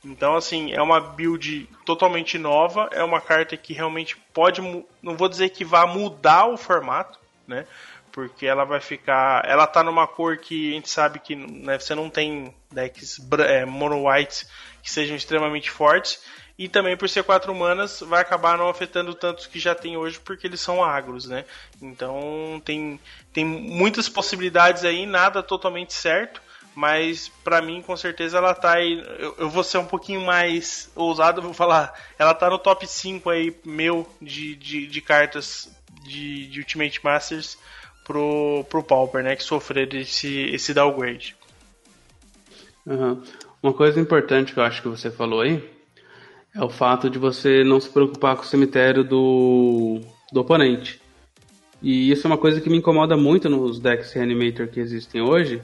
Então, 0.06 0.36
assim, 0.36 0.74
é 0.74 0.82
uma 0.82 1.00
build 1.00 1.70
totalmente 1.86 2.38
nova, 2.38 2.90
é 2.92 3.04
uma 3.04 3.22
carta 3.22 3.56
que 3.56 3.74
realmente 3.74 4.18
pode, 4.34 4.62
não 5.02 5.16
vou 5.16 5.30
dizer 5.30 5.50
que 5.50 5.64
vá 5.64 5.88
mudar 5.88 6.46
o 6.48 6.58
formato, 6.58 7.18
né? 7.48 7.66
Porque 8.12 8.46
ela 8.46 8.66
vai 8.66 8.82
ficar, 8.82 9.44
ela 9.48 9.66
tá 9.66 9.82
numa 9.82 10.06
cor 10.06 10.38
que 10.38 10.72
a 10.72 10.76
gente 10.76 10.90
sabe 10.90 11.20
que 11.20 11.36
né, 11.36 11.80
você 11.80 11.96
não 11.96 12.10
tem 12.10 12.54
decks 12.70 13.20
é, 13.48 13.66
mono 13.66 14.08
whites 14.08 14.48
que 14.84 14.92
sejam 14.92 15.16
extremamente 15.16 15.72
fortes, 15.72 16.22
e 16.58 16.70
também 16.70 16.96
por 16.96 17.10
ser 17.10 17.24
quatro 17.24 17.54
manas 17.54 18.02
vai 18.02 18.22
acabar 18.22 18.58
não 18.58 18.70
afetando 18.70 19.14
tantos 19.16 19.48
que 19.48 19.60
já 19.60 19.74
tem 19.74 19.98
hoje 19.98 20.20
porque 20.20 20.46
eles 20.46 20.62
são 20.62 20.84
agros, 20.84 21.28
né? 21.28 21.46
Então 21.82 22.62
tem, 22.64 23.00
tem 23.32 23.44
muitas 23.44 24.08
possibilidades 24.08 24.84
aí, 24.84 25.06
nada 25.06 25.42
totalmente 25.42 25.94
certo, 25.94 26.42
mas 26.76 27.28
para 27.44 27.62
mim 27.62 27.82
com 27.82 27.98
certeza 27.98 28.38
ela 28.38 28.54
tá 28.54 28.74
aí, 28.74 29.04
eu, 29.18 29.36
eu, 29.40 29.50
vou 29.50 29.64
ser 29.64 29.80
um 29.80 29.86
pouquinho 29.86 30.22
mais 30.22 30.92
ousado, 30.96 31.42
vou 31.42 31.54
falar, 31.54 31.94
ela 32.20 32.34
tá 32.34 32.50
no 32.50 32.60
top 32.60 32.86
5 32.86 33.30
aí 33.30 33.56
meu 33.66 34.08
de, 34.22 34.56
de, 34.56 34.86
de 34.86 35.02
cartas 35.02 35.72
de, 36.04 36.48
de 36.48 36.60
Ultimate 36.60 37.04
Masters 37.04 37.58
pro, 38.04 38.64
pro 38.70 38.84
Pauper, 38.84 39.24
né, 39.24 39.36
que 39.36 39.44
sofrer 39.44 39.92
esse, 39.96 40.50
esse 40.52 40.74
downgrade. 40.74 41.36
Uhum. 42.86 43.24
Uma 43.62 43.74
coisa 43.74 44.00
importante 44.00 44.54
que 44.54 44.60
eu 44.60 44.64
acho 44.64 44.82
que 44.82 44.90
você 44.90 45.10
falou 45.10 45.42
aí 45.42 45.73
é 46.56 46.64
o 46.64 46.70
fato 46.70 47.10
de 47.10 47.18
você 47.18 47.64
não 47.64 47.80
se 47.80 47.90
preocupar 47.90 48.36
com 48.36 48.44
o 48.44 48.46
cemitério 48.46 49.04
do, 49.04 50.00
do 50.32 50.42
oponente. 50.42 51.02
E 51.82 52.12
isso 52.12 52.26
é 52.26 52.30
uma 52.30 52.38
coisa 52.38 52.62
que 52.62 52.70
me 52.70 52.78
incomoda 52.78 53.18
muito 53.18 53.50
nos 53.50 53.80
decks 53.80 54.14
Reanimator 54.14 54.68
que 54.68 54.80
existem 54.80 55.22
hoje, 55.22 55.62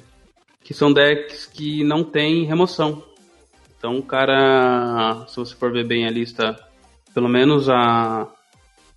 que 0.63 0.73
são 0.73 0.91
decks 0.91 1.45
que 1.45 1.83
não 1.83 2.03
tem 2.03 2.45
remoção. 2.45 3.03
Então 3.77 3.97
o 3.97 4.03
cara, 4.03 5.25
se 5.29 5.37
você 5.37 5.55
for 5.55 5.71
ver 5.71 5.85
bem 5.85 6.05
a 6.05 6.11
lista, 6.11 6.59
pelo 7.13 7.29
menos 7.29 7.69
a 7.69 8.27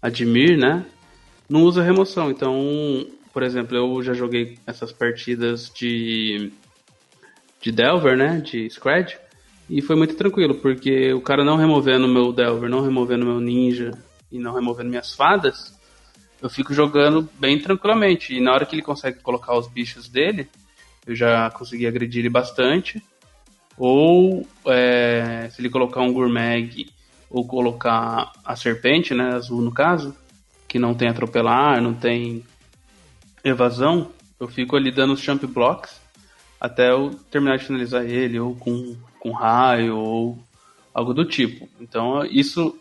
Admir, 0.00 0.58
né, 0.58 0.84
não 1.48 1.62
usa 1.62 1.82
remoção. 1.82 2.30
Então, 2.30 3.06
por 3.32 3.44
exemplo, 3.44 3.76
eu 3.76 4.02
já 4.02 4.14
joguei 4.14 4.58
essas 4.66 4.90
partidas 4.90 5.70
de 5.72 6.52
de 7.60 7.70
Delver, 7.70 8.16
né, 8.16 8.40
de 8.40 8.68
Scred, 8.68 9.16
e 9.74 9.80
foi 9.80 9.96
muito 9.96 10.14
tranquilo, 10.14 10.54
porque 10.56 11.14
o 11.14 11.20
cara 11.22 11.42
não 11.42 11.56
removendo 11.56 12.06
meu 12.06 12.30
Delver, 12.30 12.68
não 12.68 12.82
removendo 12.82 13.24
meu 13.24 13.40
Ninja 13.40 13.92
e 14.30 14.38
não 14.38 14.52
removendo 14.52 14.90
minhas 14.90 15.14
fadas, 15.14 15.74
eu 16.42 16.50
fico 16.50 16.74
jogando 16.74 17.26
bem 17.40 17.58
tranquilamente. 17.58 18.34
E 18.34 18.40
na 18.40 18.52
hora 18.52 18.66
que 18.66 18.74
ele 18.74 18.82
consegue 18.82 19.20
colocar 19.20 19.56
os 19.56 19.66
bichos 19.66 20.10
dele, 20.10 20.46
eu 21.06 21.16
já 21.16 21.50
consegui 21.52 21.86
agredir 21.86 22.20
ele 22.20 22.28
bastante. 22.28 23.02
Ou 23.78 24.46
é, 24.66 25.48
se 25.50 25.62
ele 25.62 25.70
colocar 25.70 26.02
um 26.02 26.12
Gourmag 26.12 26.90
ou 27.30 27.46
colocar 27.46 28.30
a 28.44 28.54
serpente, 28.54 29.14
né, 29.14 29.32
azul 29.32 29.62
no 29.62 29.72
caso, 29.72 30.14
que 30.68 30.78
não 30.78 30.94
tem 30.94 31.08
atropelar, 31.08 31.80
não 31.80 31.94
tem 31.94 32.44
evasão, 33.42 34.12
eu 34.38 34.48
fico 34.48 34.76
ali 34.76 34.92
dando 34.92 35.14
os 35.14 35.20
jump 35.20 35.46
blocks 35.46 35.98
até 36.60 36.90
eu 36.90 37.18
terminar 37.30 37.56
de 37.56 37.64
finalizar 37.64 38.04
ele, 38.04 38.38
ou 38.38 38.54
com 38.54 38.94
com 39.22 39.30
raio 39.30 39.96
ou 39.96 40.38
algo 40.92 41.14
do 41.14 41.24
tipo. 41.24 41.68
Então 41.80 42.24
isso 42.24 42.76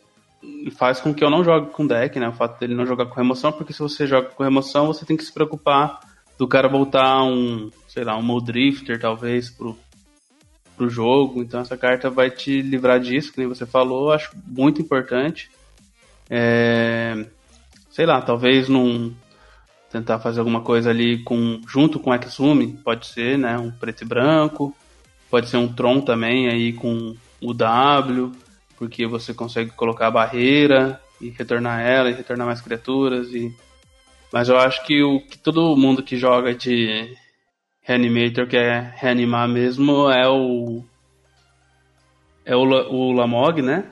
faz 0.71 0.99
com 0.99 1.13
que 1.13 1.23
eu 1.23 1.30
não 1.30 1.43
jogue 1.43 1.69
com 1.69 1.86
deck, 1.86 2.19
né? 2.19 2.30
O 2.30 2.34
fato 2.34 2.60
dele 2.60 2.73
não 2.73 2.84
jogar 2.84 3.06
com 3.06 3.13
remoção, 3.13 3.51
porque 3.51 3.71
se 3.71 3.80
você 3.80 4.08
joga 4.08 4.30
com 4.30 4.43
remoção, 4.43 4.88
você 4.88 5.06
tem 5.06 5.15
que 5.15 5.23
se 5.23 5.32
preocupar 5.32 5.99
do 6.39 6.47
cara 6.47 6.67
voltar 6.67 7.23
um, 7.23 7.69
sei 7.88 8.04
lá, 8.04 8.17
um 8.17 8.23
Moldrifter 8.23 8.99
talvez 8.99 9.51
pro, 9.51 9.77
pro 10.75 10.89
jogo. 10.89 11.43
Então 11.43 11.60
essa 11.60 11.77
carta 11.77 12.10
vai 12.10 12.32
te 12.32 12.60
livrar 12.60 12.99
disso, 12.99 13.32
como 13.32 13.47
você 13.47 13.67
falou, 13.67 14.12
acho 14.12 14.32
muito 14.47 14.82
importante. 14.82 15.51
É, 16.27 17.23
sei 17.91 18.08
lá, 18.08 18.19
talvez 18.19 18.67
num 18.67 19.13
tentar 19.91 20.17
fazer 20.17 20.39
alguma 20.39 20.62
coisa 20.62 20.89
ali 20.89 21.21
com 21.21 21.62
junto 21.67 21.99
com 21.99 22.15
Exume, 22.15 22.80
pode 22.84 23.06
ser, 23.06 23.38
né, 23.38 23.60
um 23.60 23.69
preto 23.69 24.04
e 24.04 24.08
branco, 24.08 24.75
Pode 25.32 25.48
ser 25.48 25.58
um 25.58 25.74
Tron 25.74 26.02
também 26.02 26.50
aí 26.50 26.74
com 26.74 27.15
o 27.41 27.54
W, 27.54 28.32
porque 28.78 29.08
você 29.08 29.34
consegue 29.34 29.72
colocar 29.72 30.08
a 30.08 30.12
barreira 30.12 31.02
e 31.20 31.30
retornar 31.30 31.82
ela 31.82 32.10
e 32.10 32.13
retornar 32.13 32.46
mais 32.46 32.62
criaturas 32.62 33.34
e 33.34 33.52
mas 34.32 34.48
eu 34.48 34.58
acho 34.58 34.86
que 34.86 35.04
o 35.04 35.20
que 35.20 35.38
todo 35.38 35.76
mundo 35.76 36.02
que 36.02 36.15
joga 36.15 36.56
de 36.56 37.15
Reanimator 37.82 38.48
quer 38.48 38.94
reanimar 38.96 39.48
mesmo 39.48 40.10
é 40.10 40.28
o 40.28 40.84
é 42.46 42.56
o, 42.56 42.62
o 42.62 43.12
Lamog, 43.12 43.62
né? 43.62 43.86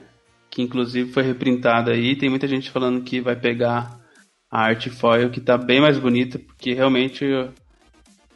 Que 0.49 0.61
inclusive 0.61 1.11
foi 1.11 1.23
reprintado 1.23 1.91
aí. 1.91 2.15
Tem 2.15 2.29
muita 2.29 2.47
gente 2.47 2.71
falando 2.71 3.03
que 3.03 3.19
vai 3.19 3.35
pegar 3.35 3.99
a 4.49 4.61
arte 4.61 4.89
foil 4.89 5.29
que 5.29 5.41
tá 5.41 5.57
bem 5.57 5.81
mais 5.81 5.99
bonita, 5.99 6.39
porque 6.39 6.73
realmente 6.73 7.25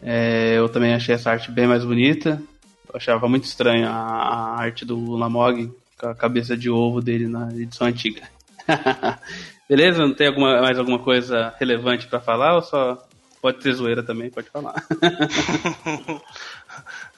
é, 0.02 0.58
eu 0.58 0.70
também 0.70 0.94
achei 0.94 1.16
essa 1.16 1.32
arte 1.32 1.52
bem 1.52 1.68
mais 1.68 1.86
bonita. 1.86 2.42
Achava 2.94 3.28
muito 3.28 3.46
estranha 3.46 3.90
a, 3.90 4.60
arte 4.60 4.86
do 4.86 5.16
Lamog 5.16 5.72
com 5.98 6.08
a 6.08 6.16
cabeça 6.16 6.56
de 6.56 6.70
ovo 6.70 7.02
dele 7.02 7.28
na 7.28 7.52
edição 7.54 7.88
antiga. 7.88 8.22
Beleza? 9.68 10.00
Não 10.00 10.14
tem 10.14 10.28
alguma, 10.28 10.62
mais 10.62 10.78
alguma 10.78 11.00
coisa 11.00 11.54
relevante 11.60 12.08
para 12.08 12.20
falar 12.20 12.56
ou 12.56 12.62
só 12.62 13.04
pode 13.42 13.60
ter 13.60 13.74
zoeira 13.74 14.02
também? 14.02 14.30
Pode 14.30 14.50
falar. 14.50 14.76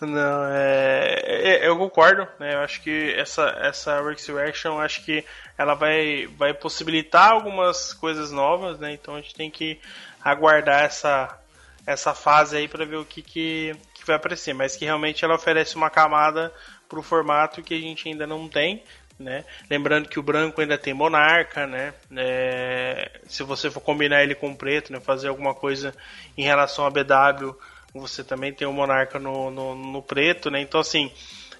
Não, 0.01 0.45
é, 0.51 1.21
é, 1.23 1.67
eu 1.67 1.77
concordo, 1.77 2.27
né? 2.39 2.55
Eu 2.55 2.59
acho 2.59 2.81
que 2.81 3.13
essa 3.13 3.43
essa 3.61 4.01
Resurrection, 4.01 4.79
acho 4.79 5.05
que 5.05 5.23
ela 5.57 5.75
vai 5.75 6.27
vai 6.37 6.53
possibilitar 6.53 7.31
algumas 7.31 7.93
coisas 7.93 8.31
novas, 8.31 8.79
né? 8.79 8.93
Então 8.93 9.15
a 9.15 9.21
gente 9.21 9.35
tem 9.35 9.49
que 9.49 9.79
aguardar 10.23 10.83
essa 10.83 11.37
essa 11.85 12.13
fase 12.13 12.57
aí 12.57 12.67
para 12.67 12.85
ver 12.85 12.97
o 12.97 13.05
que 13.05 13.21
que 13.21 13.75
que 14.05 14.07
vai 14.07 14.15
aparecer, 14.17 14.53
mas 14.53 14.75
que 14.75 14.85
realmente 14.85 15.25
ela 15.25 15.35
oferece 15.35 15.75
uma 15.75 15.89
camada 15.89 16.53
para 16.87 16.99
o 16.99 17.03
formato 17.03 17.63
que 17.63 17.73
a 17.73 17.79
gente 17.79 18.07
ainda 18.07 18.27
não 18.27 18.47
tem, 18.47 18.83
né? 19.19 19.43
Lembrando 19.69 20.07
que 20.07 20.19
o 20.19 20.23
branco 20.23 20.61
ainda 20.61 20.77
tem 20.77 20.93
monarca, 20.93 21.65
né? 21.65 21.93
É, 22.15 23.19
se 23.27 23.43
você 23.43 23.71
for 23.71 23.81
combinar 23.81 24.23
ele 24.23 24.35
com 24.35 24.51
o 24.51 24.55
preto, 24.55 24.93
né? 24.93 24.99
Fazer 24.99 25.27
alguma 25.27 25.53
coisa 25.55 25.93
em 26.37 26.43
relação 26.43 26.85
a 26.85 26.89
BW, 26.89 27.55
você 27.93 28.23
também 28.23 28.53
tem 28.53 28.67
o 28.67 28.73
monarca 28.73 29.17
no, 29.17 29.49
no, 29.49 29.75
no 29.75 30.01
preto, 30.03 30.51
né? 30.51 30.61
Então 30.61 30.79
assim, 30.79 31.11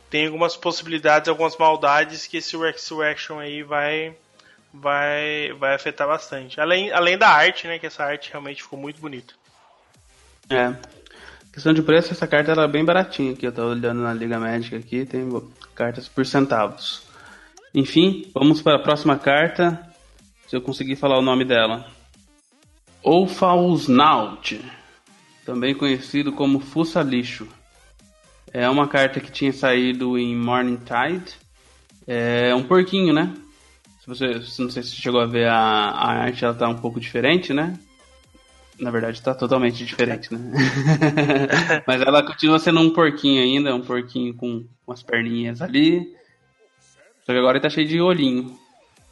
tem 0.10 0.28
algumas 0.28 0.56
possibilidades, 0.56 1.28
algumas 1.28 1.58
maldades 1.58 2.28
que 2.28 2.38
esse 2.38 2.56
Resurrection 2.56 3.40
aí 3.40 3.64
vai 3.64 4.16
vai 4.72 5.52
vai 5.58 5.74
afetar 5.74 6.08
bastante. 6.08 6.62
Além, 6.62 6.92
além 6.92 7.18
da 7.18 7.30
arte, 7.30 7.68
né? 7.68 7.80
Que 7.80 7.88
essa 7.88 8.04
arte 8.04 8.30
realmente 8.32 8.62
ficou 8.62 8.78
muito 8.78 9.02
bonita. 9.02 9.34
É. 10.50 10.74
Questão 11.56 11.74
de 11.74 11.82
preço, 11.82 12.12
essa 12.12 12.28
carta 12.28 12.52
era 12.52 12.68
bem 12.68 12.84
baratinha 12.84 13.32
aqui. 13.32 13.48
Eu 13.48 13.52
tô 13.54 13.66
olhando 13.70 14.02
na 14.02 14.14
Liga 14.14 14.38
Médica 14.38 14.76
aqui, 14.76 15.06
tem 15.06 15.26
cartas 15.74 16.06
por 16.06 16.26
centavos. 16.26 17.04
Enfim, 17.74 18.30
vamos 18.34 18.62
para 18.62 18.76
a 18.76 18.84
próxima 18.84 19.18
carta. 19.18 19.82
Se 20.50 20.58
eu 20.58 20.62
conseguir 20.62 20.98
falar 20.98 21.18
o 21.18 21.22
nome 21.22 21.46
dela. 21.46 21.88
Olfausnaut, 23.02 24.60
também 25.46 25.74
conhecido 25.74 26.34
como 26.34 26.60
Fuça 26.60 27.02
Lixo. 27.02 27.48
É 28.52 28.70
uma 28.70 28.90
carta 28.90 29.22
que 29.22 29.32
tinha 29.32 29.54
saído 29.54 30.18
em 30.18 30.36
Morning 30.36 30.80
Tide. 30.80 31.38
É 32.06 32.54
um 32.54 32.64
porquinho, 32.64 33.14
né? 33.14 33.34
Se 34.02 34.08
você, 34.08 34.62
não 34.62 34.70
sei 34.70 34.84
se 34.84 34.94
chegou 34.94 35.22
a 35.22 35.26
ver 35.26 35.48
a, 35.48 35.56
a 35.56 36.12
arte, 36.24 36.44
ela 36.44 36.54
tá 36.54 36.68
um 36.68 36.80
pouco 36.80 37.00
diferente, 37.00 37.54
né? 37.54 37.80
Na 38.80 38.92
verdade, 38.92 39.22
tá 39.22 39.34
totalmente 39.34 39.86
diferente, 39.86 40.34
né? 40.34 40.40
Mas 41.88 42.02
ela 42.02 42.22
continua 42.24 42.60
sendo 42.60 42.82
um 42.82 42.92
porquinho 42.92 43.42
ainda, 43.42 43.74
um 43.74 43.82
porquinho 43.82 44.36
com 44.36 44.66
umas 44.86 45.02
perninhas 45.02 45.62
ali. 45.62 46.14
Só 47.26 47.32
que 47.32 47.40
agora 47.40 47.58
ele 47.58 47.64
tá 47.64 47.70
cheio 47.70 47.88
de 47.88 48.02
olhinho. 48.02 48.58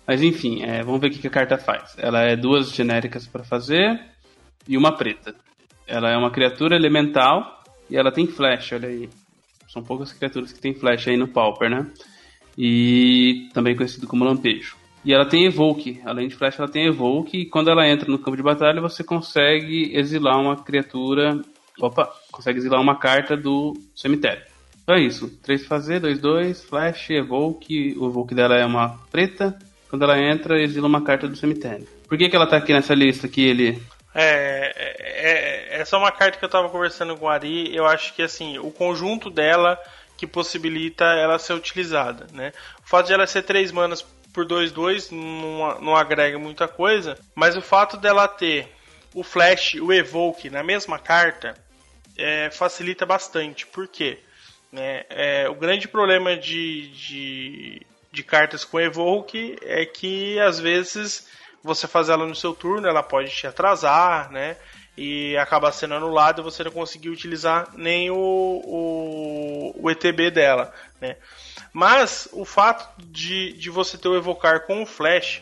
Mas 0.06 0.22
enfim, 0.22 0.64
é, 0.64 0.84
vamos 0.84 1.00
ver 1.00 1.08
o 1.08 1.12
que 1.12 1.28
a 1.28 1.32
carta 1.32 1.58
faz. 1.58 1.96
Ela 1.98 2.24
é 2.24 2.36
duas 2.36 2.72
genéricas 2.72 3.26
para 3.26 3.44
fazer 3.44 4.00
e 4.68 4.78
uma 4.78 4.96
preta. 4.96 5.34
Ela 5.88 6.12
é 6.12 6.18
uma 6.18 6.32
criatura 6.32 6.76
elemental 6.76 7.64
e 7.90 7.96
ela 7.96 8.12
tem 8.12 8.28
flash, 8.28 8.74
olha 8.74 8.90
aí. 8.90 9.10
São 9.70 9.82
poucas 9.82 10.12
criaturas 10.12 10.52
que 10.52 10.60
tem 10.60 10.74
flash 10.74 11.08
aí 11.08 11.18
no 11.18 11.28
Pauper, 11.28 11.70
né? 11.70 11.90
E 12.58 13.50
também 13.54 13.76
conhecido 13.76 14.08
como 14.08 14.26
lampejo. 14.26 14.76
E 15.06 15.14
ela 15.14 15.26
tem 15.26 15.46
Evoke. 15.46 16.02
Além 16.06 16.28
de 16.28 16.36
Flash, 16.36 16.58
ela 16.58 16.68
tem 16.68 16.88
Evoke. 16.88 17.38
E 17.38 17.46
quando 17.46 17.70
ela 17.70 17.88
entra 17.88 18.10
no 18.10 18.20
campo 18.20 18.38
de 18.38 18.44
batalha, 18.44 18.82
você 18.82 19.04
consegue 19.04 19.92
exilar 19.96 20.40
uma 20.40 20.64
criatura. 20.64 21.40
Opa! 21.80 22.10
Consegue 22.32 22.60
exilar 22.60 22.80
uma 22.80 22.98
carta 22.98 23.36
do 23.36 23.74
cemitério. 23.96 24.44
Então 24.84 24.96
é 24.96 25.02
isso. 25.02 25.30
3 25.44 25.66
fazer, 25.66 26.00
2, 26.00 26.20
2, 26.20 26.64
Flash, 26.64 27.10
Evoke. 27.10 27.96
O 27.98 28.08
Evoke 28.08 28.34
dela 28.34 28.56
é 28.56 28.66
uma 28.66 28.98
preta. 29.12 29.58
Quando 29.90 30.04
ela 30.04 30.18
entra, 30.18 30.62
exila 30.62 30.88
uma 30.88 31.04
carta 31.04 31.28
do 31.28 31.36
cemitério. 31.36 31.88
Por 32.08 32.18
que, 32.18 32.30
que 32.30 32.36
ela 32.36 32.48
tá 32.48 32.58
aqui 32.58 32.74
nessa 32.74 32.94
lista 32.94 33.28
aqui, 33.28 33.44
ele? 33.44 33.82
É, 34.16 34.74
é, 34.76 35.78
é, 35.78 35.82
essa 35.82 35.96
é 35.96 36.00
uma 36.00 36.12
carta 36.12 36.38
que 36.38 36.46
eu 36.46 36.50
tava 36.50 36.70
conversando 36.70 37.16
com 37.18 37.26
o 37.26 37.30
Ari. 37.30 37.76
Eu 37.76 37.86
acho 37.86 38.14
que 38.14 38.22
assim, 38.22 38.58
o 38.58 38.72
conjunto 38.72 39.30
dela 39.30 39.78
que 40.18 40.28
possibilita 40.28 41.06
ela 41.06 41.40
ser 41.40 41.54
utilizada, 41.54 42.28
né? 42.32 42.54
O 42.86 42.88
fato 42.88 43.08
de 43.08 43.14
ela 43.14 43.26
ser 43.26 43.42
3 43.42 43.72
manas 43.72 44.06
por 44.34 44.46
2-2 44.46 45.12
não, 45.12 45.80
não 45.80 45.96
agrega 45.96 46.40
muita 46.40 46.68
coisa, 46.68 47.18
mas 47.36 47.56
o 47.56 47.62
fato 47.62 47.96
dela 47.98 48.28
ter 48.28 48.68
o 49.14 49.24
Flash, 49.24 49.76
o 49.76 49.94
Evoke 49.94 50.50
na 50.50 50.64
mesma 50.64 50.98
carta 50.98 51.54
é, 52.18 52.50
facilita 52.50 53.06
bastante. 53.06 53.66
Por 53.68 53.88
quê? 53.88 54.20
É, 54.74 55.06
é, 55.44 55.50
o 55.50 55.56
grande 55.56 55.88
problema 55.88 56.36
de, 56.36 56.88
de, 56.90 57.82
de, 58.12 58.24
cartas 58.24 58.66
com 58.66 58.80
Evoke 58.80 59.56
é 59.62 59.86
que 59.86 60.40
às 60.40 60.60
vezes 60.60 61.28
você 61.64 61.88
faz 61.88 62.10
ela 62.10 62.26
no 62.26 62.36
seu 62.36 62.54
turno, 62.54 62.88
ela 62.88 63.04
pode 63.04 63.30
te 63.30 63.46
atrasar, 63.46 64.32
né? 64.32 64.58
E 64.96 65.36
acaba 65.38 65.72
sendo 65.72 65.96
anulada 65.96 66.42
e 66.42 66.44
você 66.44 66.64
não 66.64 66.72
conseguir 66.72 67.10
utilizar 67.10 67.68
nem 67.76 68.12
o, 68.12 68.16
o, 68.16 69.76
o 69.82 69.92
ETB 69.92 70.30
dela, 70.30 70.72
né? 71.02 71.18
Mas 71.72 72.30
o 72.32 72.46
fato 72.46 72.88
de, 73.04 73.54
de 73.54 73.72
você 73.72 73.98
ter 73.98 74.08
o 74.08 74.16
evocar 74.16 74.62
com 74.68 74.84
o 74.84 74.86
Flash, 74.86 75.42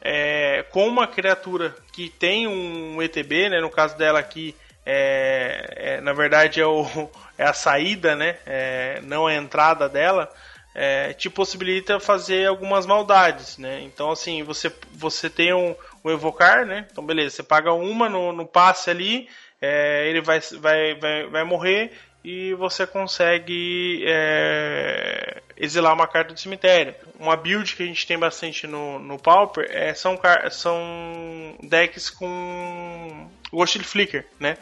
é, 0.00 0.64
com 0.70 0.86
uma 0.88 1.06
criatura 1.06 1.76
que 1.92 2.08
tem 2.08 2.46
um 2.46 3.02
ETB, 3.02 3.50
né, 3.50 3.60
no 3.60 3.68
caso 3.68 3.96
dela 3.98 4.18
aqui, 4.18 4.56
é, 4.86 5.74
é, 5.76 6.00
na 6.00 6.14
verdade 6.14 6.60
é, 6.60 6.66
o, 6.66 7.10
é 7.36 7.44
a 7.44 7.52
saída, 7.52 8.16
né, 8.16 8.38
é, 8.46 9.00
não 9.02 9.26
a 9.26 9.34
entrada 9.34 9.88
dela, 9.88 10.32
é, 10.74 11.12
te 11.12 11.28
possibilita 11.28 11.98
fazer 11.98 12.46
algumas 12.46 12.86
maldades, 12.86 13.58
né? 13.58 13.80
Então 13.82 14.10
assim, 14.10 14.42
você, 14.42 14.72
você 14.92 15.28
tem 15.28 15.52
um, 15.52 15.74
um 16.04 16.10
evocar, 16.10 16.64
né? 16.64 16.86
Então 16.90 17.04
beleza, 17.04 17.36
você 17.36 17.42
paga 17.42 17.72
uma 17.72 18.08
no, 18.08 18.32
no 18.32 18.46
passe 18.46 18.90
ali, 18.90 19.28
é, 19.60 20.08
ele 20.08 20.20
vai, 20.20 20.40
vai, 20.40 20.94
vai, 20.94 21.26
vai 21.26 21.44
morrer 21.44 21.92
e 22.22 22.54
você 22.54 22.86
consegue 22.86 24.04
é, 24.06 25.42
exilar 25.56 25.94
uma 25.94 26.06
carta 26.06 26.34
do 26.34 26.40
cemitério. 26.40 26.94
Uma 27.18 27.36
build 27.36 27.74
que 27.74 27.82
a 27.82 27.86
gente 27.86 28.06
tem 28.06 28.18
bastante 28.18 28.66
no, 28.66 28.98
no 28.98 29.18
Pauper 29.18 29.66
é, 29.70 29.94
são, 29.94 30.18
são 30.50 31.56
decks 31.62 32.10
com 32.10 33.30
Ghost 33.50 33.78
Flicker, 33.80 34.26
né? 34.38 34.56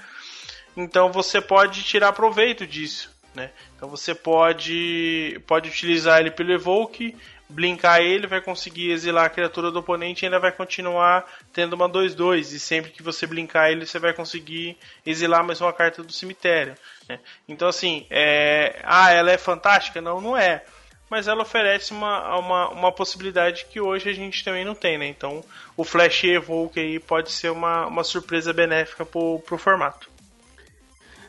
Então 0.76 1.10
você 1.10 1.40
pode 1.40 1.82
tirar 1.82 2.12
proveito 2.12 2.64
disso, 2.66 3.10
né? 3.38 3.50
Então 3.76 3.88
você 3.88 4.14
pode, 4.14 5.40
pode 5.46 5.68
utilizar 5.68 6.20
ele 6.20 6.30
pelo 6.30 6.52
Evoke, 6.52 7.16
blinkar 7.48 8.00
ele, 8.00 8.26
vai 8.26 8.40
conseguir 8.40 8.90
exilar 8.90 9.24
a 9.26 9.30
criatura 9.30 9.70
do 9.70 9.78
oponente 9.78 10.24
e 10.24 10.26
ainda 10.26 10.38
vai 10.38 10.52
continuar 10.52 11.24
tendo 11.52 11.72
uma 11.74 11.88
2-2. 11.88 12.52
E 12.52 12.58
sempre 12.58 12.90
que 12.90 13.02
você 13.02 13.26
blinkar 13.26 13.70
ele, 13.70 13.86
você 13.86 13.98
vai 13.98 14.12
conseguir 14.12 14.76
exilar 15.06 15.44
mais 15.44 15.60
uma 15.60 15.72
carta 15.72 16.02
do 16.02 16.12
cemitério. 16.12 16.74
Né? 17.08 17.18
Então, 17.48 17.68
assim, 17.68 18.06
é... 18.10 18.80
ah, 18.82 19.10
ela 19.12 19.30
é 19.30 19.38
fantástica? 19.38 20.00
Não, 20.00 20.20
não 20.20 20.36
é. 20.36 20.64
Mas 21.08 21.26
ela 21.26 21.40
oferece 21.40 21.92
uma, 21.92 22.36
uma, 22.36 22.68
uma 22.68 22.92
possibilidade 22.92 23.64
que 23.70 23.80
hoje 23.80 24.10
a 24.10 24.12
gente 24.12 24.44
também 24.44 24.62
não 24.62 24.74
tem, 24.74 24.98
né? 24.98 25.06
Então, 25.06 25.42
o 25.74 25.82
Flash 25.82 26.24
Evoke 26.24 26.78
aí 26.78 26.98
pode 26.98 27.32
ser 27.32 27.50
uma, 27.50 27.86
uma 27.86 28.04
surpresa 28.04 28.52
benéfica 28.52 29.06
pro, 29.06 29.38
pro 29.38 29.56
formato. 29.56 30.10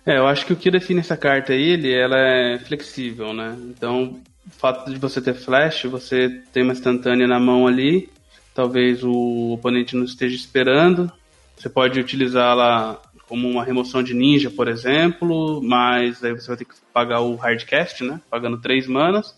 É, 0.10 0.18
eu 0.18 0.26
acho 0.26 0.44
que 0.44 0.54
o 0.54 0.56
que 0.56 0.72
define 0.72 1.02
essa 1.02 1.16
carta 1.16 1.54
aí, 1.54 1.70
ele, 1.70 1.94
ela 1.94 2.18
é 2.18 2.58
flexível, 2.58 3.32
né? 3.32 3.56
Então, 3.70 4.20
o 4.48 4.50
fato 4.50 4.92
de 4.92 4.98
você 4.98 5.22
ter 5.22 5.36
flash, 5.36 5.84
você 5.84 6.42
tem 6.52 6.64
uma 6.64 6.74
instantânea 6.74 7.28
na 7.28 7.40
mão 7.40 7.68
ali, 7.68 8.10
talvez 8.56 9.04
o 9.04 9.52
oponente 9.52 9.96
não 9.96 10.06
esteja 10.06 10.36
esperando. 10.36 11.12
Você 11.56 11.70
pode 11.70 12.00
utilizá-la 12.00 13.00
como 13.28 13.48
uma 13.48 13.64
remoção 13.64 14.02
de 14.02 14.16
ninja, 14.16 14.50
por 14.50 14.68
exemplo, 14.68 15.62
mas 15.62 16.24
aí 16.24 16.34
você 16.34 16.48
vai 16.48 16.58
ter 16.58 16.66
que 16.66 16.74
pagar 16.92 17.22
o 17.22 17.36
hardcast, 17.36 18.04
né? 18.04 18.20
Pagando 18.32 18.60
3 18.60 18.88
manas. 18.88 19.38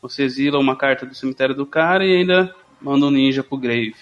Você 0.00 0.22
exila 0.22 0.58
uma 0.58 0.76
carta 0.76 1.04
do 1.04 1.14
cemitério 1.14 1.54
do 1.54 1.66
cara 1.66 2.06
e 2.06 2.16
ainda 2.16 2.54
manda 2.80 3.04
um 3.04 3.10
ninja 3.10 3.44
pro 3.44 3.58
grave. 3.58 3.96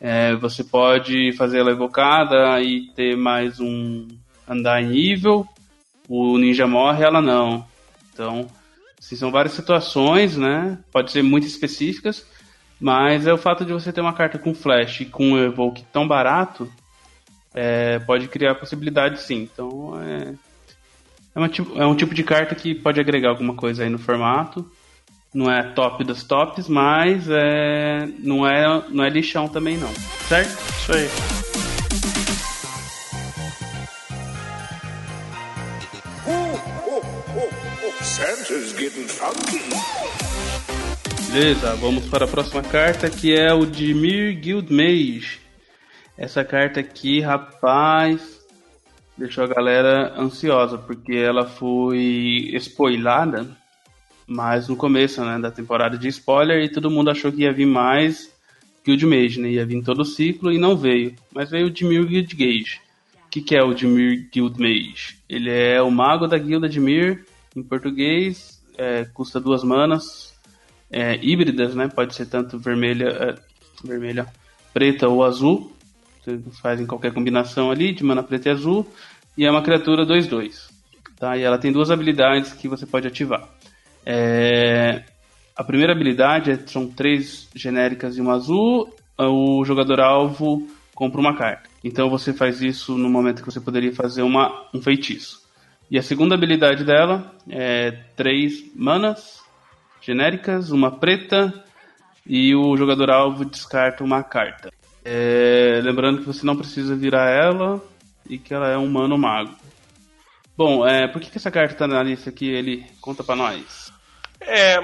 É, 0.00 0.34
você 0.34 0.64
pode 0.64 1.32
fazer 1.34 1.60
ela 1.60 1.70
evocada 1.70 2.60
e 2.60 2.88
ter 2.96 3.16
mais 3.16 3.60
um 3.60 4.08
andar 4.48 4.82
em 4.82 4.88
nível. 4.88 5.46
O 6.08 6.38
ninja 6.38 6.66
morre, 6.66 7.04
ela 7.04 7.20
não. 7.20 7.66
Então, 8.12 8.48
Assim, 9.04 9.16
são 9.16 9.30
várias 9.30 9.52
situações, 9.52 10.34
né? 10.34 10.78
Pode 10.90 11.12
ser 11.12 11.22
muito 11.22 11.46
específicas, 11.46 12.24
mas 12.80 13.26
é 13.26 13.32
o 13.34 13.36
fato 13.36 13.62
de 13.62 13.72
você 13.72 13.92
ter 13.92 14.00
uma 14.00 14.14
carta 14.14 14.38
com 14.38 14.54
flash 14.54 15.02
e 15.02 15.04
com 15.04 15.36
evoke 15.36 15.84
tão 15.92 16.08
barato 16.08 16.72
é, 17.52 17.98
pode 17.98 18.28
criar 18.28 18.54
possibilidades 18.54 19.20
sim. 19.20 19.48
Então 19.52 20.00
é, 20.00 20.34
é, 21.34 21.38
uma, 21.38 21.50
é 21.76 21.86
um 21.86 21.94
tipo 21.94 22.14
de 22.14 22.24
carta 22.24 22.54
que 22.54 22.74
pode 22.74 22.98
agregar 22.98 23.28
alguma 23.28 23.54
coisa 23.54 23.84
aí 23.84 23.90
no 23.90 23.98
formato. 23.98 24.66
Não 25.34 25.50
é 25.50 25.62
top 25.62 26.02
das 26.02 26.22
tops, 26.22 26.66
mas 26.66 27.28
é, 27.28 28.08
não, 28.20 28.46
é, 28.46 28.84
não 28.88 29.04
é 29.04 29.10
lixão 29.10 29.48
também 29.48 29.76
não. 29.76 29.92
Certo? 30.28 30.48
Isso 30.48 30.92
aí. 30.92 31.33
Beleza, 41.32 41.74
vamos 41.76 42.06
para 42.06 42.24
a 42.24 42.28
próxima 42.28 42.62
carta 42.62 43.10
que 43.10 43.34
é 43.34 43.52
o 43.52 43.66
Dimir 43.66 44.38
Guildmage. 44.38 45.40
Essa 46.16 46.44
carta 46.44 46.80
aqui, 46.80 47.20
rapaz, 47.20 48.40
deixou 49.16 49.44
a 49.44 49.48
galera 49.48 50.14
ansiosa 50.16 50.78
porque 50.78 51.14
ela 51.14 51.46
foi 51.46 52.50
spoilada, 52.54 53.46
mas 54.26 54.68
no 54.68 54.76
começo 54.76 55.24
né, 55.24 55.38
da 55.38 55.50
temporada 55.50 55.98
de 55.98 56.08
spoiler 56.08 56.62
e 56.62 56.68
todo 56.68 56.90
mundo 56.90 57.10
achou 57.10 57.32
que 57.32 57.42
ia 57.42 57.52
vir 57.52 57.66
mais 57.66 58.32
Guildmage, 58.86 59.40
né? 59.40 59.48
Ia 59.48 59.66
vir 59.66 59.82
todo 59.82 60.00
o 60.00 60.04
ciclo 60.04 60.52
e 60.52 60.58
não 60.58 60.76
veio. 60.76 61.14
Mas 61.34 61.50
veio 61.50 61.66
o 61.66 61.70
Dimir 61.70 62.04
Guildmage. 62.06 62.80
O 63.26 63.28
que, 63.30 63.40
que 63.40 63.56
é 63.56 63.62
o 63.62 63.74
Dimir 63.74 64.28
Guildmage? 64.32 65.18
Ele 65.28 65.50
é 65.50 65.82
o 65.82 65.90
mago 65.90 66.26
da 66.26 66.38
guilda 66.38 66.68
de 66.68 66.78
Mir 66.78 67.24
em 67.56 67.62
português, 67.62 68.53
é, 68.76 69.04
custa 69.06 69.40
duas 69.40 69.62
manas. 69.64 70.34
é, 70.90 71.18
híbridas, 71.22 71.74
né? 71.74 71.88
Pode 71.88 72.14
ser 72.14 72.26
tanto 72.26 72.58
vermelha, 72.58 73.08
é, 73.08 73.34
vermelha, 73.84 74.26
preta 74.72 75.08
ou 75.08 75.24
azul. 75.24 75.72
Você 76.24 76.38
faz 76.62 76.80
em 76.80 76.86
qualquer 76.86 77.12
combinação 77.12 77.70
ali, 77.70 77.92
de 77.92 78.04
mana 78.04 78.22
preta 78.22 78.48
e 78.48 78.52
azul. 78.52 78.86
E 79.36 79.44
é 79.44 79.50
uma 79.50 79.62
criatura 79.62 80.06
2-2. 80.06 80.70
Tá? 81.18 81.36
E 81.36 81.42
ela 81.42 81.58
tem 81.58 81.72
duas 81.72 81.90
habilidades 81.90 82.52
que 82.52 82.68
você 82.68 82.86
pode 82.86 83.08
ativar. 83.08 83.48
É... 84.06 85.02
A 85.56 85.62
primeira 85.64 85.92
habilidade 85.92 86.50
é, 86.50 86.56
são 86.66 86.88
três 86.88 87.48
genéricas 87.54 88.16
e 88.16 88.20
uma 88.20 88.34
azul. 88.34 88.94
O 89.18 89.64
jogador 89.64 90.00
alvo 90.00 90.68
compra 90.94 91.20
uma 91.20 91.36
carta. 91.36 91.68
Então 91.82 92.08
você 92.08 92.32
faz 92.32 92.62
isso 92.62 92.96
no 92.96 93.08
momento 93.08 93.40
que 93.42 93.50
você 93.52 93.60
poderia 93.60 93.92
fazer 93.92 94.22
uma, 94.22 94.68
um 94.72 94.80
feitiço. 94.80 95.43
E 95.90 95.98
a 95.98 96.02
segunda 96.02 96.34
habilidade 96.34 96.84
dela 96.84 97.32
é 97.48 97.92
três 98.16 98.74
manas 98.74 99.42
genéricas, 100.00 100.70
uma 100.70 100.90
preta 100.90 101.64
e 102.26 102.54
o 102.54 102.76
jogador 102.76 103.10
alvo 103.10 103.44
descarta 103.44 104.02
uma 104.02 104.22
carta. 104.22 104.72
É, 105.04 105.80
lembrando 105.82 106.20
que 106.20 106.26
você 106.26 106.46
não 106.46 106.56
precisa 106.56 106.96
virar 106.96 107.30
ela 107.30 107.82
e 108.28 108.38
que 108.38 108.54
ela 108.54 108.68
é 108.70 108.76
um 108.76 108.88
mano 108.88 109.18
mago. 109.18 109.54
Bom, 110.56 110.86
é, 110.86 111.06
por 111.08 111.20
que, 111.20 111.30
que 111.30 111.36
essa 111.36 111.50
carta 111.50 111.74
está 111.74 111.86
na 111.86 112.02
lista 112.02 112.30
aqui? 112.30 112.48
Ele 112.48 112.86
conta 113.00 113.22
para 113.22 113.36
nós. 113.36 113.92
É, 114.40 114.78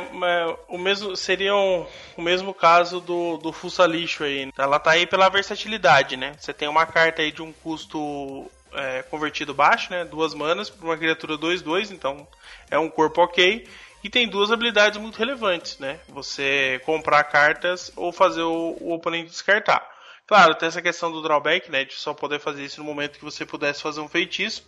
o 0.69 0.79
mesmo 0.79 1.17
seria 1.17 1.55
um, 1.55 1.87
o 2.17 2.23
mesmo 2.23 2.53
caso 2.53 3.01
do, 3.01 3.37
do 3.37 3.53
Fuça 3.53 3.87
Lixo 3.87 4.25
aí. 4.25 4.51
Ela 4.59 4.79
tá 4.79 4.93
aí 4.93 5.07
pela 5.07 5.29
versatilidade, 5.29 6.17
né? 6.17 6.33
Você 6.39 6.53
tem 6.53 6.69
uma 6.69 6.87
carta 6.87 7.23
aí 7.23 7.31
de 7.31 7.43
um 7.43 7.53
custo 7.53 8.51
é, 8.73 9.03
convertido 9.03 9.55
baixo, 9.55 9.91
né? 9.91 10.05
Duas 10.05 10.35
manas 10.35 10.71
para 10.71 10.85
uma 10.87 10.97
criatura 10.97 11.37
2-2, 11.37 11.91
então 11.91 12.27
é 12.71 12.79
um 12.79 12.89
corpo 12.89 13.23
ok. 13.23 13.67
E 14.03 14.09
tem 14.09 14.27
duas 14.27 14.51
habilidades 14.51 14.99
muito 14.99 15.19
relevantes, 15.19 15.79
né? 15.79 16.01
Você 16.09 16.81
comprar 16.85 17.25
cartas 17.25 17.93
ou 17.97 18.13
fazer 18.13 18.43
o, 18.43 18.77
o 18.81 18.93
oponente 18.93 19.31
descartar. 19.31 19.87
Claro, 20.27 20.55
tem 20.55 20.69
essa 20.69 20.81
questão 20.81 21.11
do 21.11 21.21
drawback, 21.21 21.71
né? 21.71 21.85
De 21.85 21.95
só 21.95 22.15
poder 22.15 22.39
fazer 22.39 22.65
isso 22.65 22.81
no 22.81 22.87
momento 22.87 23.19
que 23.19 23.25
você 23.25 23.45
pudesse 23.45 23.83
fazer 23.83 24.01
um 24.01 24.09
feitiço. 24.09 24.65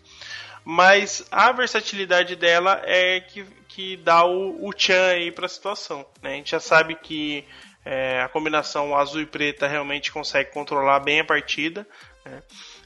Mas 0.65 1.27
a 1.31 1.51
versatilidade 1.53 2.37
dela 2.37 2.81
é 2.85 3.21
que, 3.21 3.45
que 3.69 3.97
dá 3.97 4.25
o, 4.25 4.67
o 4.67 4.73
tchan 4.73 5.09
aí 5.09 5.33
pra 5.33 5.49
situação. 5.49 6.07
Né? 6.23 6.33
A 6.33 6.37
gente 6.37 6.51
já 6.51 6.61
sabe 6.61 6.95
que 6.95 7.45
é, 7.85 8.21
a 8.23 8.29
combinação 8.29 8.97
azul 8.97 9.21
e 9.21 9.27
preta 9.27 9.67
realmente 9.67 10.13
consegue 10.13 10.53
controlar 10.53 11.01
bem 11.01 11.21
a 11.21 11.25
partida. 11.25 11.87
Né? 12.25 12.43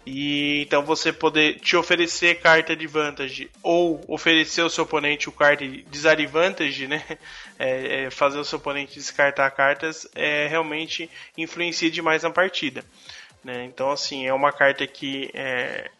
E 0.07 0.63
então 0.63 0.85
você 0.85 1.13
poder 1.13 1.59
te 1.59 1.77
oferecer 1.77 2.41
carta 2.41 2.77
de 2.77 2.87
vantagem 2.87 3.51
ou 3.61 4.01
oferecer 4.07 4.61
ao 4.61 4.71
seu 4.71 4.85
oponente 4.85 5.29
o 5.29 5.33
carta 5.33 5.67
de 5.67 5.83
disadvantage, 5.83 6.87
né? 6.87 7.03
É, 7.59 8.05
é, 8.05 8.11
fazer 8.11 8.39
o 8.39 8.45
seu 8.45 8.59
oponente 8.59 8.97
descartar 8.97 9.51
cartas 9.51 10.07
é, 10.15 10.47
realmente 10.47 11.09
influencia 11.39 11.91
demais 11.91 12.23
na 12.23 12.29
partida. 12.29 12.85
Né? 13.43 13.65
Então 13.65 13.91
assim 13.91 14.27
é 14.27 14.35
uma 14.35 14.53
carta 14.53 14.87
que 14.87 15.31
é, 15.33 15.91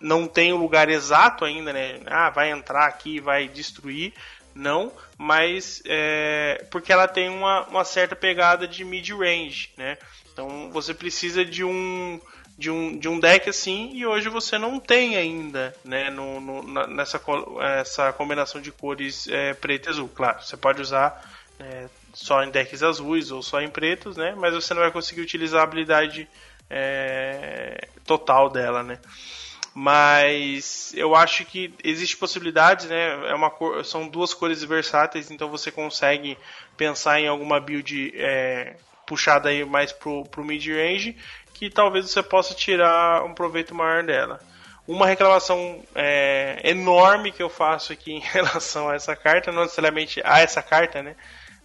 não 0.00 0.28
tem 0.28 0.52
o 0.52 0.56
lugar 0.56 0.88
exato 0.88 1.44
ainda, 1.44 1.72
né? 1.72 1.98
Ah, 2.06 2.30
vai 2.30 2.52
entrar 2.52 2.86
aqui, 2.86 3.18
vai 3.18 3.48
destruir. 3.48 4.12
Não, 4.54 4.92
mas 5.18 5.82
é, 5.84 6.64
porque 6.70 6.92
ela 6.92 7.08
tem 7.08 7.28
uma, 7.28 7.66
uma 7.66 7.84
certa 7.84 8.14
pegada 8.14 8.68
de 8.68 8.84
mid-range, 8.84 9.70
né? 9.76 9.98
Então 10.32 10.70
você 10.70 10.94
precisa 10.94 11.44
de 11.44 11.64
um 11.64 12.20
de 12.60 12.70
um, 12.70 12.94
de 12.98 13.08
um 13.08 13.18
deck 13.18 13.48
assim 13.48 13.90
e 13.94 14.04
hoje 14.04 14.28
você 14.28 14.58
não 14.58 14.78
tem 14.78 15.16
ainda 15.16 15.74
né, 15.82 16.10
no, 16.10 16.38
no 16.42 16.86
nessa 16.88 17.18
essa 17.80 18.12
combinação 18.12 18.60
de 18.60 18.70
cores 18.70 19.26
é, 19.28 19.54
preto 19.54 19.86
e 19.86 19.88
azul. 19.88 20.10
Claro, 20.14 20.42
você 20.42 20.58
pode 20.58 20.82
usar 20.82 21.26
é, 21.58 21.86
só 22.12 22.44
em 22.44 22.50
decks 22.50 22.82
azuis 22.82 23.30
ou 23.30 23.42
só 23.42 23.62
em 23.62 23.70
pretos, 23.70 24.18
né, 24.18 24.34
mas 24.36 24.52
você 24.52 24.74
não 24.74 24.82
vai 24.82 24.90
conseguir 24.90 25.22
utilizar 25.22 25.62
a 25.62 25.64
habilidade 25.64 26.28
é, 26.68 27.88
total 28.04 28.50
dela. 28.50 28.82
Né. 28.82 28.98
Mas 29.72 30.92
eu 30.94 31.16
acho 31.16 31.46
que 31.46 31.72
existe 31.82 32.16
possibilidades, 32.18 32.86
né? 32.86 33.30
É 33.30 33.34
uma 33.34 33.50
cor, 33.50 33.84
são 33.84 34.06
duas 34.06 34.34
cores 34.34 34.62
versáteis, 34.64 35.30
então 35.30 35.48
você 35.48 35.70
consegue 35.70 36.36
pensar 36.76 37.20
em 37.20 37.28
alguma 37.28 37.60
build 37.60 38.12
é, 38.16 38.76
puxada 39.06 39.48
aí 39.48 39.64
mais 39.64 39.90
pro, 39.92 40.24
pro 40.24 40.44
mid-range 40.44 41.16
que 41.60 41.68
talvez 41.68 42.10
você 42.10 42.22
possa 42.22 42.54
tirar 42.54 43.22
um 43.22 43.34
proveito 43.34 43.74
maior 43.74 44.02
dela. 44.02 44.40
Uma 44.88 45.06
reclamação 45.06 45.84
é, 45.94 46.58
enorme 46.64 47.30
que 47.30 47.42
eu 47.42 47.50
faço 47.50 47.92
aqui 47.92 48.12
em 48.16 48.18
relação 48.18 48.88
a 48.88 48.94
essa 48.94 49.14
carta, 49.14 49.52
não 49.52 49.64
necessariamente 49.64 50.22
a 50.24 50.40
essa 50.40 50.62
carta, 50.62 51.02
né? 51.02 51.14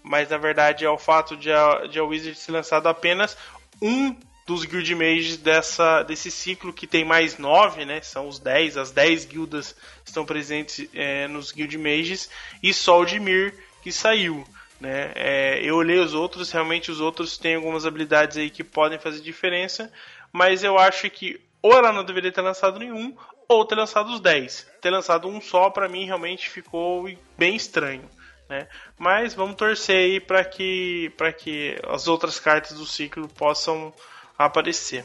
Mas 0.03 0.29
na 0.29 0.37
verdade 0.37 0.83
é 0.83 0.89
o 0.89 0.97
fato 0.97 1.37
de 1.37 1.49
a, 1.49 1.87
de 1.87 1.97
a 1.97 2.03
Wizard 2.03 2.37
ser 2.37 2.51
lançado 2.51 2.89
apenas 2.89 3.37
um 3.81 4.13
dos 4.45 4.65
Guild 4.65 4.93
Mages 4.93 5.37
dessa, 5.37 6.03
desse 6.03 6.29
ciclo 6.29 6.73
que 6.73 6.85
tem 6.85 7.05
mais 7.05 7.37
nove, 7.37 7.85
né? 7.85 8.01
São 8.01 8.27
os 8.27 8.37
10, 8.37 8.75
as 8.75 8.91
10 8.91 9.23
guildas 9.23 9.77
estão 10.03 10.25
presentes 10.25 10.89
é, 10.93 11.25
nos 11.29 11.53
Guild 11.53 11.77
Mages 11.77 12.29
e 12.61 12.73
só 12.73 12.99
o 12.99 13.05
Dimir 13.05 13.55
que 13.81 13.93
saiu. 13.93 14.45
Né? 14.80 15.11
É, 15.15 15.59
eu 15.63 15.76
olhei 15.76 15.99
os 15.99 16.13
outros, 16.13 16.51
realmente 16.51 16.91
os 16.91 16.99
outros 16.99 17.38
têm 17.38 17.55
algumas 17.55 17.86
habilidades 17.86 18.38
aí 18.38 18.49
que 18.49 18.63
podem 18.63 18.99
fazer 18.99 19.21
diferença, 19.21 19.91
mas 20.32 20.63
eu 20.63 20.78
acho 20.78 21.09
que 21.09 21.39
ou 21.61 21.73
ela 21.73 21.91
não 21.91 22.03
deveria 22.03 22.32
ter 22.32 22.41
lançado 22.41 22.78
nenhum, 22.78 23.15
ou 23.47 23.65
ter 23.65 23.73
lançado 23.73 24.13
os 24.13 24.19
10. 24.19 24.67
Ter 24.82 24.91
lançado 24.91 25.28
um 25.28 25.41
só, 25.41 25.69
para 25.71 25.89
mim, 25.89 26.05
realmente 26.05 26.47
ficou 26.47 27.09
bem 27.36 27.55
estranho. 27.55 28.03
Né? 28.47 28.67
Mas 28.99 29.34
vamos 29.34 29.55
torcer 29.55 29.95
aí 29.95 30.19
para 30.19 30.43
que, 30.43 31.11
que 31.39 31.76
as 31.88 32.07
outras 32.07 32.39
cartas 32.39 32.73
do 32.73 32.86
ciclo 32.86 33.28
possam 33.28 33.91
aparecer. 34.38 35.03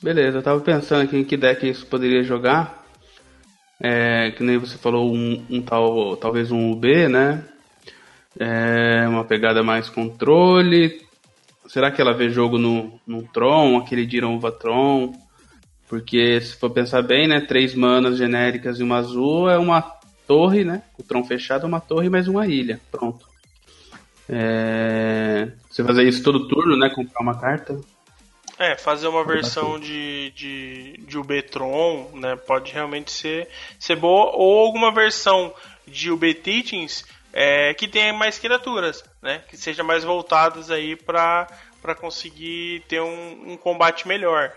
Beleza, 0.00 0.38
eu 0.38 0.42
tava 0.42 0.60
pensando 0.60 1.02
aqui 1.02 1.16
em 1.16 1.24
que 1.24 1.36
deck 1.36 1.68
isso 1.68 1.86
poderia 1.86 2.22
jogar. 2.22 2.84
É, 3.82 4.30
que 4.30 4.44
nem 4.44 4.58
você 4.58 4.78
falou, 4.78 5.12
um, 5.12 5.44
um 5.50 5.60
tal, 5.60 6.16
talvez 6.16 6.52
um 6.52 6.70
UB, 6.70 7.08
né? 7.08 7.44
É 8.38 9.08
uma 9.08 9.24
pegada 9.24 9.62
mais 9.62 9.88
controle. 9.88 11.00
Será 11.66 11.90
que 11.90 12.00
ela 12.00 12.14
vê 12.14 12.30
jogo 12.30 12.58
no, 12.58 13.00
no 13.06 13.22
Tron, 13.22 13.78
aquele 13.78 14.06
Diron 14.06 14.38
Tron? 14.52 15.14
Porque 15.88 16.40
se 16.40 16.56
for 16.56 16.70
pensar 16.70 17.02
bem, 17.02 17.28
né? 17.28 17.40
Três 17.40 17.74
manas 17.74 18.18
genéricas 18.18 18.78
e 18.78 18.82
uma 18.82 18.98
azul 18.98 19.48
é 19.48 19.58
uma 19.58 19.80
torre, 20.26 20.64
né? 20.64 20.82
O 20.98 21.02
Tron 21.02 21.24
fechado 21.24 21.64
é 21.64 21.68
uma 21.68 21.80
torre 21.80 22.08
mais 22.08 22.28
uma 22.28 22.46
ilha. 22.46 22.80
Pronto. 22.90 23.26
É... 24.28 25.48
Você 25.70 25.84
fazer 25.84 26.06
isso 26.06 26.22
todo 26.22 26.48
turno, 26.48 26.76
né? 26.76 26.90
Comprar 26.90 27.22
uma 27.22 27.38
carta. 27.38 27.78
É, 28.58 28.74
fazer 28.74 29.06
uma 29.06 29.24
versão 29.24 29.78
de, 29.78 30.32
de, 30.34 30.96
de 31.06 31.18
UB-Tron, 31.18 32.10
né? 32.14 32.36
Pode 32.36 32.72
realmente 32.72 33.10
ser, 33.12 33.48
ser 33.78 33.96
boa. 33.96 34.32
Ou 34.34 34.66
alguma 34.66 34.92
versão 34.92 35.52
de 35.86 36.10
UB 36.10 36.34
Teachings 36.34 37.04
é, 37.38 37.74
que 37.74 37.86
tenha 37.86 38.14
mais 38.14 38.38
criaturas, 38.38 39.04
né? 39.20 39.42
Que 39.46 39.58
seja 39.58 39.84
mais 39.84 40.02
voltadas 40.02 40.70
aí 40.70 40.96
para 40.96 41.46
conseguir 42.00 42.82
ter 42.88 43.02
um, 43.02 43.52
um, 43.52 43.56
combate 43.58 44.08
melhor. 44.08 44.50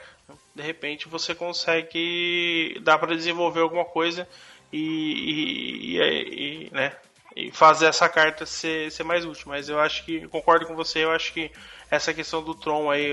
De 0.55 0.63
repente 0.63 1.05
você 1.09 1.35
consegue 1.35 2.79
dá 2.81 2.97
para 2.97 3.17
desenvolver 3.17 3.59
alguma 3.59 3.83
coisa 3.83 4.25
e, 4.71 4.79
e, 4.79 5.97
e, 5.97 6.67
e, 6.67 6.69
né? 6.71 6.95
e 7.35 7.51
fazer 7.51 7.87
essa 7.87 8.07
carta 8.07 8.45
ser, 8.45 8.89
ser 8.89 9.03
mais 9.03 9.25
útil. 9.25 9.47
Mas 9.47 9.67
eu 9.67 9.77
acho 9.77 10.05
que 10.05 10.25
concordo 10.29 10.65
com 10.65 10.73
você. 10.73 11.03
Eu 11.03 11.11
acho 11.11 11.33
que 11.33 11.51
essa 11.91 12.13
questão 12.13 12.41
do 12.41 12.55
Tron 12.55 12.89
aí 12.89 13.09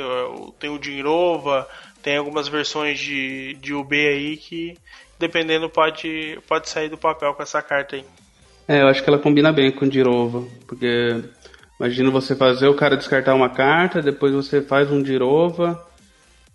tem 0.61 0.71
o 0.71 0.81
Jinrova, 0.81 1.69
tem 2.05 2.17
algumas 2.17 2.47
versões 2.47 3.01
de, 3.01 3.55
de 3.55 3.75
UB 3.75 3.97
aí 3.97 4.37
que 4.37 4.79
dependendo 5.19 5.69
pode 5.69 6.39
pode 6.47 6.69
sair 6.69 6.89
do 6.89 6.97
papel 6.97 7.35
com 7.35 7.43
essa 7.43 7.61
carta 7.61 7.97
aí. 7.97 8.05
É, 8.69 8.83
eu 8.83 8.89
acho 8.89 9.03
que 9.03 9.09
ela 9.09 9.19
combina 9.19 9.53
bem 9.53 9.71
com 9.71 9.89
Dirova, 9.89 10.45
porque 10.67 11.23
imagina 11.79 12.11
você 12.11 12.35
fazer 12.35 12.67
o 12.67 12.75
cara 12.75 12.97
descartar 12.97 13.35
uma 13.35 13.49
carta, 13.49 14.03
depois 14.03 14.35
você 14.35 14.61
faz 14.61 14.91
um 14.91 15.01
Dirova, 15.01 15.87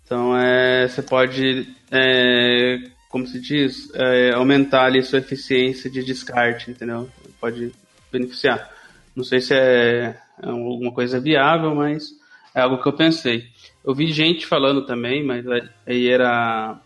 então 0.04 0.36
é, 0.36 0.86
você 0.86 1.02
pode, 1.02 1.66
é, 1.90 2.82
como 3.08 3.26
se 3.26 3.40
diz, 3.40 3.90
é, 3.94 4.34
aumentar 4.34 4.84
ali 4.84 5.02
sua 5.02 5.20
eficiência 5.20 5.90
de 5.90 6.04
descarte, 6.04 6.70
entendeu? 6.70 7.08
Pode 7.40 7.72
beneficiar. 8.10 8.70
Não 9.16 9.24
sei 9.24 9.40
se 9.40 9.54
é, 9.54 10.14
é 10.42 10.48
alguma 10.48 10.92
coisa 10.92 11.18
viável, 11.18 11.74
mas 11.74 12.10
é 12.54 12.60
algo 12.60 12.82
que 12.82 12.88
eu 12.88 12.92
pensei. 12.92 13.46
Eu 13.82 13.94
vi 13.94 14.12
gente 14.12 14.46
falando 14.46 14.84
também, 14.84 15.24
mas 15.24 15.46
aí 15.86 16.08
era 16.08 16.78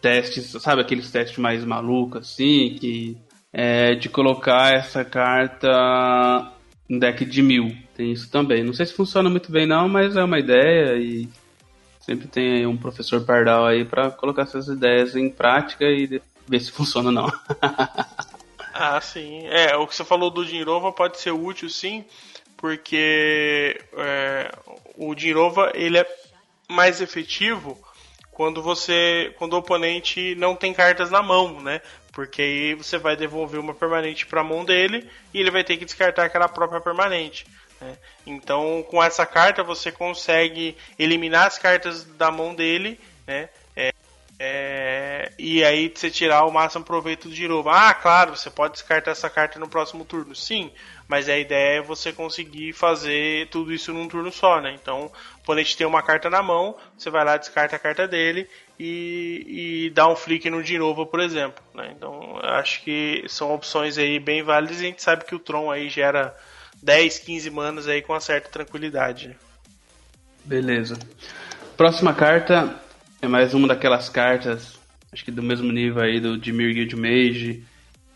testes, 0.00 0.46
sabe 0.60 0.82
aqueles 0.82 1.12
testes 1.12 1.38
mais 1.38 1.64
malucos 1.64 2.22
assim, 2.22 2.76
que 2.80 3.16
é, 3.52 3.94
de 3.94 4.08
colocar 4.08 4.74
essa 4.74 5.04
carta 5.04 6.52
em 6.88 6.98
deck 6.98 7.24
de 7.24 7.42
mil. 7.42 7.76
Tem 7.94 8.10
isso 8.12 8.30
também. 8.30 8.64
Não 8.64 8.72
sei 8.72 8.86
se 8.86 8.94
funciona 8.94 9.28
muito 9.28 9.52
bem 9.52 9.66
não, 9.66 9.88
mas 9.88 10.16
é 10.16 10.24
uma 10.24 10.38
ideia 10.38 10.96
e 10.96 11.28
sempre 12.00 12.26
tem 12.26 12.66
um 12.66 12.76
professor 12.76 13.24
Pardal 13.24 13.66
aí 13.66 13.84
para 13.84 14.10
colocar 14.10 14.42
essas 14.42 14.68
ideias 14.68 15.14
em 15.14 15.28
prática 15.28 15.84
e 15.84 16.20
ver 16.48 16.60
se 16.60 16.70
funciona 16.70 17.08
ou 17.08 17.14
não. 17.14 17.32
Ah, 18.74 18.98
sim. 19.02 19.46
É, 19.48 19.76
o 19.76 19.86
que 19.86 19.94
você 19.94 20.02
falou 20.02 20.30
do 20.30 20.46
Jinrova 20.46 20.90
pode 20.92 21.20
ser 21.20 21.30
útil, 21.30 21.68
sim, 21.68 22.06
porque 22.56 23.78
é, 23.98 24.50
o 24.96 25.14
Jinrova 25.14 25.70
ele 25.74 25.98
é 25.98 26.06
mais 26.68 27.02
efetivo 27.02 27.78
quando 28.30 28.62
você, 28.62 29.34
quando 29.38 29.52
o 29.52 29.58
oponente 29.58 30.34
não 30.36 30.56
tem 30.56 30.72
cartas 30.72 31.10
na 31.10 31.22
mão, 31.22 31.60
né? 31.60 31.82
Porque 32.12 32.42
aí 32.42 32.74
você 32.74 32.98
vai 32.98 33.16
devolver 33.16 33.58
uma 33.58 33.74
permanente 33.74 34.26
para 34.26 34.42
a 34.42 34.44
mão 34.44 34.64
dele 34.64 35.08
e 35.32 35.40
ele 35.40 35.50
vai 35.50 35.64
ter 35.64 35.78
que 35.78 35.84
descartar 35.84 36.24
aquela 36.24 36.48
própria 36.48 36.80
permanente. 36.80 37.46
Né? 37.80 37.96
Então, 38.26 38.84
com 38.88 39.02
essa 39.02 39.24
carta 39.26 39.62
você 39.62 39.90
consegue 39.90 40.76
eliminar 40.98 41.46
as 41.46 41.58
cartas 41.58 42.04
da 42.04 42.30
mão 42.30 42.54
dele, 42.54 43.00
né? 43.26 43.48
É, 43.74 43.92
é, 44.38 45.32
e 45.38 45.64
aí 45.64 45.88
você 45.88 46.10
tirar 46.10 46.44
o 46.44 46.52
máximo 46.52 46.84
proveito 46.84 47.28
do 47.28 47.34
Jiroba. 47.34 47.72
Ah, 47.72 47.94
claro, 47.94 48.36
você 48.36 48.50
pode 48.50 48.74
descartar 48.74 49.12
essa 49.12 49.30
carta 49.30 49.58
no 49.58 49.68
próximo 49.68 50.04
turno, 50.04 50.34
sim, 50.34 50.70
mas 51.08 51.28
a 51.28 51.38
ideia 51.38 51.78
é 51.78 51.82
você 51.82 52.12
conseguir 52.12 52.72
fazer 52.72 53.48
tudo 53.48 53.72
isso 53.72 53.92
num 53.92 54.08
turno 54.08 54.30
só, 54.30 54.60
né? 54.60 54.76
Então, 54.80 55.04
o 55.04 55.40
oponente 55.40 55.76
tem 55.76 55.86
uma 55.86 56.02
carta 56.02 56.28
na 56.28 56.42
mão, 56.42 56.76
você 56.96 57.08
vai 57.08 57.24
lá, 57.24 57.36
descarta 57.36 57.76
a 57.76 57.78
carta 57.78 58.06
dele 58.06 58.48
e, 58.84 59.86
e 59.86 59.90
dá 59.90 60.08
um 60.08 60.16
flick 60.16 60.50
no 60.50 60.60
Jinova, 60.60 61.06
por 61.06 61.20
exemplo. 61.20 61.62
Né? 61.72 61.92
Então, 61.96 62.36
acho 62.42 62.82
que 62.82 63.24
são 63.28 63.54
opções 63.54 63.96
aí 63.96 64.18
bem 64.18 64.42
válidas 64.42 64.80
e 64.80 64.84
a 64.84 64.88
gente 64.88 65.00
sabe 65.00 65.24
que 65.24 65.36
o 65.36 65.38
Tron 65.38 65.70
aí 65.70 65.88
gera 65.88 66.34
10, 66.82 67.20
15 67.20 67.50
manas 67.50 67.86
aí 67.86 68.02
com 68.02 68.12
uma 68.12 68.20
certa 68.20 68.48
tranquilidade. 68.48 69.36
Beleza. 70.44 70.98
Próxima 71.76 72.12
carta 72.12 72.74
é 73.20 73.28
mais 73.28 73.54
uma 73.54 73.68
daquelas 73.68 74.08
cartas, 74.08 74.80
acho 75.12 75.24
que 75.24 75.30
do 75.30 75.44
mesmo 75.44 75.70
nível 75.70 76.02
aí 76.02 76.18
do 76.18 76.36
Dimir 76.36 76.74
Guild 76.74 76.96
Mage 76.96 77.62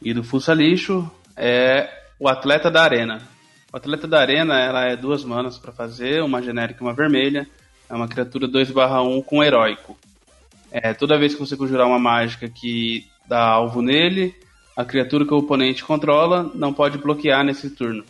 e 0.03 0.12
do 0.12 0.25
Fussa 0.25 0.53
Lixo, 0.53 1.09
é 1.37 1.89
o 2.19 2.29
Atleta 2.29 2.73
da 2.73 2.83
Arena. 2.83 3.23
O 3.73 3.77
Atleta 3.77 4.09
da 4.09 4.21
Arena, 4.21 4.59
ela 4.59 4.85
é 4.85 4.97
duas 4.97 5.23
manas 5.25 5.59
para 5.59 5.71
fazer, 5.71 6.25
uma 6.25 6.43
genérica 6.43 6.83
e 6.83 6.87
uma 6.87 6.95
vermelha. 6.95 7.47
É 7.89 7.95
uma 7.95 8.09
criatura 8.09 8.49
2/1 8.49 9.23
com 9.23 9.45
heróico. 9.45 9.97
É, 10.71 10.93
toda 10.93 11.19
vez 11.19 11.35
que 11.35 11.41
você 11.41 11.57
conjurar 11.57 11.87
uma 11.87 11.99
mágica 11.99 12.49
que 12.49 13.07
dá 13.29 13.41
alvo 13.41 13.83
nele, 13.83 14.35
a 14.77 14.85
criatura 14.85 15.25
que 15.25 15.33
o 15.33 15.39
oponente 15.39 15.85
controla 15.85 16.51
não 16.55 16.73
pode 16.73 16.99
bloquear 16.99 17.45
nesse 17.45 17.71
turno. 17.71 18.05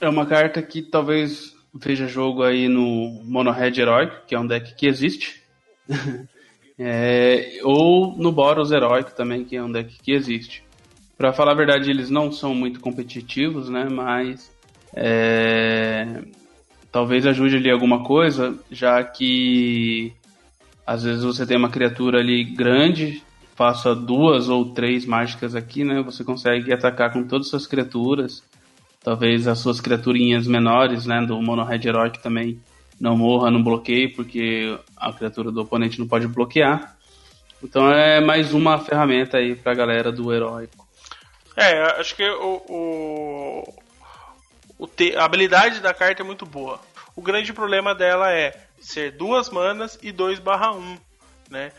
É 0.00 0.08
uma 0.08 0.26
carta 0.26 0.60
que 0.62 0.82
talvez 0.82 1.54
veja 1.74 2.06
jogo 2.06 2.42
aí 2.42 2.68
no 2.68 3.20
Mono 3.24 3.50
Red 3.50 3.80
Heróico, 3.80 4.26
que 4.26 4.34
é 4.34 4.40
um 4.40 4.46
deck 4.46 4.74
que 4.74 4.86
existe. 4.86 5.42
é, 6.78 7.60
ou 7.62 8.16
no 8.16 8.32
Boros 8.32 8.72
Heróico 8.72 9.14
também, 9.14 9.44
que 9.44 9.56
é 9.56 9.62
um 9.62 9.70
deck 9.70 9.98
que 10.02 10.12
existe. 10.12 10.64
Para 11.16 11.32
falar 11.32 11.52
a 11.52 11.56
verdade, 11.56 11.90
eles 11.90 12.08
não 12.10 12.32
são 12.32 12.54
muito 12.54 12.80
competitivos, 12.80 13.68
né? 13.68 13.86
Mas 13.90 14.50
é, 14.94 16.22
talvez 16.90 17.26
ajude 17.26 17.56
ali 17.56 17.70
alguma 17.70 18.02
coisa, 18.02 18.58
já 18.70 19.04
que 19.04 20.12
às 20.90 21.04
vezes 21.04 21.22
você 21.22 21.46
tem 21.46 21.56
uma 21.56 21.70
criatura 21.70 22.18
ali 22.18 22.42
grande, 22.42 23.22
faça 23.54 23.94
duas 23.94 24.48
ou 24.48 24.74
três 24.74 25.06
mágicas 25.06 25.54
aqui, 25.54 25.84
né? 25.84 26.02
Você 26.02 26.24
consegue 26.24 26.72
atacar 26.72 27.12
com 27.12 27.22
todas 27.22 27.46
as 27.46 27.50
suas 27.50 27.66
criaturas. 27.68 28.42
Talvez 29.00 29.46
as 29.46 29.60
suas 29.60 29.80
criaturinhas 29.80 30.48
menores, 30.48 31.06
né? 31.06 31.24
Do 31.24 31.40
Mono 31.40 31.62
Red 31.62 31.86
Heroic 31.86 32.20
também 32.20 32.60
não 33.00 33.16
morra 33.16 33.52
no 33.52 33.62
bloqueio, 33.62 34.12
porque 34.16 34.76
a 34.96 35.12
criatura 35.12 35.52
do 35.52 35.60
oponente 35.60 36.00
não 36.00 36.08
pode 36.08 36.26
bloquear. 36.26 36.96
Então 37.62 37.88
é 37.88 38.20
mais 38.20 38.52
uma 38.52 38.76
ferramenta 38.76 39.36
aí 39.36 39.54
pra 39.54 39.72
galera 39.74 40.10
do 40.10 40.34
heróico. 40.34 40.88
É, 41.56 42.00
acho 42.00 42.16
que 42.16 42.28
o, 42.28 43.64
o, 44.80 44.88
a 45.16 45.24
habilidade 45.24 45.78
da 45.78 45.94
carta 45.94 46.20
é 46.20 46.26
muito 46.26 46.44
boa. 46.44 46.80
O 47.14 47.22
grande 47.22 47.52
problema 47.52 47.94
dela 47.94 48.32
é 48.32 48.69
ser 48.80 49.12
duas 49.12 49.50
manas 49.50 49.98
e 50.02 50.10
2 50.10 50.38
barra 50.38 50.72
1, 50.72 50.98
né? 51.50 51.72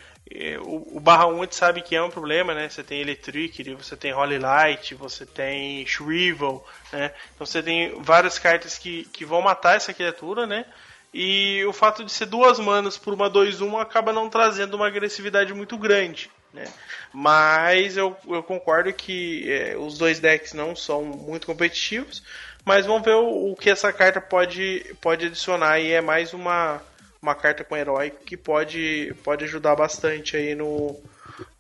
O, 0.62 1.00
barra 1.00 1.28
1 1.28 1.38
a 1.38 1.44
gente 1.44 1.56
sabe 1.56 1.82
que 1.82 1.96
é 1.96 2.02
um 2.02 2.10
problema, 2.10 2.54
né? 2.54 2.70
Você 2.70 2.84
tem 2.84 3.02
Electric, 3.02 3.74
você 3.74 3.98
tem 3.98 4.14
Holy 4.14 4.40
Light, 4.40 4.96
você 4.96 5.26
tem 5.26 5.86
Shrivel, 5.86 6.66
né? 6.94 7.12
Então 7.36 7.46
você 7.46 7.62
tem 7.62 8.02
várias 8.02 8.40
cartas 8.40 8.78
que, 8.78 9.04
que 9.06 9.26
vão 9.26 9.42
matar 9.42 9.76
essa 9.76 9.94
criatura, 9.94 10.48
né? 10.48 10.66
E 11.14 11.66
o 11.66 11.74
fato 11.74 12.06
de 12.06 12.12
ser 12.12 12.28
duas 12.28 12.60
manas 12.60 12.98
por 12.98 13.14
uma 13.14 13.30
2-1 13.30 13.82
acaba 13.82 14.14
não 14.14 14.30
trazendo 14.30 14.76
uma 14.76 14.88
agressividade 14.88 15.54
muito 15.54 15.78
grande. 15.78 16.32
Né? 16.54 16.66
Mas 17.14 17.98
eu, 17.98 18.16
eu 18.28 18.44
concordo 18.44 18.92
que 18.94 19.52
é, 19.52 19.78
os 19.78 19.98
dois 19.98 20.20
decks 20.20 20.54
não 20.54 20.76
são 20.76 21.04
muito 21.04 21.46
competitivos. 21.46 22.24
Mas 22.64 22.86
vamos 22.86 23.04
ver 23.04 23.16
o, 23.16 23.52
o 23.52 23.56
que 23.56 23.70
essa 23.70 23.92
carta 23.92 24.22
pode, 24.22 24.96
pode 25.02 25.26
adicionar. 25.26 25.80
E 25.80 25.92
é 25.92 26.00
mais 26.00 26.34
uma, 26.34 26.82
uma 27.22 27.36
carta 27.36 27.64
com 27.64 27.78
herói 27.78 28.12
que 28.26 28.36
pode, 28.36 29.14
pode 29.24 29.46
ajudar 29.46 29.76
bastante 29.76 30.36
aí 30.36 30.56
no, 30.56 31.00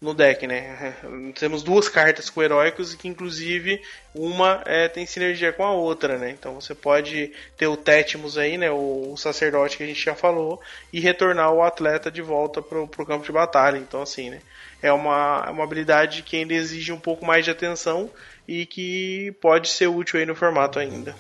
no 0.01 0.11
deck, 0.13 0.47
né? 0.47 0.95
Temos 1.39 1.61
duas 1.61 1.87
cartas 1.87 2.31
com 2.31 2.41
heróicos 2.41 2.95
que 2.95 3.07
inclusive 3.07 3.79
uma 4.15 4.63
é, 4.65 4.87
tem 4.87 5.05
sinergia 5.05 5.53
com 5.53 5.63
a 5.63 5.71
outra, 5.71 6.17
né? 6.17 6.31
Então 6.31 6.55
você 6.55 6.73
pode 6.73 7.31
ter 7.55 7.67
o 7.67 7.77
Tétimos 7.77 8.39
aí, 8.39 8.57
né? 8.57 8.71
O, 8.71 9.11
o, 9.13 9.17
sacerdote 9.17 9.77
que 9.77 9.83
a 9.83 9.85
gente 9.87 10.03
já 10.03 10.15
falou 10.15 10.59
e 10.91 10.99
retornar 10.99 11.53
o 11.53 11.61
atleta 11.61 12.09
de 12.09 12.23
volta 12.23 12.59
pro, 12.59 12.87
pro 12.87 13.05
campo 13.05 13.23
de 13.23 13.31
batalha. 13.31 13.77
Então 13.77 14.01
assim, 14.01 14.31
né? 14.31 14.39
É 14.81 14.91
uma, 14.91 15.43
é 15.45 15.51
uma 15.51 15.63
habilidade 15.63 16.23
que 16.23 16.37
ainda 16.37 16.55
exige 16.55 16.91
um 16.91 16.99
pouco 16.99 17.23
mais 17.23 17.45
de 17.45 17.51
atenção 17.51 18.09
e 18.47 18.65
que 18.65 19.31
pode 19.39 19.69
ser 19.69 19.85
útil 19.85 20.19
aí 20.19 20.25
no 20.25 20.33
formato 20.33 20.79
ainda. 20.79 21.15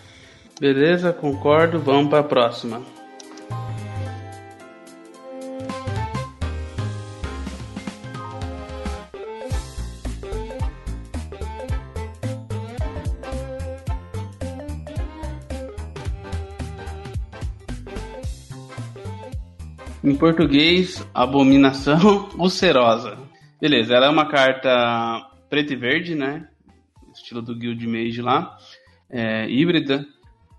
Beleza, 0.59 1.13
concordo. 1.13 1.79
Vamos 1.79 2.09
para 2.09 2.19
a 2.19 2.23
próxima. 2.23 2.83
Em 20.03 20.15
português, 20.15 21.07
abominação 21.13 22.27
ulcerosa. 22.35 23.19
Beleza, 23.61 23.93
ela 23.93 24.07
é 24.07 24.09
uma 24.09 24.25
carta 24.25 25.29
preta 25.47 25.73
e 25.73 25.75
verde, 25.75 26.15
né? 26.15 26.47
Estilo 27.13 27.39
do 27.39 27.55
Guild 27.55 27.85
Mage 27.85 28.19
lá. 28.19 28.57
É, 29.07 29.47
híbrida. 29.47 30.03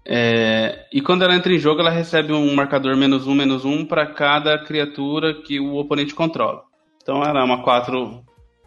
É, 0.06 0.86
e 0.92 1.00
quando 1.00 1.22
ela 1.22 1.34
entra 1.34 1.52
em 1.52 1.58
jogo, 1.58 1.80
ela 1.80 1.90
recebe 1.90 2.32
um 2.32 2.54
marcador 2.54 2.96
menos 2.96 3.26
um, 3.26 3.34
menos 3.34 3.64
um 3.64 3.84
para 3.84 4.06
cada 4.06 4.56
criatura 4.58 5.34
que 5.42 5.58
o 5.58 5.74
oponente 5.74 6.14
controla. 6.14 6.62
Então 7.02 7.20
ela 7.24 7.40
é 7.40 7.44
uma 7.44 7.64
4, 7.64 8.22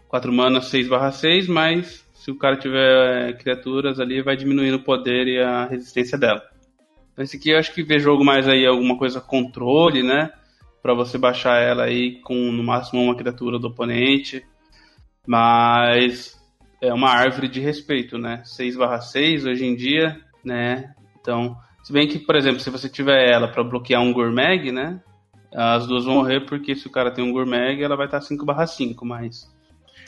4 0.10 0.34
mana 0.34 0.60
6 0.60 0.90
barra 0.90 1.12
6, 1.12 1.48
mas 1.48 2.06
se 2.14 2.32
o 2.32 2.38
cara 2.38 2.58
tiver 2.58 3.30
é, 3.30 3.34
criaturas 3.34 3.98
ali, 3.98 4.22
vai 4.22 4.36
diminuindo 4.36 4.76
o 4.76 4.84
poder 4.84 5.26
e 5.26 5.40
a 5.40 5.68
resistência 5.68 6.18
dela. 6.18 6.44
Então 7.14 7.24
esse 7.24 7.38
aqui 7.38 7.52
eu 7.52 7.60
acho 7.60 7.74
que 7.74 7.82
vê 7.82 7.98
jogo 7.98 8.26
mais 8.26 8.46
aí 8.46 8.66
alguma 8.66 8.98
coisa 8.98 9.22
controle, 9.22 10.04
né? 10.04 10.32
Para 10.86 10.94
você 10.94 11.18
baixar 11.18 11.60
ela 11.60 11.86
aí 11.86 12.22
com 12.22 12.36
no 12.36 12.64
máximo 12.64 13.02
uma 13.02 13.16
criatura 13.16 13.58
do 13.58 13.70
oponente. 13.70 14.46
Mas 15.26 16.40
é 16.80 16.94
uma 16.94 17.10
árvore 17.10 17.48
de 17.48 17.60
respeito, 17.60 18.20
né? 18.20 18.44
6/6 18.46 19.48
hoje 19.48 19.66
em 19.66 19.76
dia, 19.76 20.22
né? 20.44 20.94
Então, 21.20 21.58
se 21.84 21.92
bem 21.92 22.08
que, 22.08 22.20
por 22.20 22.36
exemplo, 22.36 22.60
se 22.60 22.70
você 22.70 22.88
tiver 22.88 23.28
ela 23.28 23.48
para 23.48 23.64
bloquear 23.64 24.00
um 24.00 24.14
Gourmag, 24.14 24.72
né? 24.72 25.02
As 25.52 25.88
duas 25.88 26.06
vão 26.06 26.18
morrer 26.18 26.42
porque 26.42 26.76
se 26.76 26.86
o 26.86 26.92
cara 26.92 27.10
tem 27.10 27.24
um 27.24 27.32
Gourmag, 27.32 27.84
ela 27.84 27.98
vai 27.98 28.06
estar 28.06 28.22
5/5, 28.22 29.04
mas 29.04 29.52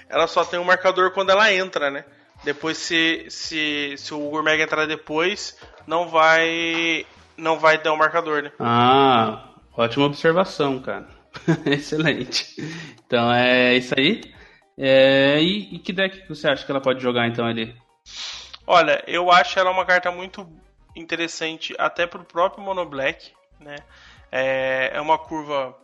ela 0.08 0.28
só 0.28 0.46
tem 0.46 0.60
um 0.60 0.64
marcador 0.64 1.12
quando 1.12 1.32
ela 1.32 1.52
entra, 1.52 1.90
né? 1.90 2.06
Depois 2.44 2.78
se 2.78 3.26
se, 3.30 3.96
se 3.98 4.14
o 4.14 4.30
Gourmag 4.30 4.62
entrar 4.62 4.86
depois, 4.86 5.60
não 5.88 6.08
vai 6.08 7.04
não 7.36 7.58
vai 7.58 7.82
dar 7.82 7.94
um 7.94 7.98
marcador, 7.98 8.44
né? 8.44 8.52
Ah, 8.60 9.47
Ótima 9.78 10.06
observação, 10.06 10.80
cara. 10.82 11.08
Excelente. 11.68 12.56
Então 13.06 13.32
é 13.32 13.76
isso 13.76 13.94
aí. 13.96 14.22
É, 14.76 15.40
e, 15.40 15.76
e, 15.76 15.80
que 15.80 15.94
deck 15.94 16.28
você 16.28 16.50
acha 16.50 16.66
que 16.66 16.72
ela 16.72 16.82
pode 16.82 17.00
jogar 17.02 17.28
então 17.28 17.46
ali? 17.46 17.76
Olha, 18.66 19.04
eu 19.08 19.32
acho 19.32 19.60
ela 19.60 19.70
uma 19.70 19.86
carta 19.86 20.12
muito 20.12 20.48
interessante 20.96 21.76
até 21.78 22.08
pro 22.08 22.24
próprio 22.24 22.64
Mono 22.64 22.86
Black, 22.86 23.32
né? 23.60 23.76
É, 24.32 24.92
é 24.96 25.02
uma 25.02 25.18
curva 25.18 25.78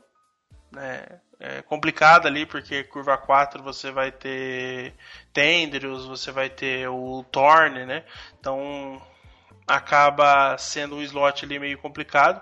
né, 0.71 1.05
é 1.39 1.61
complicada 1.61 2.27
ali, 2.27 2.45
porque 2.45 2.83
curva 2.85 3.15
4 3.15 3.61
você 3.61 3.91
vai 3.91 4.11
ter 4.11 4.93
Tendrils, 5.31 6.05
você 6.05 6.31
vai 6.31 6.49
ter 6.49 6.87
o 6.89 7.23
Thorn, 7.31 7.85
né? 7.85 8.03
Então 8.39 8.99
acaba 9.67 10.57
sendo 10.57 10.95
um 10.95 11.01
slot 11.01 11.45
ali 11.45 11.59
meio 11.59 11.77
complicado 11.77 12.41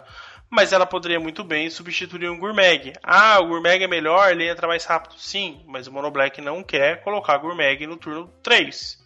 mas 0.52 0.74
ela 0.74 0.86
poderia 0.86 1.20
muito 1.20 1.46
bem 1.46 1.70
substituir 1.70 2.30
um 2.30 2.38
Gourmag. 2.38 2.94
Ah, 3.02 3.40
o 3.40 3.48
Gourmag 3.48 3.82
é 3.82 3.88
melhor, 3.88 4.30
ele 4.30 4.48
entra 4.48 4.68
mais 4.68 4.84
rápido. 4.84 5.16
Sim, 5.18 5.64
mas 5.66 5.88
o 5.88 5.94
Mono 5.94 6.12
Black 6.12 6.42
não 6.42 6.62
quer 6.62 7.02
colocar 7.02 7.38
Gourmag 7.38 7.88
no 7.88 7.96
turno 7.96 8.28
3. 8.44 9.01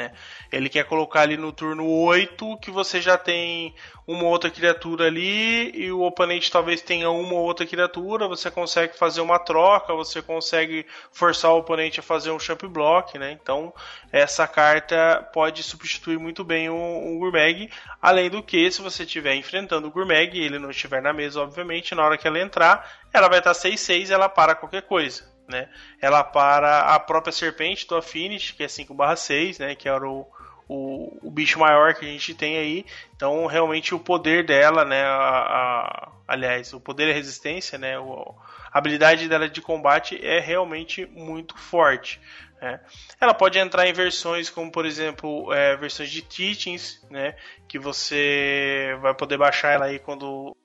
Né? 0.00 0.12
Ele 0.50 0.68
quer 0.70 0.84
colocar 0.84 1.20
ali 1.20 1.36
no 1.36 1.52
turno 1.52 1.86
8 1.86 2.56
que 2.58 2.70
você 2.70 3.02
já 3.02 3.18
tem 3.18 3.74
uma 4.06 4.24
outra 4.24 4.50
criatura 4.50 5.06
ali 5.06 5.70
e 5.76 5.92
o 5.92 6.00
oponente 6.00 6.50
talvez 6.50 6.80
tenha 6.80 7.10
uma 7.10 7.34
ou 7.34 7.44
outra 7.44 7.66
criatura, 7.66 8.26
você 8.26 8.50
consegue 8.50 8.96
fazer 8.96 9.20
uma 9.20 9.38
troca, 9.38 9.94
você 9.94 10.22
consegue 10.22 10.86
forçar 11.12 11.52
o 11.52 11.58
oponente 11.58 12.00
a 12.00 12.02
fazer 12.02 12.30
um 12.30 12.38
champ 12.38 12.62
block, 12.62 13.18
né? 13.18 13.38
Então 13.40 13.72
essa 14.10 14.48
carta 14.48 15.28
pode 15.32 15.62
substituir 15.62 16.18
muito 16.18 16.42
bem 16.42 16.70
o, 16.70 16.74
o 16.74 17.18
Gurmag, 17.18 17.70
além 18.00 18.30
do 18.30 18.42
que 18.42 18.70
se 18.70 18.80
você 18.80 19.02
estiver 19.02 19.34
enfrentando 19.34 19.86
o 19.86 19.90
Gurmag 19.90 20.36
e 20.36 20.42
ele 20.42 20.58
não 20.58 20.70
estiver 20.70 21.02
na 21.02 21.12
mesa, 21.12 21.42
obviamente, 21.42 21.94
na 21.94 22.04
hora 22.04 22.16
que 22.16 22.26
ela 22.26 22.40
entrar, 22.40 22.90
ela 23.12 23.28
vai 23.28 23.38
estar 23.38 23.52
6-6 23.52 24.10
ela 24.10 24.28
para 24.28 24.54
qualquer 24.54 24.82
coisa. 24.82 25.28
Né? 25.50 25.68
Ela 26.00 26.24
para 26.24 26.94
a 26.94 26.98
própria 27.00 27.32
serpente 27.32 27.86
do 27.86 27.96
Affinity, 27.96 28.54
que 28.54 28.62
é 28.62 28.66
5/6, 28.66 29.58
né? 29.58 29.74
que 29.74 29.88
era 29.88 30.08
o, 30.08 30.26
o, 30.68 31.18
o, 31.26 31.30
bicho 31.30 31.58
maior 31.58 31.94
que 31.94 32.04
a 32.04 32.08
gente 32.08 32.32
tem 32.32 32.56
aí. 32.56 32.86
Então, 33.16 33.44
realmente, 33.46 33.92
o 33.94 33.98
poder 33.98 34.46
dela, 34.46 34.84
né? 34.84 35.02
A, 35.02 35.18
a, 35.18 36.12
aliás, 36.28 36.72
o 36.72 36.80
poder 36.80 37.08
e 37.08 37.10
a 37.10 37.14
resistência, 37.14 37.76
né? 37.76 37.98
O, 37.98 38.34
a 38.72 38.78
habilidade 38.78 39.28
dela 39.28 39.48
de 39.48 39.60
combate 39.60 40.24
é 40.24 40.38
realmente 40.38 41.04
muito 41.06 41.58
forte. 41.58 42.20
Né? 42.62 42.78
Ela 43.20 43.34
pode 43.34 43.58
entrar 43.58 43.88
em 43.88 43.92
versões 43.92 44.48
como, 44.48 44.70
por 44.70 44.86
exemplo, 44.86 45.52
é, 45.52 45.76
versões 45.76 46.08
de 46.08 46.22
Teachings, 46.22 47.04
né? 47.10 47.34
Que 47.66 47.78
você 47.78 48.96
vai 49.00 49.12
poder 49.12 49.38
baixar 49.38 49.72
ela 49.72 49.86
aí 49.86 49.98
quando 49.98 50.56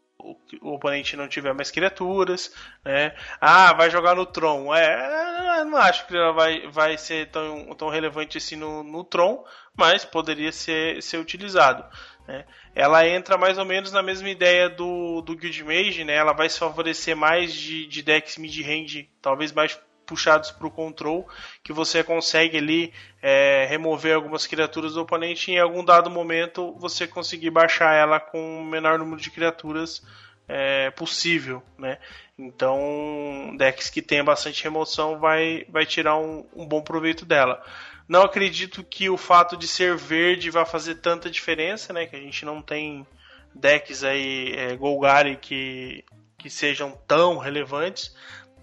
o, 0.61 0.73
oponente 0.73 1.15
não 1.15 1.27
tiver 1.27 1.53
mais 1.53 1.69
criaturas, 1.69 2.53
né? 2.83 3.15
Ah, 3.39 3.73
vai 3.73 3.89
jogar 3.89 4.15
no 4.15 4.25
Tron. 4.25 4.73
É, 4.73 5.63
não 5.65 5.77
acho 5.77 6.07
que 6.07 6.15
ela 6.15 6.31
vai, 6.31 6.67
vai 6.67 6.97
ser 6.97 7.29
tão, 7.29 7.73
tão 7.75 7.89
relevante 7.89 8.37
assim 8.37 8.55
no, 8.55 8.83
no 8.83 9.03
Tron, 9.03 9.45
mas 9.75 10.03
poderia 10.03 10.51
ser, 10.51 11.01
ser 11.03 11.17
utilizado. 11.17 11.85
Né? 12.27 12.45
Ela 12.73 13.07
entra 13.07 13.37
mais 13.37 13.57
ou 13.57 13.65
menos 13.65 13.91
na 13.91 14.01
mesma 14.01 14.29
ideia 14.29 14.69
do, 14.69 15.21
do 15.21 15.35
Guild 15.35 15.63
Mage, 15.63 16.03
né? 16.03 16.15
Ela 16.15 16.33
vai 16.33 16.49
se 16.49 16.59
favorecer 16.59 17.15
mais 17.15 17.53
de, 17.53 17.85
de 17.85 18.01
decks 18.01 18.37
mid-range, 18.37 19.09
talvez 19.21 19.51
mais 19.51 19.79
puxados 20.05 20.51
para 20.51 20.67
o 20.67 20.71
control, 20.71 21.27
que 21.63 21.73
você 21.73 22.03
consegue 22.03 22.57
ali 22.57 22.93
é, 23.21 23.65
remover 23.69 24.15
algumas 24.15 24.45
criaturas 24.45 24.93
do 24.93 25.01
oponente 25.01 25.51
e 25.51 25.55
em 25.55 25.59
algum 25.59 25.83
dado 25.83 26.09
momento 26.09 26.73
você 26.79 27.07
conseguir 27.07 27.49
baixar 27.49 27.93
ela 27.93 28.19
com 28.19 28.61
o 28.61 28.63
menor 28.63 28.99
número 28.99 29.19
de 29.19 29.31
criaturas 29.31 30.01
é, 30.47 30.91
possível, 30.91 31.63
né? 31.77 31.97
Então, 32.37 33.55
decks 33.57 33.89
que 33.89 34.01
tem 34.01 34.23
bastante 34.23 34.63
remoção 34.63 35.19
vai, 35.19 35.65
vai 35.69 35.85
tirar 35.85 36.17
um, 36.17 36.45
um 36.53 36.67
bom 36.67 36.81
proveito 36.81 37.25
dela. 37.25 37.63
Não 38.07 38.21
acredito 38.21 38.83
que 38.83 39.09
o 39.09 39.17
fato 39.17 39.57
de 39.57 39.67
ser 39.67 39.95
verde 39.95 40.51
vai 40.51 40.65
fazer 40.65 40.95
tanta 40.95 41.29
diferença, 41.29 41.91
né? 41.91 42.05
Que 42.05 42.15
a 42.15 42.19
gente 42.19 42.45
não 42.45 42.61
tem 42.61 43.05
decks 43.53 44.03
aí 44.03 44.53
é, 44.55 44.75
Golgari 44.75 45.37
que, 45.37 46.03
que 46.37 46.49
sejam 46.49 46.91
tão 47.07 47.37
relevantes. 47.37 48.15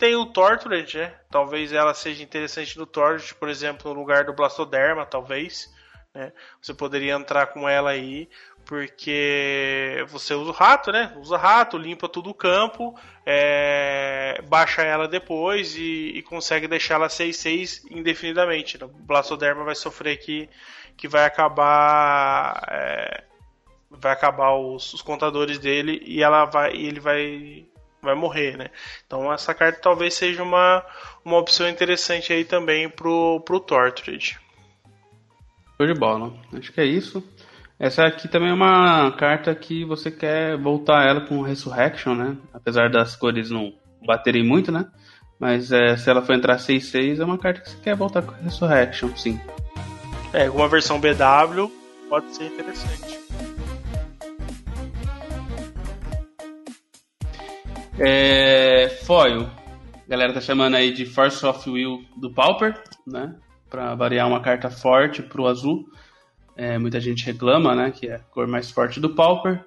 Tem 0.02 0.16
o 0.16 0.26
Tortured, 0.26 0.98
né? 0.98 1.14
Talvez 1.30 1.72
ela 1.72 1.94
seja 1.94 2.24
interessante 2.24 2.76
no 2.76 2.84
Tortured, 2.84 3.36
por 3.36 3.48
exemplo, 3.48 3.94
no 3.94 4.00
lugar 4.00 4.24
do 4.24 4.32
Blastoderma, 4.32 5.06
talvez. 5.06 5.72
Né? 6.12 6.32
Você 6.60 6.74
poderia 6.74 7.12
entrar 7.12 7.46
com 7.46 7.68
ela 7.68 7.90
aí, 7.90 8.28
porque 8.64 10.04
você 10.08 10.34
usa 10.34 10.50
o 10.50 10.52
rato, 10.52 10.90
né? 10.90 11.16
Usa 11.18 11.36
rato, 11.36 11.78
limpa 11.78 12.08
todo 12.08 12.28
o 12.30 12.34
campo, 12.34 12.98
é... 13.24 14.42
baixa 14.48 14.82
ela 14.82 15.06
depois 15.06 15.76
e, 15.76 16.10
e 16.16 16.22
consegue 16.24 16.66
deixar 16.66 16.94
ela 16.94 17.06
6-6 17.06 17.84
indefinidamente. 17.88 18.82
O 18.82 18.88
Blastoderma 18.88 19.62
vai 19.62 19.76
sofrer 19.76 20.16
que, 20.16 20.50
que 20.96 21.06
vai 21.06 21.24
acabar. 21.24 22.60
É... 22.68 23.22
Vai 23.88 24.10
acabar 24.10 24.52
os, 24.56 24.94
os 24.94 25.00
contadores 25.00 25.60
dele 25.60 26.02
e 26.04 26.24
ela 26.24 26.44
vai, 26.44 26.74
e 26.74 26.88
ele 26.88 26.98
vai 26.98 27.68
vai 28.02 28.14
morrer, 28.14 28.56
né? 28.58 28.70
Então 29.06 29.32
essa 29.32 29.54
carta 29.54 29.78
talvez 29.80 30.14
seja 30.14 30.42
uma, 30.42 30.84
uma 31.24 31.38
opção 31.38 31.68
interessante 31.68 32.32
aí 32.32 32.44
também 32.44 32.88
pro, 32.88 33.40
pro 33.40 33.60
Tortured. 33.60 34.38
Show 35.76 35.86
de 35.86 35.94
bola. 35.94 36.32
Acho 36.52 36.72
que 36.72 36.80
é 36.80 36.84
isso. 36.84 37.22
Essa 37.78 38.04
aqui 38.04 38.28
também 38.28 38.50
é 38.50 38.54
uma 38.54 39.10
carta 39.12 39.54
que 39.54 39.84
você 39.84 40.10
quer 40.10 40.56
voltar 40.56 41.06
ela 41.06 41.20
com 41.22 41.42
Resurrection, 41.42 42.14
né? 42.14 42.36
Apesar 42.52 42.90
das 42.90 43.16
cores 43.16 43.50
não 43.50 43.72
baterem 44.04 44.44
muito, 44.44 44.70
né? 44.70 44.86
Mas 45.38 45.72
é, 45.72 45.96
se 45.96 46.08
ela 46.08 46.22
for 46.22 46.34
entrar 46.34 46.56
6-6, 46.58 47.18
é 47.18 47.24
uma 47.24 47.38
carta 47.38 47.60
que 47.60 47.70
você 47.70 47.76
quer 47.82 47.96
voltar 47.96 48.22
com 48.22 48.32
Resurrection, 48.42 49.16
sim. 49.16 49.40
É, 50.32 50.48
uma 50.48 50.68
versão 50.68 51.00
BW 51.00 51.70
pode 52.08 52.34
ser 52.34 52.44
interessante. 52.44 53.18
É, 57.98 58.88
foil. 59.04 59.42
A 60.06 60.10
galera 60.10 60.32
tá 60.32 60.40
chamando 60.40 60.74
aí 60.74 60.92
de 60.92 61.04
Force 61.04 61.44
of 61.44 61.68
Will 61.68 62.04
do 62.16 62.32
Pauper, 62.32 62.82
né? 63.06 63.34
Pra 63.68 63.94
variar 63.94 64.26
uma 64.26 64.40
carta 64.40 64.70
forte 64.70 65.22
pro 65.22 65.46
azul. 65.46 65.84
É, 66.56 66.78
muita 66.78 67.00
gente 67.00 67.24
reclama, 67.24 67.74
né? 67.74 67.90
Que 67.90 68.08
é 68.08 68.16
a 68.16 68.18
cor 68.18 68.46
mais 68.46 68.70
forte 68.70 69.00
do 69.00 69.14
Pauper. 69.14 69.64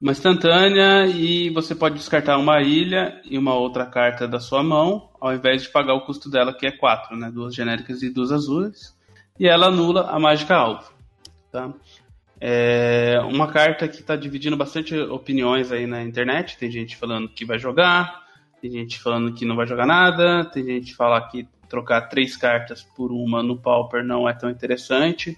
Uma 0.00 0.12
instantânea 0.12 1.06
e 1.06 1.50
você 1.50 1.74
pode 1.74 1.96
descartar 1.96 2.38
uma 2.38 2.60
ilha 2.62 3.20
e 3.24 3.36
uma 3.36 3.54
outra 3.54 3.84
carta 3.84 4.26
da 4.26 4.40
sua 4.40 4.62
mão, 4.62 5.10
ao 5.20 5.34
invés 5.34 5.62
de 5.62 5.68
pagar 5.68 5.94
o 5.94 6.06
custo 6.06 6.30
dela, 6.30 6.54
que 6.54 6.66
é 6.66 6.72
4, 6.72 7.16
né? 7.16 7.30
Duas 7.30 7.54
genéricas 7.54 8.02
e 8.02 8.10
duas 8.10 8.32
azuis. 8.32 8.96
E 9.38 9.46
ela 9.46 9.66
anula 9.66 10.10
a 10.10 10.18
mágica 10.18 10.56
alvo. 10.56 10.90
Tá? 11.52 11.72
É 12.40 13.20
uma 13.20 13.52
carta 13.52 13.86
que 13.86 14.00
está 14.00 14.16
dividindo 14.16 14.56
bastante 14.56 14.96
opiniões 14.96 15.70
aí 15.70 15.86
na 15.86 16.02
internet. 16.02 16.56
Tem 16.56 16.70
gente 16.70 16.96
falando 16.96 17.28
que 17.28 17.44
vai 17.44 17.58
jogar, 17.58 18.24
tem 18.62 18.70
gente 18.70 18.98
falando 18.98 19.34
que 19.34 19.44
não 19.44 19.56
vai 19.56 19.66
jogar 19.66 19.86
nada, 19.86 20.46
tem 20.46 20.64
gente 20.64 20.92
que 20.92 20.96
fala 20.96 21.20
que 21.28 21.46
trocar 21.68 22.08
três 22.08 22.36
cartas 22.36 22.82
por 22.82 23.12
uma 23.12 23.42
no 23.42 23.58
Pauper 23.58 24.02
não 24.02 24.26
é 24.26 24.32
tão 24.32 24.48
interessante. 24.48 25.36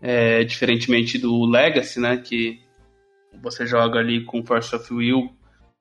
É, 0.00 0.44
diferentemente 0.44 1.18
do 1.18 1.44
Legacy, 1.46 1.98
né? 1.98 2.18
Que 2.18 2.60
você 3.42 3.66
joga 3.66 3.98
ali 3.98 4.24
com 4.24 4.44
Force 4.44 4.74
of 4.76 4.92
Will 4.92 5.30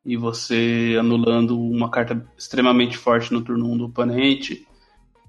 e 0.06 0.16
você 0.16 0.96
anulando 0.98 1.60
uma 1.60 1.92
carta 1.92 2.26
extremamente 2.38 2.98
forte 2.98 3.34
no 3.34 3.42
turno 3.42 3.70
1 3.74 3.78
do 3.78 3.86
oponente, 3.88 4.66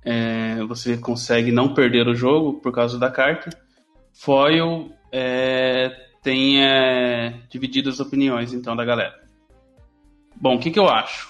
é, 0.04 0.62
você 0.64 0.96
consegue 0.96 1.50
não 1.50 1.74
perder 1.74 2.06
o 2.06 2.14
jogo 2.14 2.60
por 2.60 2.72
causa 2.72 2.98
da 2.98 3.10
carta. 3.10 3.50
Foil 4.12 4.92
é, 5.12 5.90
tem 6.22 6.62
é, 6.64 7.40
dividido 7.48 7.88
as 7.88 8.00
opiniões 8.00 8.52
então 8.52 8.76
da 8.76 8.84
galera. 8.84 9.14
Bom, 10.40 10.56
o 10.56 10.58
que, 10.58 10.70
que 10.70 10.78
eu 10.78 10.88
acho? 10.88 11.28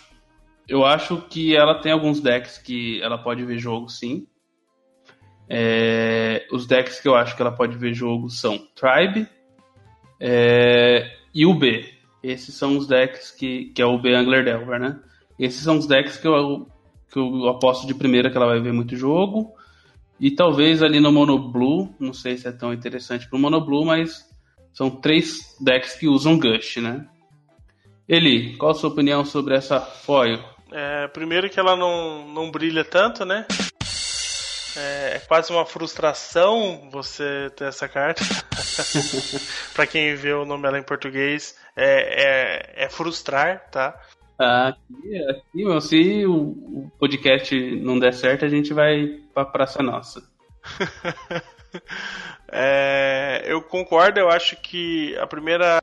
Eu 0.68 0.84
acho 0.84 1.22
que 1.22 1.56
ela 1.56 1.80
tem 1.80 1.92
alguns 1.92 2.20
decks 2.20 2.58
que 2.58 3.00
ela 3.02 3.16
pode 3.16 3.44
ver 3.44 3.58
jogo 3.58 3.88
sim. 3.88 4.26
É, 5.48 6.46
os 6.52 6.66
decks 6.66 7.00
que 7.00 7.08
eu 7.08 7.14
acho 7.14 7.34
que 7.34 7.40
ela 7.40 7.52
pode 7.52 7.78
ver 7.78 7.94
jogo 7.94 8.28
são 8.28 8.58
Tribe 8.74 9.26
é, 10.20 11.10
e 11.34 11.46
o 11.46 11.54
B. 11.54 11.88
Esses 12.22 12.54
são 12.54 12.76
os 12.76 12.86
decks 12.86 13.30
que, 13.30 13.66
que 13.66 13.80
é 13.80 13.86
o 13.86 13.98
B 13.98 14.14
Angler 14.14 14.44
Delver, 14.44 14.78
né? 14.78 15.00
Esses 15.38 15.62
são 15.62 15.78
os 15.78 15.86
decks 15.86 16.16
que 16.16 16.26
eu, 16.26 16.66
que 17.10 17.18
eu 17.18 17.48
aposto 17.48 17.86
de 17.86 17.94
primeira 17.94 18.30
que 18.30 18.36
ela 18.36 18.46
vai 18.46 18.60
ver 18.60 18.72
muito 18.72 18.96
jogo. 18.96 19.54
E 20.20 20.30
talvez 20.30 20.82
ali 20.82 20.98
no 21.00 21.12
Mono 21.12 21.38
Blue, 21.38 21.94
não 22.00 22.12
sei 22.12 22.36
se 22.36 22.48
é 22.48 22.52
tão 22.52 22.72
interessante 22.72 23.28
pro 23.28 23.38
Mono 23.38 23.64
Blue, 23.64 23.84
mas 23.84 24.28
são 24.72 24.90
três 24.90 25.56
decks 25.60 25.94
que 25.94 26.08
usam 26.08 26.38
Gush, 26.38 26.76
né? 26.76 27.06
Eli, 28.08 28.56
qual 28.56 28.72
a 28.72 28.74
sua 28.74 28.90
opinião 28.90 29.24
sobre 29.24 29.54
essa 29.54 29.80
foil? 29.80 30.42
É, 30.72 31.06
primeiro 31.08 31.48
que 31.48 31.60
ela 31.60 31.76
não, 31.76 32.26
não 32.28 32.50
brilha 32.50 32.84
tanto, 32.84 33.24
né? 33.24 33.46
É, 34.76 35.16
é 35.16 35.18
quase 35.26 35.52
uma 35.52 35.66
frustração 35.66 36.88
você 36.90 37.50
ter 37.56 37.64
essa 37.64 37.88
carta. 37.88 38.22
para 39.74 39.86
quem 39.86 40.14
vê 40.14 40.32
o 40.32 40.44
nome 40.44 40.62
dela 40.62 40.78
em 40.78 40.82
português, 40.82 41.56
é, 41.76 42.80
é, 42.80 42.84
é 42.84 42.88
frustrar, 42.88 43.68
tá? 43.70 43.98
Aqui, 44.38 45.28
aqui 45.28 45.64
meu, 45.64 45.80
se 45.80 46.24
o, 46.24 46.88
podcast 46.96 47.54
não 47.80 47.98
der 47.98 48.14
certo, 48.14 48.44
a 48.44 48.48
gente 48.48 48.72
vai 48.72 49.20
pra 49.34 49.44
Praça 49.44 49.82
Nossa. 49.82 50.22
é, 52.52 53.42
eu 53.46 53.60
concordo, 53.60 54.20
eu 54.20 54.28
acho 54.28 54.56
que 54.56 55.16
a 55.18 55.26
primeira. 55.26 55.82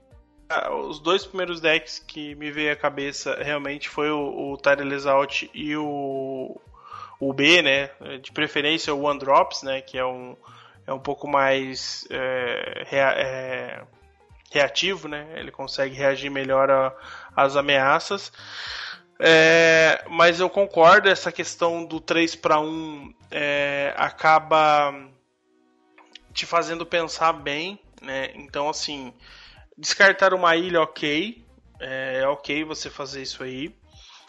Os 0.88 1.00
dois 1.00 1.26
primeiros 1.26 1.60
decks 1.60 2.00
que 2.00 2.36
me 2.36 2.50
veio 2.52 2.72
à 2.72 2.76
cabeça 2.76 3.36
realmente 3.44 3.90
foi 3.90 4.10
o, 4.12 4.54
o 4.54 5.10
Out 5.10 5.50
e 5.54 5.76
o, 5.76 6.62
o 7.20 7.34
B, 7.34 7.62
né? 7.62 7.90
De 8.22 8.32
preferência 8.32 8.94
o 8.94 9.02
One 9.02 9.20
Drops, 9.20 9.64
né? 9.64 9.82
Que 9.82 9.98
é 9.98 10.06
um, 10.06 10.38
é 10.88 10.94
um 10.94 11.00
pouco 11.00 11.28
mais 11.28 12.08
é, 12.10 12.88
é, 12.92 13.84
reativo, 14.56 15.08
né? 15.08 15.28
Ele 15.36 15.52
consegue 15.52 15.96
reagir 15.96 16.30
melhor 16.30 16.96
às 17.36 17.56
ameaças. 17.56 18.32
É, 19.20 20.04
mas 20.10 20.40
eu 20.40 20.50
concordo, 20.50 21.10
essa 21.10 21.32
questão 21.32 21.86
do 21.86 22.00
3 22.00 22.36
para 22.36 22.60
1 22.60 23.14
é, 23.32 23.94
acaba 23.98 24.94
te 26.34 26.46
fazendo 26.46 26.86
pensar 26.86 27.34
bem, 27.34 27.80
né? 28.02 28.32
Então, 28.36 28.70
assim, 28.70 29.14
descartar 29.78 30.34
uma 30.34 30.56
ilha, 30.56 30.82
ok. 30.82 31.44
É, 31.80 32.22
é 32.24 32.28
ok 32.28 32.64
você 32.64 32.90
fazer 32.90 33.22
isso 33.22 33.44
aí. 33.44 33.76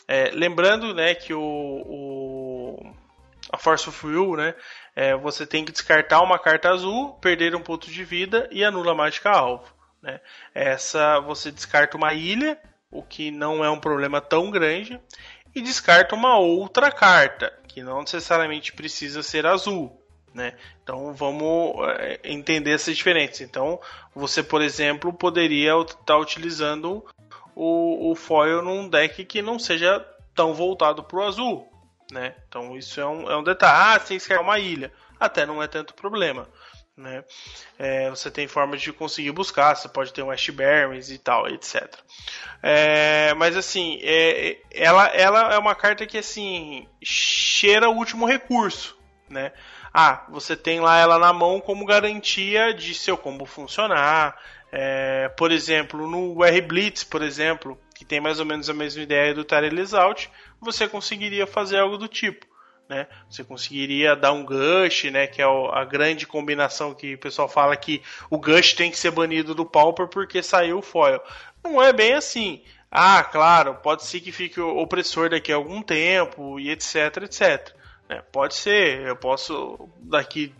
É, 0.09 0.31
lembrando, 0.33 0.95
né, 0.95 1.15
que 1.15 1.35
o, 1.35 1.41
o 1.41 2.95
a 3.53 3.59
Force 3.59 3.89
of 3.89 4.07
Will, 4.07 4.37
né, 4.37 4.55
é, 4.95 5.17
você 5.17 5.47
tem 5.47 5.65
que 5.65 5.73
descartar 5.73 6.21
uma 6.21 6.39
carta 6.39 6.71
azul, 6.71 7.15
perder 7.21 7.55
um 7.55 7.63
ponto 7.63 7.91
de 7.91 8.05
vida 8.05 8.49
e 8.51 8.65
anula 8.65 8.93
a 8.93 8.95
mágica 8.95 9.31
alvo. 9.31 9.76
Né? 10.07 10.21
Essa 10.55 11.19
você 11.19 11.51
descarta 11.51 11.97
uma 11.97 12.15
ilha, 12.15 12.57
o 12.93 13.03
que 13.03 13.33
não 13.33 13.65
é 13.65 13.69
um 13.69 13.81
problema 13.81 14.21
tão 14.21 14.53
grande, 14.53 15.01
e 15.53 15.61
descarta 15.61 16.15
uma 16.15 16.39
outra 16.39 16.93
carta, 16.93 17.53
que 17.67 17.83
não 17.83 18.03
necessariamente 18.03 18.73
precisa 18.73 19.21
ser 19.21 19.45
azul. 19.45 20.01
Né? 20.33 20.55
Então 20.83 21.13
vamos 21.13 21.75
é, 21.99 22.21
entender 22.23 22.71
essas 22.71 22.97
diferenças. 22.97 23.41
Então 23.41 23.81
você, 24.15 24.43
por 24.43 24.63
exemplo, 24.63 25.13
poderia 25.13 25.73
estar 25.81 25.97
tá 26.05 26.17
utilizando 26.17 27.05
o, 27.55 28.13
o 28.13 28.15
foil 28.15 28.63
num 28.63 28.89
deck 28.89 29.25
que 29.25 29.43
não 29.43 29.59
seja 29.59 29.99
tão 30.35 30.55
voltado 30.55 31.03
para 31.03 31.19
o 31.19 31.23
azul. 31.23 31.69
Né? 32.13 32.35
Então 32.47 32.77
isso 32.77 33.01
é 33.01 33.07
um, 33.07 33.29
é 33.29 33.37
um 33.37 33.43
detalhe. 33.43 33.97
Ah, 33.97 33.99
você 33.99 34.21
quer 34.21 34.39
uma 34.39 34.59
ilha. 34.59 34.93
Até 35.19 35.47
não 35.47 35.63
é 35.63 35.67
tanto 35.67 35.95
problema. 35.95 36.47
Né? 36.97 37.23
É, 37.79 38.09
você 38.09 38.31
tem 38.31 38.49
formas 38.49 38.81
de 38.81 38.91
conseguir 38.91 39.31
buscar, 39.31 39.75
você 39.75 39.87
pode 39.87 40.15
ter 40.15 40.23
um 40.23 40.31
Ashberries 40.31 41.11
e 41.11 41.19
tal, 41.19 41.47
etc. 41.47 41.95
É, 42.63 43.35
mas 43.35 43.55
assim, 43.55 43.99
é, 44.03 44.59
ela, 44.71 45.07
ela 45.09 45.55
é 45.55 45.59
uma 45.59 45.75
carta 45.75 46.07
que 46.07 46.17
assim 46.17 46.89
cheira 47.03 47.91
o 47.91 47.97
último 47.97 48.25
recurso, 48.25 48.97
né? 49.29 49.53
Ah, 49.93 50.25
você 50.31 50.57
tem 50.57 50.81
lá 50.81 50.99
ela 50.99 51.19
na 51.19 51.35
mão 51.35 51.61
como 51.61 51.85
garantia 51.85 52.73
de 52.73 52.95
seu 52.95 53.17
combo 53.17 53.45
funcionar. 53.45 54.37
É, 54.73 55.29
por 55.37 55.53
exemplo, 55.53 56.09
no 56.09 56.43
R 56.43 56.61
Blitz, 56.63 57.05
por 57.05 57.23
exemplo, 57.23 57.79
que 57.95 58.05
tem 58.05 58.21
mais 58.21 58.41
ou 58.41 58.47
menos 58.47 58.71
a 58.71 58.75
mesma 58.75 59.03
ideia 59.03 59.35
do 59.35 59.45
Tyrell 59.45 59.97
Out, 60.01 60.31
você 60.61 60.89
conseguiria 60.89 61.47
fazer 61.47 61.79
algo 61.79 61.99
do 61.99 62.09
tipo 62.09 62.47
né? 62.89 63.07
Você 63.29 63.45
conseguiria 63.45 64.15
dar 64.15 64.33
um 64.33 64.45
Gush, 64.45 65.05
né? 65.05 65.27
Que 65.27 65.43
é 65.43 65.45
a 65.45 65.85
grande 65.85 66.27
combinação 66.27 66.95
que 66.95 67.15
o 67.15 67.19
pessoal 67.19 67.49
fala 67.49 67.77
que 67.77 68.03
o 68.31 68.39
Gush 68.39 68.75
tem 68.75 68.91
que 68.91 68.99
ser 68.99 69.11
banido 69.11 69.55
do 69.55 69.67
Pauper 69.67 70.09
porque 70.09 70.43
saiu 70.43 70.79
o 70.79 70.83
foil. 70.83 71.21
Não 71.63 71.83
é 71.83 71.93
bem 71.93 72.15
assim. 72.15 72.63
Ah, 72.91 73.23
claro, 73.25 73.75
pode 73.77 74.05
ser 74.05 74.21
que 74.21 74.33
fique 74.33 74.61
opressor 74.61 75.31
daqui 75.31 75.53
a 75.53 75.57
algum 75.57 75.83
tempo 75.83 76.59
e 76.59 76.71
etc, 76.71 77.17
etc. 77.25 77.75
É, 78.09 78.23
pode 78.23 78.55
ser, 78.55 79.01
eu 79.01 79.17
posso 79.17 79.89
daqui 79.99 80.55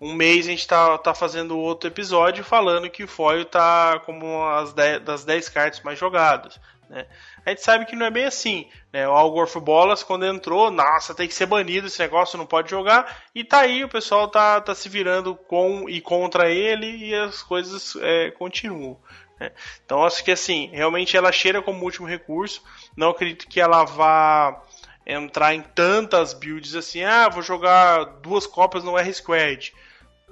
um 0.00 0.14
mês 0.14 0.46
a 0.46 0.50
gente 0.50 0.66
tá, 0.66 0.96
tá 0.98 1.14
fazendo 1.14 1.58
outro 1.58 1.88
episódio 1.88 2.44
falando 2.44 2.90
que 2.90 3.04
o 3.04 3.08
foil 3.08 3.44
tá 3.44 4.00
como 4.00 4.44
as 4.46 4.72
dez, 4.72 5.02
das 5.02 5.24
10 5.24 5.48
cartas 5.48 5.80
mais 5.82 5.98
jogadas. 5.98 6.58
Né? 6.88 7.06
A 7.44 7.50
gente 7.50 7.62
sabe 7.62 7.84
que 7.84 7.96
não 7.96 8.06
é 8.06 8.10
bem 8.10 8.24
assim. 8.24 8.68
Né? 8.92 9.08
O 9.08 9.12
Algorfo 9.12 9.60
Bolas, 9.60 10.02
quando 10.02 10.26
entrou, 10.26 10.70
nossa, 10.70 11.14
tem 11.14 11.28
que 11.28 11.34
ser 11.34 11.46
banido 11.46 11.86
esse 11.86 11.98
negócio, 11.98 12.38
não 12.38 12.46
pode 12.46 12.70
jogar. 12.70 13.22
E 13.34 13.44
tá 13.44 13.60
aí, 13.60 13.84
o 13.84 13.88
pessoal 13.88 14.28
tá, 14.28 14.60
tá 14.60 14.74
se 14.74 14.88
virando 14.88 15.34
com 15.34 15.88
e 15.88 16.00
contra 16.00 16.50
ele 16.50 17.08
e 17.08 17.14
as 17.14 17.42
coisas 17.42 17.96
é, 18.00 18.30
continuam. 18.32 18.98
Né? 19.38 19.52
Então 19.84 20.04
acho 20.04 20.24
que 20.24 20.30
assim, 20.30 20.70
realmente 20.72 21.16
ela 21.16 21.32
cheira 21.32 21.60
como 21.62 21.84
último 21.84 22.06
recurso. 22.06 22.62
Não 22.96 23.10
acredito 23.10 23.48
que 23.48 23.60
ela 23.60 23.84
vá 23.84 24.62
entrar 25.06 25.54
em 25.54 25.62
tantas 25.62 26.34
builds 26.34 26.74
assim, 26.74 27.04
ah, 27.04 27.28
vou 27.28 27.42
jogar 27.42 28.04
duas 28.22 28.46
copas 28.46 28.82
no 28.82 28.98
R-Squad. 28.98 29.72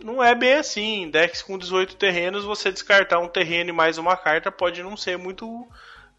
Não 0.03 0.23
é 0.23 0.35
bem 0.35 0.55
assim. 0.55 1.11
Decks 1.11 1.43
com 1.43 1.57
18 1.57 1.97
terrenos, 1.97 2.45
você 2.45 2.73
descartar 2.73 3.21
um 3.21 3.29
terreno 3.29 3.71
e 3.71 3.73
mais 3.73 3.99
uma 3.99 4.17
carta 4.17 4.51
pode 4.51 4.83
não 4.83 4.97
ser 4.97 5.17
muito 5.17 5.69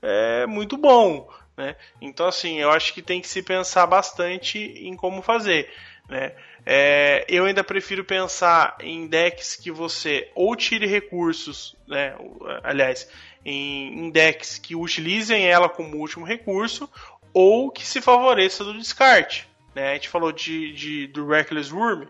é 0.02 0.46
muito 0.46 0.78
bom. 0.78 1.30
Né? 1.58 1.76
Então, 2.02 2.28
assim, 2.28 2.60
eu 2.60 2.70
acho 2.72 2.94
que 2.94 3.02
tem 3.02 3.22
que 3.22 3.28
se 3.28 3.42
pensar 3.42 3.86
bastante 3.88 4.60
em 4.60 4.96
como 4.96 5.22
fazer. 5.22 5.72
Né? 6.10 6.34
É, 6.66 7.26
eu 7.28 7.46
ainda 7.46 7.64
prefiro 7.64 8.04
pensar 8.04 8.78
em 8.80 9.08
decks 9.08 9.56
que 9.56 9.72
você 9.72 10.30
ou 10.36 10.56
tire 10.56 10.86
recursos, 10.86 11.76
né? 11.88 12.16
aliás, 12.64 13.10
em, 13.44 14.06
em 14.06 14.10
decks 14.10 14.58
que 14.58 14.76
utilizem 14.76 15.48
ela 15.48 15.70
como 15.70 15.98
último 15.98 16.26
recurso 16.26 16.90
ou 17.34 17.72
que 17.72 17.86
se 17.86 18.02
favoreça 18.02 18.64
do 18.64 18.78
descarte. 18.78 19.48
Né? 19.74 19.92
A 19.92 19.94
gente 19.94 20.10
falou 20.10 20.32
de, 20.32 20.74
de 20.74 21.08
do 21.08 21.28
Reckless 21.28 21.74
Worm, 21.74 22.08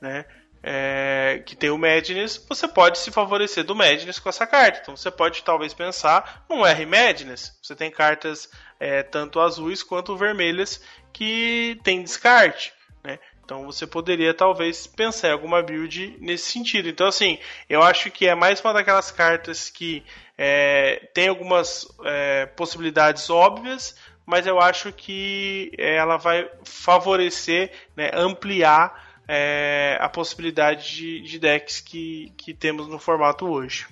né? 0.00 0.24
É, 0.66 1.42
que 1.44 1.54
tem 1.54 1.68
o 1.68 1.76
Madness, 1.76 2.42
você 2.48 2.66
pode 2.66 2.98
se 2.98 3.10
favorecer 3.10 3.64
do 3.64 3.74
Madness 3.74 4.18
com 4.18 4.30
essa 4.30 4.46
carta. 4.46 4.80
Então 4.80 4.96
você 4.96 5.10
pode 5.10 5.42
talvez 5.42 5.74
pensar 5.74 6.46
num 6.48 6.64
R 6.64 6.86
Madness. 6.86 7.54
Você 7.62 7.76
tem 7.76 7.90
cartas 7.90 8.48
é, 8.80 9.02
tanto 9.02 9.40
azuis 9.40 9.82
quanto 9.82 10.16
vermelhas 10.16 10.82
que 11.12 11.78
tem 11.84 12.02
descarte. 12.02 12.72
Né? 13.04 13.18
Então 13.44 13.66
você 13.66 13.86
poderia 13.86 14.32
talvez 14.32 14.86
pensar 14.86 15.28
em 15.28 15.32
alguma 15.32 15.62
build 15.62 16.16
nesse 16.18 16.50
sentido. 16.50 16.88
Então 16.88 17.08
assim, 17.08 17.38
eu 17.68 17.82
acho 17.82 18.10
que 18.10 18.26
é 18.26 18.34
mais 18.34 18.58
uma 18.62 18.72
daquelas 18.72 19.10
cartas 19.10 19.68
que 19.68 20.02
é, 20.38 21.10
tem 21.12 21.28
algumas 21.28 21.86
é, 22.06 22.46
possibilidades 22.46 23.28
óbvias, 23.28 23.96
mas 24.24 24.46
eu 24.46 24.58
acho 24.58 24.90
que 24.94 25.70
ela 25.76 26.16
vai 26.16 26.50
favorecer, 26.64 27.70
né, 27.94 28.10
ampliar 28.14 29.13
é, 29.28 29.96
a 30.00 30.08
possibilidade 30.08 30.94
de, 30.94 31.20
de 31.22 31.38
decks 31.38 31.80
que, 31.80 32.32
que 32.36 32.52
temos 32.52 32.88
no 32.88 32.98
formato 32.98 33.46
hoje. 33.46 33.86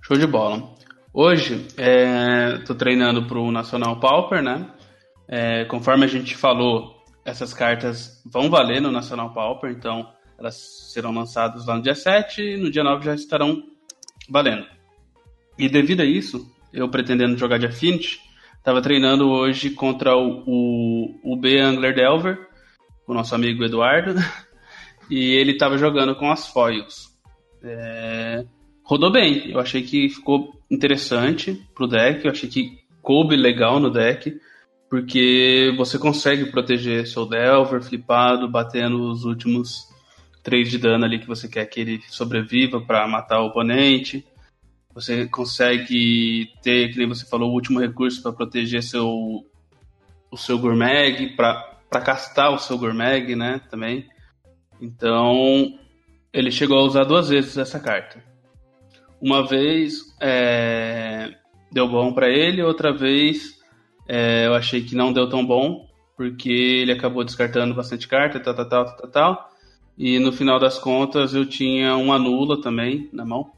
Show 0.00 0.16
de 0.16 0.26
bola. 0.26 0.70
Hoje 1.12 1.66
estou 1.68 2.76
é, 2.76 2.78
treinando 2.78 3.26
para 3.26 3.38
o 3.38 3.52
Nacional 3.52 4.00
Pauper, 4.00 4.42
né? 4.42 4.70
É, 5.28 5.64
conforme 5.66 6.04
a 6.04 6.08
gente 6.08 6.36
falou, 6.36 7.02
essas 7.24 7.54
cartas 7.54 8.22
vão 8.24 8.50
valer 8.50 8.80
no 8.80 8.90
Nacional 8.90 9.32
Pauper, 9.32 9.70
então 9.70 10.10
elas 10.38 10.90
serão 10.92 11.12
lançadas 11.12 11.66
lá 11.66 11.76
no 11.76 11.82
dia 11.82 11.94
7 11.94 12.42
e 12.42 12.56
no 12.56 12.70
dia 12.70 12.82
9 12.82 13.04
já 13.04 13.14
estarão 13.14 13.62
valendo. 14.28 14.66
E 15.58 15.68
devido 15.68 16.00
a 16.00 16.04
isso, 16.04 16.50
eu 16.72 16.88
pretendendo 16.88 17.38
jogar 17.38 17.58
de 17.58 17.66
Affinity, 17.66 18.20
estava 18.58 18.82
treinando 18.82 19.28
hoje 19.28 19.70
contra 19.70 20.16
o, 20.16 20.42
o, 20.46 21.34
o 21.34 21.36
B 21.36 21.60
Angler 21.60 21.94
Delver, 21.94 22.48
o 23.12 23.14
nosso 23.14 23.34
amigo 23.34 23.64
Eduardo, 23.64 24.14
e 25.08 25.34
ele 25.34 25.52
estava 25.52 25.78
jogando 25.78 26.14
com 26.16 26.30
as 26.30 26.48
foils. 26.48 27.10
É... 27.62 28.44
Rodou 28.82 29.12
bem, 29.12 29.50
eu 29.50 29.60
achei 29.60 29.82
que 29.82 30.08
ficou 30.08 30.60
interessante 30.70 31.62
pro 31.74 31.86
deck, 31.86 32.24
eu 32.24 32.30
achei 32.30 32.48
que 32.48 32.78
coube 33.00 33.36
legal 33.36 33.78
no 33.78 33.90
deck, 33.90 34.36
porque 34.90 35.72
você 35.76 35.98
consegue 35.98 36.46
proteger 36.46 37.06
seu 37.06 37.24
Delver 37.24 37.82
flipado, 37.82 38.50
batendo 38.50 39.10
os 39.10 39.24
últimos 39.24 39.88
3 40.42 40.70
de 40.70 40.78
dano 40.78 41.04
ali 41.04 41.18
que 41.18 41.26
você 41.26 41.48
quer 41.48 41.64
que 41.66 41.80
ele 41.80 42.02
sobreviva 42.08 42.80
para 42.80 43.06
matar 43.08 43.40
o 43.40 43.46
oponente. 43.46 44.24
Você 44.94 45.26
consegue 45.26 46.50
ter, 46.62 46.92
que 46.92 46.98
nem 46.98 47.08
você 47.08 47.24
falou, 47.24 47.50
o 47.50 47.54
último 47.54 47.80
recurso 47.80 48.22
para 48.22 48.32
proteger 48.32 48.82
seu 48.82 49.46
o 50.30 50.36
seu 50.36 50.58
Gourmag, 50.58 51.36
para 51.36 51.71
para 51.92 52.00
castar 52.00 52.50
o 52.52 52.58
seu 52.58 52.78
Gourmag, 52.78 53.36
né, 53.36 53.60
também. 53.70 54.06
Então, 54.80 55.78
ele 56.32 56.50
chegou 56.50 56.78
a 56.78 56.82
usar 56.82 57.04
duas 57.04 57.28
vezes 57.28 57.56
essa 57.58 57.78
carta. 57.78 58.24
Uma 59.20 59.46
vez 59.46 60.00
é, 60.20 61.34
deu 61.70 61.86
bom 61.86 62.12
para 62.12 62.28
ele, 62.28 62.62
outra 62.62 62.92
vez 62.92 63.60
é, 64.08 64.46
eu 64.46 64.54
achei 64.54 64.82
que 64.82 64.96
não 64.96 65.12
deu 65.12 65.28
tão 65.28 65.44
bom, 65.44 65.86
porque 66.16 66.50
ele 66.50 66.92
acabou 66.92 67.22
descartando 67.22 67.74
bastante 67.74 68.08
carta, 68.08 68.40
tal, 68.40 68.54
tal, 68.54 68.68
tal, 68.68 68.96
tal, 68.96 69.10
tal. 69.10 69.50
E 69.96 70.18
no 70.18 70.32
final 70.32 70.58
das 70.58 70.78
contas 70.78 71.34
eu 71.34 71.44
tinha 71.46 71.94
uma 71.96 72.18
nula 72.18 72.60
também 72.60 73.08
na 73.12 73.24
mão. 73.24 73.52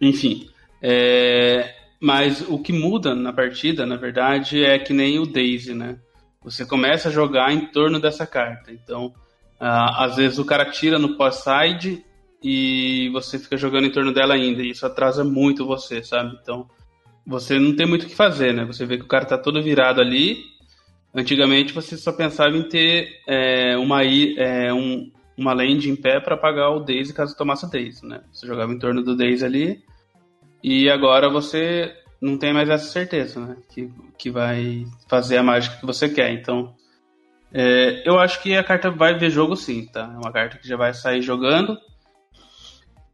Enfim, 0.00 0.48
é, 0.82 1.74
mas 2.00 2.40
o 2.48 2.58
que 2.58 2.72
muda 2.72 3.14
na 3.14 3.32
partida, 3.32 3.84
na 3.84 3.96
verdade, 3.96 4.64
é 4.64 4.78
que 4.78 4.94
nem 4.94 5.18
o 5.18 5.26
Daisy, 5.26 5.74
né? 5.74 5.98
Você 6.44 6.66
começa 6.66 7.08
a 7.08 7.12
jogar 7.12 7.52
em 7.52 7.66
torno 7.72 7.98
dessa 7.98 8.26
carta. 8.26 8.70
Então, 8.70 9.06
uh, 9.58 9.96
às 9.96 10.16
vezes 10.16 10.38
o 10.38 10.44
cara 10.44 10.70
tira 10.70 10.98
no 10.98 11.16
pós-side 11.16 12.04
e 12.42 13.08
você 13.14 13.38
fica 13.38 13.56
jogando 13.56 13.86
em 13.86 13.90
torno 13.90 14.12
dela 14.12 14.34
ainda. 14.34 14.62
E 14.62 14.68
isso 14.70 14.84
atrasa 14.84 15.24
muito 15.24 15.66
você, 15.66 16.04
sabe? 16.04 16.38
Então, 16.42 16.68
você 17.26 17.58
não 17.58 17.74
tem 17.74 17.86
muito 17.86 18.02
o 18.02 18.06
que 18.06 18.14
fazer, 18.14 18.52
né? 18.52 18.66
Você 18.66 18.84
vê 18.84 18.98
que 18.98 19.04
o 19.04 19.08
cara 19.08 19.24
tá 19.24 19.38
todo 19.38 19.62
virado 19.62 20.02
ali. 20.02 20.36
Antigamente 21.14 21.72
você 21.72 21.96
só 21.96 22.12
pensava 22.12 22.54
em 22.54 22.68
ter 22.68 23.08
é, 23.26 23.78
uma, 23.78 24.04
é, 24.04 24.70
um, 24.74 25.10
uma 25.38 25.54
land 25.54 25.88
em 25.88 25.96
pé 25.96 26.20
para 26.20 26.36
pagar 26.36 26.70
o 26.70 26.80
Daisy 26.80 27.14
caso 27.14 27.36
tomasse 27.36 27.64
o 27.64 27.70
Daisy, 27.70 28.04
né? 28.04 28.20
Você 28.30 28.46
jogava 28.46 28.70
em 28.70 28.78
torno 28.78 29.02
do 29.02 29.16
Daisy 29.16 29.44
ali. 29.44 29.82
E 30.62 30.90
agora 30.90 31.30
você 31.30 31.94
não 32.24 32.38
tem 32.38 32.52
mais 32.52 32.68
essa 32.68 32.86
certeza, 32.86 33.38
né? 33.38 33.56
Que, 33.68 33.92
que 34.16 34.30
vai 34.30 34.86
fazer 35.08 35.36
a 35.36 35.42
mágica 35.42 35.76
que 35.76 35.86
você 35.86 36.08
quer. 36.08 36.32
Então, 36.32 36.74
É, 37.56 38.02
eu 38.04 38.18
acho 38.18 38.42
que 38.42 38.56
a 38.56 38.64
carta 38.64 38.90
vai 38.90 39.16
ver 39.16 39.30
jogo 39.30 39.54
sim, 39.54 39.86
tá? 39.86 40.10
É 40.12 40.16
uma 40.16 40.32
carta 40.32 40.58
que 40.58 40.66
já 40.66 40.76
vai 40.76 40.92
sair 40.92 41.22
jogando. 41.22 41.78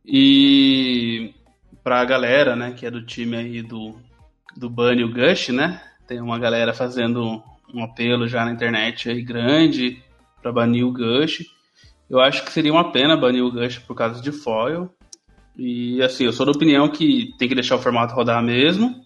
E 0.06 1.34
pra 1.84 2.04
galera, 2.06 2.56
né, 2.56 2.72
que 2.72 2.86
é 2.86 2.90
do 2.90 3.04
time 3.04 3.36
aí 3.36 3.62
do, 3.62 3.94
do 4.56 4.70
Bunny 4.70 5.02
e 5.02 5.04
o 5.04 5.12
Gush, 5.12 5.50
né? 5.50 5.82
Tem 6.06 6.20
uma 6.20 6.38
galera 6.38 6.72
fazendo 6.72 7.42
um 7.74 7.84
apelo 7.84 8.26
já 8.26 8.44
na 8.44 8.52
internet 8.52 9.10
aí 9.10 9.22
grande 9.22 10.02
para 10.40 10.52
banir 10.52 10.86
o 10.86 10.92
Gush. 10.92 11.44
Eu 12.08 12.18
acho 12.18 12.42
que 12.44 12.50
seria 12.50 12.72
uma 12.72 12.90
pena 12.92 13.16
banir 13.16 13.44
o 13.44 13.52
Gush 13.52 13.78
por 13.80 13.94
causa 13.94 14.22
de 14.22 14.32
foil. 14.32 14.90
E 15.62 16.02
assim, 16.02 16.24
eu 16.24 16.32
sou 16.32 16.46
da 16.46 16.52
opinião 16.52 16.88
que 16.88 17.34
tem 17.36 17.46
que 17.46 17.54
deixar 17.54 17.76
o 17.76 17.82
formato 17.82 18.14
rodar 18.14 18.42
mesmo. 18.42 19.04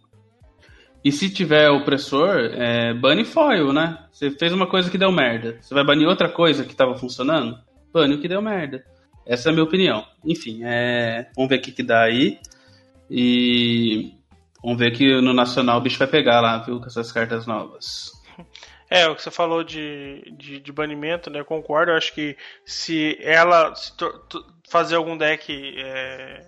E 1.05 1.11
se 1.11 1.29
tiver 1.29 1.69
opressor, 1.69 2.39
é, 2.53 2.95
bane 2.95 3.25
foil, 3.25 3.73
né? 3.73 3.99
Você 4.13 4.31
fez 4.31 4.53
uma 4.53 4.69
coisa 4.69 4.89
que 4.89 4.97
deu 4.97 5.11
merda. 5.11 5.59
Você 5.61 5.75
vai 5.75 5.85
banir 5.85 6.07
outra 6.07 6.29
coisa 6.29 6.65
que 6.65 6.71
estava 6.71 6.95
funcionando? 6.95 7.59
Bane 7.93 8.15
o 8.15 8.21
que 8.21 8.29
deu 8.29 8.41
merda. 8.41 8.85
Essa 9.27 9.49
é 9.49 9.51
a 9.51 9.53
minha 9.53 9.65
opinião. 9.65 10.07
Enfim, 10.25 10.61
é... 10.63 11.29
vamos 11.35 11.49
ver 11.49 11.59
o 11.59 11.61
que, 11.61 11.73
que 11.73 11.83
dá 11.83 12.05
aí. 12.05 12.39
E 13.11 14.13
vamos 14.63 14.79
ver 14.79 14.93
que 14.93 15.21
no 15.21 15.35
Nacional 15.35 15.79
o 15.79 15.83
bicho 15.83 15.99
vai 15.99 16.07
pegar 16.07 16.41
lá, 16.41 16.59
viu? 16.59 16.79
Com 16.79 16.87
essas 16.87 17.11
cartas 17.11 17.49
novas. 17.49 18.13
É, 18.89 19.09
o 19.09 19.17
que 19.17 19.23
você 19.23 19.31
falou 19.33 19.65
de, 19.65 20.23
de, 20.37 20.61
de 20.61 20.73
banimento, 20.73 21.29
né? 21.31 21.41
Eu 21.41 21.45
concordo. 21.45 21.91
Eu 21.91 21.97
acho 21.97 22.15
que 22.15 22.37
se 22.65 23.19
ela 23.21 23.75
se 23.75 23.93
fazer 24.75 24.97
algum 24.97 25.17
deck 25.17 25.77
é, 25.79 26.45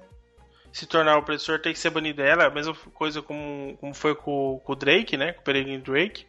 se 0.72 0.84
tornar 0.84 1.16
opressor 1.16 1.60
tem 1.60 1.72
que 1.72 1.78
ser 1.78 1.90
banido 1.90 2.20
dela. 2.20 2.46
A 2.46 2.50
mesma 2.50 2.74
coisa 2.92 3.22
como, 3.22 3.76
como 3.76 3.94
foi 3.94 4.16
com, 4.16 4.60
com 4.64 4.72
o 4.72 4.74
Drake, 4.74 5.16
né? 5.16 5.32
Com 5.32 5.42
o 5.42 5.44
Peregrine 5.44 5.80
Drake. 5.80 6.26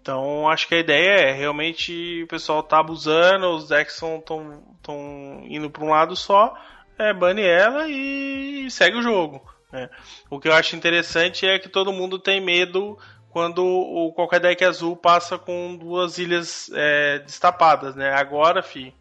Então 0.00 0.48
acho 0.48 0.66
que 0.66 0.74
a 0.74 0.80
ideia 0.80 1.28
é 1.28 1.30
realmente 1.30 2.24
o 2.24 2.26
pessoal 2.26 2.60
tá 2.60 2.80
abusando, 2.80 3.50
os 3.50 3.68
decks 3.68 3.94
estão 3.94 5.44
indo 5.44 5.70
para 5.70 5.84
um 5.84 5.90
lado 5.90 6.16
só, 6.16 6.58
é, 6.98 7.14
bane 7.14 7.42
ela 7.42 7.88
e 7.88 8.68
segue 8.68 8.96
o 8.96 9.02
jogo. 9.02 9.40
Né? 9.70 9.88
O 10.28 10.40
que 10.40 10.48
eu 10.48 10.52
acho 10.52 10.74
interessante 10.74 11.46
é 11.46 11.56
que 11.56 11.68
todo 11.68 11.92
mundo 11.92 12.18
tem 12.18 12.40
medo 12.40 12.98
quando 13.30 13.64
o, 13.64 14.12
qualquer 14.12 14.40
deck 14.40 14.64
azul 14.64 14.96
passa 14.96 15.38
com 15.38 15.76
duas 15.76 16.18
ilhas 16.18 16.68
é, 16.74 17.20
destapadas, 17.20 17.94
né? 17.94 18.12
Agora, 18.12 18.60
fi, 18.60 18.92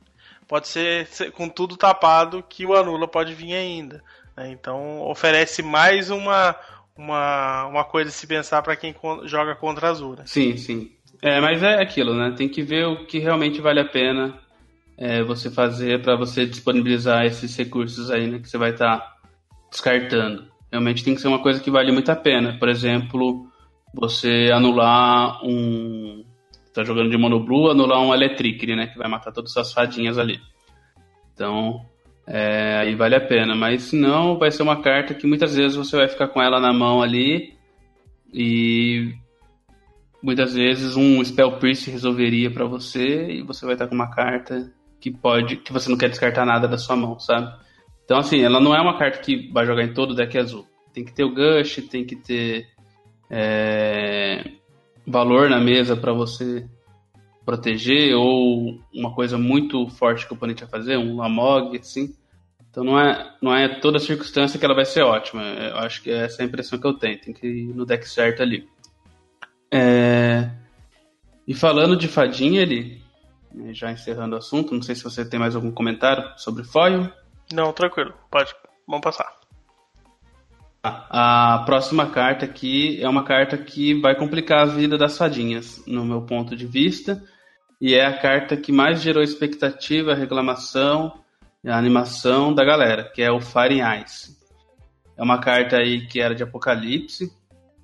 pode 0.52 0.68
ser, 0.68 1.08
com 1.32 1.48
tudo 1.48 1.78
tapado 1.78 2.44
que 2.44 2.66
o 2.66 2.76
anula 2.76 3.08
pode 3.08 3.34
vir 3.34 3.54
ainda. 3.54 4.04
Né? 4.36 4.52
Então 4.52 5.00
oferece 5.04 5.64
mais 5.64 6.10
uma, 6.10 6.54
uma, 6.94 7.68
uma 7.68 7.84
coisa 7.86 8.10
a 8.10 8.12
se 8.12 8.28
pensar 8.28 8.62
para 8.62 8.76
quem 8.76 8.94
joga 9.24 9.56
contra 9.56 9.88
azul. 9.88 10.18
Né? 10.18 10.24
Sim, 10.26 10.58
sim. 10.58 10.92
É, 11.22 11.40
mas 11.40 11.64
é 11.64 11.82
aquilo, 11.82 12.14
né? 12.14 12.34
Tem 12.36 12.50
que 12.50 12.62
ver 12.64 12.86
o 12.86 13.06
que 13.06 13.18
realmente 13.18 13.62
vale 13.62 13.80
a 13.80 13.86
pena 13.86 14.38
é, 14.98 15.24
você 15.24 15.50
fazer 15.50 16.02
para 16.02 16.18
você 16.18 16.46
disponibilizar 16.46 17.26
esses 17.26 17.56
recursos 17.56 18.12
aí, 18.12 18.28
né? 18.28 18.40
Que 18.40 18.50
você 18.50 18.58
vai 18.58 18.72
estar 18.72 19.00
tá 19.00 19.16
descartando. 19.72 20.52
Realmente 20.70 21.02
tem 21.02 21.16
que 21.16 21.22
ser 21.22 21.30
uma 21.30 21.42
coisa 21.42 21.62
que 21.62 21.72
vale 21.72 21.94
muito 21.94 22.12
a 22.12 22.16
pena. 22.16 22.58
Por 22.60 22.68
exemplo, 22.68 23.48
você 23.94 24.52
anular 24.54 25.46
um. 25.46 26.26
Tá 26.74 26.84
jogando 26.84 27.10
de 27.10 27.18
mono 27.18 27.40
blue, 27.44 27.70
anular 27.70 28.02
um 28.02 28.14
Electric, 28.14 28.66
né? 28.76 28.88
Que 28.88 28.98
vai 28.98 29.10
matar 29.10 29.32
todas 29.32 29.56
as 29.58 29.74
fadinhas 29.74 30.18
ali. 30.18 30.40
Então, 31.34 31.86
é, 32.26 32.78
aí 32.78 32.96
vale 32.96 33.16
a 33.16 33.22
pena. 33.22 33.56
Mas 33.56 33.84
se 33.84 33.96
não, 33.98 34.38
vai 34.38 34.52
ser 34.52 34.64
uma 34.64 34.82
carta 34.82 35.14
que 35.14 35.28
muitas 35.28 35.56
vezes 35.56 35.76
você 35.76 35.98
vai 35.98 36.08
ficar 36.08 36.28
com 36.30 36.42
ela 36.42 36.60
na 36.60 36.72
mão 36.72 37.02
ali 37.02 37.54
e 38.34 39.14
muitas 40.24 40.54
vezes 40.54 40.96
um 40.96 41.24
Spell 41.24 41.58
Priest 41.58 41.90
resolveria 41.90 42.50
para 42.50 42.66
você 42.66 43.32
e 43.32 43.42
você 43.42 43.66
vai 43.66 43.76
estar 43.76 43.88
com 43.88 43.96
uma 43.96 44.10
carta 44.10 44.72
que 45.00 45.12
pode 45.12 45.58
que 45.58 45.74
você 45.74 45.90
não 45.90 45.98
quer 45.98 46.10
descartar 46.10 46.46
nada 46.46 46.68
da 46.68 46.78
sua 46.78 46.96
mão, 46.96 47.20
sabe? 47.20 47.52
Então 48.06 48.18
assim, 48.18 48.42
ela 48.42 48.60
não 48.60 48.76
é 48.76 48.80
uma 48.80 48.98
carta 48.98 49.20
que 49.20 49.52
vai 49.52 49.66
jogar 49.66 49.84
em 49.84 49.94
todo 49.94 50.12
o 50.12 50.16
deck 50.16 50.38
azul. 50.38 50.66
Tem 50.94 51.04
que 51.04 51.14
ter 51.14 51.24
o 51.24 51.34
Gush, 51.34 51.88
tem 51.90 52.06
que 52.06 52.16
ter 52.16 52.68
é, 53.30 54.44
valor 55.06 55.50
na 55.50 55.60
mesa 55.60 55.96
para 55.96 56.14
você 56.14 56.68
proteger 57.46 58.16
ou 58.16 58.80
uma 58.94 59.14
coisa 59.14 59.38
muito 59.38 59.88
forte 59.90 60.26
que 60.26 60.34
o 60.34 60.36
oponente 60.36 60.62
vai 60.62 60.70
fazer, 60.70 60.98
um 60.98 61.18
Lamog, 61.18 61.78
assim. 61.78 62.16
Então 62.70 62.84
não 62.84 62.98
é, 62.98 63.36
não 63.42 63.54
é 63.54 63.68
toda 63.80 64.00
circunstância 64.00 64.58
que 64.58 64.64
ela 64.64 64.76
vai 64.76 64.86
ser 64.86 65.02
ótima. 65.02 65.42
Eu 65.42 65.78
acho 65.78 66.02
que 66.02 66.10
essa 66.10 66.42
é 66.42 66.46
a 66.46 66.48
impressão 66.48 66.80
que 66.80 66.88
eu 66.88 66.94
tenho. 66.94 67.20
Tem 67.20 67.34
que 67.34 67.46
ir 67.46 67.74
no 67.74 67.86
deck 67.86 68.08
certo 68.08 68.42
ali. 68.42 68.66
É... 69.70 70.50
E 71.46 71.54
falando 71.54 71.98
de 71.98 72.08
fadinha, 72.08 72.66
né, 72.66 73.74
já 73.74 73.92
encerrando 73.92 74.36
o 74.36 74.38
assunto, 74.38 74.74
não 74.74 74.82
sei 74.82 74.96
se 74.96 75.04
você 75.04 75.28
tem 75.28 75.40
mais 75.40 75.56
algum 75.56 75.72
comentário 75.72 76.24
sobre 76.38 76.64
foil. 76.64 77.12
Não, 77.52 77.74
tranquilo. 77.74 78.14
Pode. 78.30 78.54
Vamos 78.88 79.04
passar. 79.04 79.41
A 80.84 81.62
próxima 81.66 82.08
carta 82.08 82.46
aqui 82.46 83.00
é 83.02 83.08
uma 83.08 83.24
carta 83.24 83.58
que 83.58 83.94
vai 83.94 84.16
complicar 84.16 84.64
a 84.64 84.66
vida 84.66 84.98
das 84.98 85.18
fadinhas, 85.18 85.84
no 85.86 86.04
meu 86.04 86.24
ponto 86.24 86.56
de 86.56 86.66
vista, 86.66 87.24
e 87.80 87.94
é 87.94 88.06
a 88.06 88.18
carta 88.18 88.58
que 88.58 88.72
mais 88.72 89.02
gerou 89.02 89.22
expectativa, 89.22 90.16
reclamação 90.16 91.22
animação 91.70 92.54
da 92.54 92.64
galera, 92.66 93.04
que 93.04 93.22
é 93.22 93.32
o 93.32 93.40
Fire 93.40 93.80
Ice. 94.04 94.36
É 95.16 95.22
uma 95.22 95.40
carta 95.40 95.78
aí 95.78 96.08
que 96.08 96.20
era 96.20 96.34
de 96.34 96.42
Apocalipse, 96.42 97.32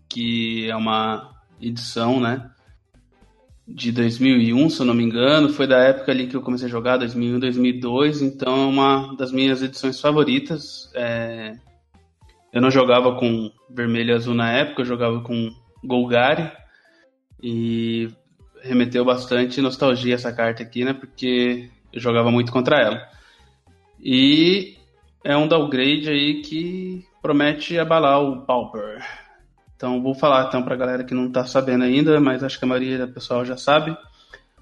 que 0.09 0.69
é 0.69 0.75
uma 0.75 1.35
edição, 1.61 2.19
né? 2.19 2.49
De 3.67 3.91
2001, 3.91 4.69
se 4.69 4.79
eu 4.79 4.85
não 4.85 4.93
me 4.93 5.03
engano, 5.03 5.49
foi 5.49 5.67
da 5.67 5.77
época 5.77 6.11
ali 6.11 6.27
que 6.27 6.35
eu 6.35 6.41
comecei 6.41 6.67
a 6.67 6.71
jogar, 6.71 6.97
2001, 6.97 7.39
2002, 7.39 8.21
então 8.21 8.63
é 8.63 8.65
uma 8.65 9.15
das 9.15 9.31
minhas 9.31 9.61
edições 9.61 9.99
favoritas. 9.99 10.89
É... 10.95 11.57
Eu 12.57 12.61
não 12.61 12.71
jogava 12.71 13.13
com 13.13 13.51
vermelho 13.69 14.09
e 14.09 14.13
azul 14.15 14.33
na 14.33 14.51
época, 14.51 14.81
eu 14.81 14.85
jogava 14.87 15.21
com 15.21 15.53
Golgari, 15.83 16.51
e 17.39 18.09
remeteu 18.63 19.05
bastante 19.05 19.61
nostalgia 19.61 20.15
essa 20.15 20.33
carta 20.33 20.63
aqui, 20.63 20.83
né? 20.83 20.91
Porque 20.91 21.69
eu 21.93 21.99
jogava 22.01 22.31
muito 22.31 22.51
contra 22.51 22.81
ela. 22.81 23.07
E 24.03 24.75
é 25.23 25.37
um 25.37 25.47
downgrade 25.47 26.09
aí 26.09 26.41
que 26.41 27.05
promete 27.21 27.77
abalar 27.77 28.23
o 28.23 28.41
Pauper. 28.41 29.05
Então 29.75 30.01
vou 30.01 30.15
falar 30.15 30.47
então 30.47 30.63
pra 30.63 30.75
galera 30.75 31.03
que 31.03 31.13
não 31.13 31.31
tá 31.31 31.45
sabendo 31.45 31.83
ainda, 31.83 32.19
mas 32.19 32.43
acho 32.43 32.57
que 32.57 32.65
a 32.65 32.67
maioria 32.67 33.05
do 33.05 33.13
pessoal 33.13 33.45
já 33.45 33.55
sabe. 33.55 33.95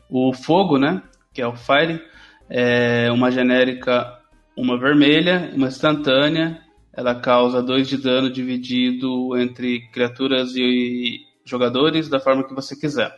O 0.09 0.33
fogo, 0.33 0.77
né? 0.77 1.01
Que 1.33 1.41
é 1.41 1.47
o 1.47 1.55
Fire, 1.55 2.01
é 2.49 3.09
uma 3.09 3.31
genérica, 3.31 4.19
uma 4.53 4.77
vermelha, 4.77 5.49
uma 5.55 5.67
instantânea. 5.67 6.64
Ela 6.95 7.15
causa 7.15 7.61
2 7.61 7.87
de 7.87 7.97
dano 7.97 8.29
dividido 8.29 9.37
entre 9.37 9.87
criaturas 9.89 10.55
e 10.55 11.19
jogadores 11.43 12.09
da 12.09 12.19
forma 12.19 12.47
que 12.47 12.53
você 12.53 12.75
quiser. 12.75 13.13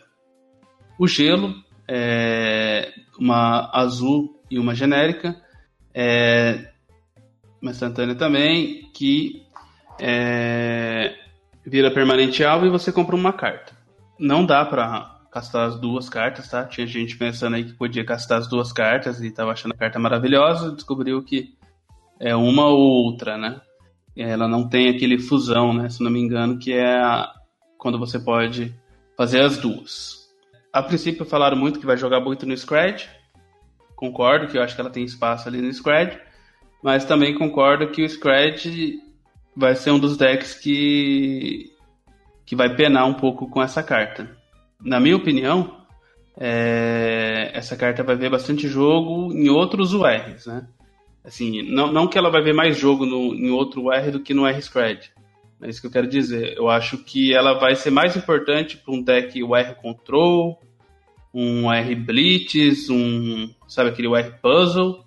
O 0.98 1.06
gelo 1.06 1.54
é 1.86 2.92
uma 3.18 3.70
azul 3.72 4.42
e 4.50 4.58
uma 4.58 4.74
genérica 4.74 5.36
é, 5.94 6.70
uma 7.60 7.72
instantânea 7.72 8.14
também, 8.14 8.88
que 8.94 9.42
é, 10.00 11.14
vira 11.66 11.90
permanente 11.90 12.44
alvo 12.44 12.66
e 12.66 12.70
você 12.70 12.92
compra 12.92 13.16
uma 13.16 13.32
carta. 13.32 13.72
Não 14.18 14.46
dá 14.46 14.64
para 14.64 15.18
castar 15.30 15.66
as 15.66 15.78
duas 15.78 16.08
cartas, 16.08 16.48
tá? 16.48 16.64
Tinha 16.64 16.86
gente 16.86 17.16
pensando 17.16 17.56
aí 17.56 17.64
que 17.64 17.72
podia 17.72 18.04
castar 18.04 18.38
as 18.38 18.48
duas 18.48 18.72
cartas 18.72 19.20
e 19.20 19.30
tava 19.30 19.52
achando 19.52 19.72
a 19.72 19.76
carta 19.76 19.98
maravilhosa, 19.98 20.72
descobriu 20.72 21.22
que 21.22 21.54
é 22.20 22.34
uma 22.34 22.66
ou 22.66 22.78
outra, 22.78 23.36
né? 23.36 23.60
Ela 24.18 24.48
não 24.48 24.68
tem 24.68 24.88
aquele 24.88 25.18
fusão, 25.18 25.72
né? 25.72 25.88
Se 25.88 26.02
não 26.02 26.10
me 26.10 26.18
engano, 26.20 26.58
que 26.58 26.72
é 26.72 26.98
a, 26.98 27.32
quando 27.78 27.98
você 27.98 28.18
pode 28.18 28.74
fazer 29.16 29.40
as 29.40 29.58
duas. 29.58 30.28
A 30.72 30.82
princípio 30.82 31.24
falaram 31.24 31.56
muito 31.56 31.78
que 31.78 31.86
vai 31.86 31.96
jogar 31.96 32.20
muito 32.20 32.44
no 32.44 32.56
Scratch, 32.56 33.06
concordo 33.96 34.46
que 34.46 34.56
eu 34.56 34.62
acho 34.62 34.74
que 34.74 34.80
ela 34.80 34.90
tem 34.90 35.04
espaço 35.04 35.48
ali 35.48 35.60
no 35.60 35.72
Scred, 35.72 36.18
mas 36.82 37.04
também 37.04 37.36
concordo 37.36 37.90
que 37.90 38.02
o 38.02 38.08
Scred 38.08 39.00
vai 39.56 39.74
ser 39.74 39.90
um 39.90 39.98
dos 39.98 40.16
decks 40.16 40.54
que, 40.54 41.72
que 42.46 42.54
vai 42.54 42.74
penar 42.76 43.06
um 43.06 43.14
pouco 43.14 43.48
com 43.48 43.60
essa 43.60 43.82
carta. 43.82 44.36
Na 44.80 45.00
minha 45.00 45.16
opinião, 45.16 45.78
é, 46.38 47.50
essa 47.52 47.76
carta 47.76 48.04
vai 48.04 48.14
ver 48.14 48.30
bastante 48.30 48.68
jogo 48.68 49.32
em 49.32 49.48
outros 49.48 49.92
URs, 49.92 50.46
né? 50.46 50.68
Assim, 51.28 51.60
não, 51.62 51.92
não 51.92 52.08
que 52.08 52.16
ela 52.16 52.30
vai 52.30 52.42
ver 52.42 52.54
mais 52.54 52.78
jogo 52.78 53.04
no, 53.04 53.34
em 53.34 53.50
outro 53.50 53.88
UR 53.88 54.10
do 54.10 54.20
que 54.20 54.32
no 54.32 54.46
R-Scred. 54.46 55.12
É 55.60 55.68
isso 55.68 55.80
que 55.80 55.86
eu 55.86 55.90
quero 55.90 56.08
dizer. 56.08 56.56
Eu 56.56 56.70
acho 56.70 56.96
que 56.96 57.34
ela 57.34 57.58
vai 57.58 57.76
ser 57.76 57.90
mais 57.90 58.16
importante 58.16 58.78
para 58.78 58.94
um 58.94 59.02
deck 59.02 59.42
UR 59.42 59.74
Control, 59.74 60.58
um 61.34 61.70
R 61.70 61.94
Blitz, 61.94 62.88
um, 62.88 63.52
sabe, 63.66 63.90
aquele 63.90 64.08
R 64.08 64.32
Puzzle, 64.40 65.04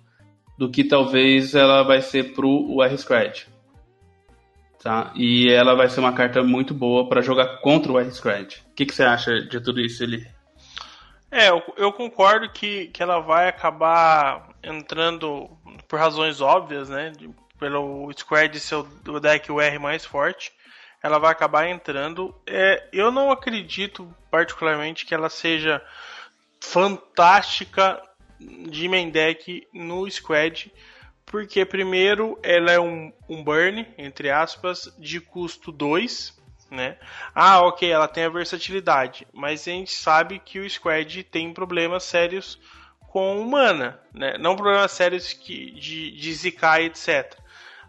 do 0.56 0.70
que 0.70 0.84
talvez 0.84 1.56
ela 1.56 1.82
vai 1.82 2.00
ser 2.00 2.34
pro 2.34 2.80
R 2.80 2.96
Scratch. 2.96 3.46
Tá? 4.80 5.12
E 5.16 5.50
ela 5.50 5.74
vai 5.74 5.88
ser 5.88 5.98
uma 5.98 6.12
carta 6.12 6.40
muito 6.42 6.72
boa 6.72 7.08
para 7.08 7.20
jogar 7.20 7.58
contra 7.58 7.90
o 7.90 7.98
R 7.98 8.10
Scratch. 8.12 8.58
O 8.70 8.74
que, 8.76 8.86
que 8.86 8.94
você 8.94 9.02
acha 9.02 9.40
de 9.40 9.60
tudo 9.60 9.80
isso, 9.80 10.04
Eli? 10.04 10.24
É, 11.32 11.48
eu, 11.48 11.62
eu, 11.78 11.92
concordo 11.94 12.50
que, 12.50 12.88
que 12.88 13.02
ela 13.02 13.18
vai 13.18 13.48
acabar 13.48 14.50
entrando 14.62 15.48
por 15.92 15.98
razões 15.98 16.40
óbvias, 16.40 16.88
né? 16.88 17.10
De, 17.10 17.28
pelo 17.58 18.10
Square 18.16 18.58
ser 18.58 18.76
o 18.76 19.20
deck 19.20 19.52
UR 19.52 19.78
mais 19.78 20.06
forte, 20.06 20.50
ela 21.02 21.18
vai 21.18 21.30
acabar 21.30 21.68
entrando. 21.68 22.34
É, 22.46 22.88
eu 22.94 23.12
não 23.12 23.30
acredito 23.30 24.10
particularmente 24.30 25.04
que 25.04 25.14
ela 25.14 25.28
seja 25.28 25.84
fantástica 26.58 28.02
de 28.40 28.88
main 28.88 29.10
deck 29.10 29.68
no 29.70 30.10
Squad, 30.10 30.72
porque 31.26 31.62
primeiro 31.66 32.38
ela 32.42 32.72
é 32.72 32.80
um, 32.80 33.12
um 33.28 33.44
burn, 33.44 33.86
entre 33.98 34.30
aspas, 34.30 34.90
de 34.98 35.20
custo 35.20 35.70
2, 35.70 36.40
né? 36.70 36.96
Ah, 37.34 37.60
ok, 37.60 37.90
ela 37.90 38.08
tem 38.08 38.24
a 38.24 38.30
versatilidade, 38.30 39.26
mas 39.30 39.68
a 39.68 39.72
gente 39.72 39.92
sabe 39.92 40.38
que 40.38 40.58
o 40.58 40.70
Squad 40.70 41.22
tem 41.24 41.52
problemas 41.52 42.04
sérios 42.04 42.58
com 43.12 43.44
mana, 43.44 44.00
né? 44.14 44.38
Não 44.38 44.56
problemas 44.56 44.90
sérios 44.90 45.34
que, 45.34 45.70
de, 45.72 46.12
de 46.12 46.32
Zikai, 46.32 46.86
etc. 46.86 47.36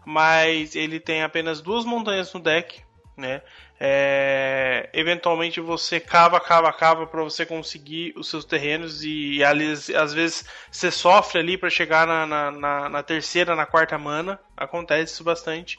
Mas 0.04 0.76
ele 0.76 1.00
tem 1.00 1.22
apenas 1.22 1.62
duas 1.62 1.86
montanhas 1.86 2.30
no 2.34 2.40
deck, 2.40 2.82
né? 3.16 3.40
É, 3.80 4.90
eventualmente 4.92 5.60
você 5.60 5.98
cava, 5.98 6.38
cava, 6.38 6.70
cava 6.74 7.06
para 7.06 7.22
você 7.22 7.46
conseguir 7.46 8.12
os 8.16 8.28
seus 8.28 8.44
terrenos 8.44 9.02
e, 9.02 9.38
e 9.38 9.44
às 9.44 10.12
vezes 10.12 10.44
você 10.70 10.90
sofre 10.90 11.40
ali 11.40 11.56
para 11.56 11.70
chegar 11.70 12.06
na, 12.06 12.26
na, 12.26 12.50
na, 12.50 12.88
na, 12.90 13.02
terceira, 13.02 13.56
na 13.56 13.64
quarta 13.64 13.96
mana. 13.96 14.38
Acontece 14.54 15.14
isso 15.14 15.24
bastante. 15.24 15.78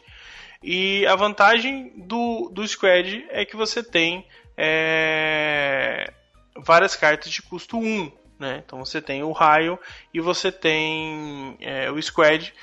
E 0.63 1.05
a 1.05 1.15
vantagem 1.15 1.93
do, 1.95 2.49
do 2.51 2.67
Squad 2.67 3.27
é 3.29 3.45
que 3.45 3.55
você 3.55 3.83
tem 3.83 4.25
é, 4.57 6.11
várias 6.57 6.95
cartas 6.95 7.31
de 7.31 7.43
custo 7.43 7.77
1. 7.77 8.24
Né? 8.39 8.61
Então 8.65 8.83
você 8.83 9.01
tem 9.01 9.23
o 9.23 9.31
raio 9.31 9.79
e 10.13 10.19
você 10.19 10.51
tem 10.51 11.57
é, 11.61 11.89
o 11.89 12.01
Squad, 12.01 12.53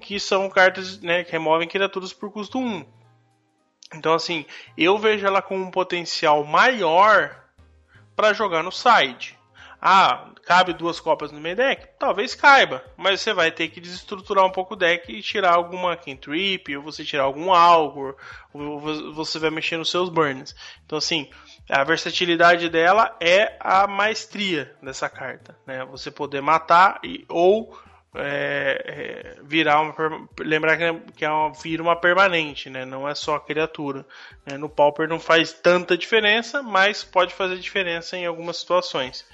que 0.00 0.18
são 0.18 0.48
cartas 0.48 1.00
né, 1.00 1.24
que 1.24 1.32
removem 1.32 1.68
criaturas 1.68 2.12
por 2.12 2.30
custo 2.32 2.58
1. 2.58 2.84
Então, 3.94 4.14
assim, 4.14 4.46
eu 4.76 4.98
vejo 4.98 5.26
ela 5.26 5.42
com 5.42 5.56
um 5.56 5.70
potencial 5.70 6.44
maior 6.44 7.44
para 8.14 8.32
jogar 8.32 8.62
no 8.62 8.70
side. 8.70 9.39
Ah, 9.80 10.28
cabe 10.44 10.72
duas 10.72 11.00
copas 11.00 11.32
no 11.32 11.40
meio 11.40 11.56
deck? 11.56 11.88
Talvez 11.98 12.34
caiba, 12.34 12.84
mas 12.96 13.20
você 13.20 13.32
vai 13.32 13.50
ter 13.50 13.68
que 13.68 13.80
desestruturar 13.80 14.44
um 14.44 14.50
pouco 14.50 14.74
o 14.74 14.76
deck 14.76 15.10
e 15.10 15.22
tirar 15.22 15.54
alguma 15.54 15.96
cantrip, 15.96 16.76
ou 16.76 16.82
você 16.82 17.04
tirar 17.04 17.22
algum 17.22 17.52
algor, 17.52 18.16
ou 18.52 18.78
você 19.14 19.38
vai 19.38 19.50
mexer 19.50 19.78
nos 19.78 19.90
seus 19.90 20.08
burns. 20.08 20.54
Então, 20.84 20.98
assim, 20.98 21.30
a 21.68 21.82
versatilidade 21.82 22.68
dela 22.68 23.16
é 23.20 23.56
a 23.58 23.86
maestria 23.86 24.74
dessa 24.82 25.08
carta, 25.08 25.56
né? 25.66 25.84
Você 25.86 26.10
poder 26.10 26.42
matar 26.42 27.00
e, 27.02 27.24
ou 27.28 27.74
é, 28.14 29.36
é, 29.38 29.42
virar 29.44 29.80
uma 29.80 29.94
lembrar 30.40 30.76
que, 30.76 30.82
é, 30.82 31.00
que 31.16 31.24
é 31.24 31.30
uma, 31.30 31.52
vira 31.52 31.82
uma 31.82 31.94
permanente, 31.94 32.68
né? 32.68 32.84
Não 32.84 33.08
é 33.08 33.14
só 33.14 33.38
criatura. 33.38 34.04
Né? 34.44 34.58
No 34.58 34.68
Pauper 34.68 35.08
não 35.08 35.20
faz 35.20 35.52
tanta 35.52 35.96
diferença, 35.96 36.62
mas 36.62 37.04
pode 37.04 37.32
fazer 37.32 37.56
diferença 37.58 38.16
em 38.16 38.26
algumas 38.26 38.58
situações. 38.58 39.24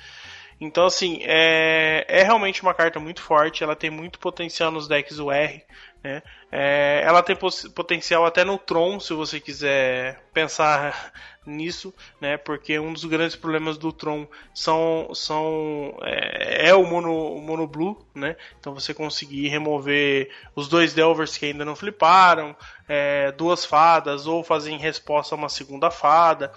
Então, 0.60 0.86
assim, 0.86 1.18
é, 1.22 2.04
é 2.08 2.22
realmente 2.22 2.62
uma 2.62 2.72
carta 2.72 2.98
muito 2.98 3.20
forte. 3.20 3.62
Ela 3.62 3.76
tem 3.76 3.90
muito 3.90 4.18
potencial 4.18 4.70
nos 4.70 4.88
decks 4.88 5.18
UR. 5.18 5.60
Né? 6.02 6.22
É, 6.52 7.02
ela 7.04 7.22
tem 7.22 7.36
potencial 7.74 8.24
até 8.24 8.44
no 8.44 8.56
Tron, 8.56 9.00
se 9.00 9.12
você 9.12 9.40
quiser 9.40 10.22
pensar 10.32 11.12
nisso, 11.44 11.92
né? 12.20 12.36
Porque 12.36 12.78
um 12.78 12.92
dos 12.92 13.04
grandes 13.04 13.36
problemas 13.36 13.76
do 13.76 13.92
Tron 13.92 14.26
são, 14.54 15.10
são 15.14 15.98
é, 16.02 16.68
é 16.68 16.74
o 16.74 16.86
mono, 16.86 17.40
mono 17.40 17.66
blue, 17.66 18.06
né? 18.14 18.36
Então 18.58 18.72
você 18.72 18.94
conseguir 18.94 19.48
remover 19.48 20.30
os 20.54 20.68
dois 20.68 20.94
Delvers 20.94 21.36
que 21.36 21.46
ainda 21.46 21.64
não 21.64 21.76
fliparam, 21.76 22.56
é, 22.88 23.32
duas 23.32 23.64
fadas 23.64 24.26
ou 24.26 24.44
fazer 24.44 24.70
em 24.70 24.78
resposta 24.78 25.34
a 25.34 25.38
uma 25.38 25.48
segunda 25.48 25.90
fada. 25.90 26.52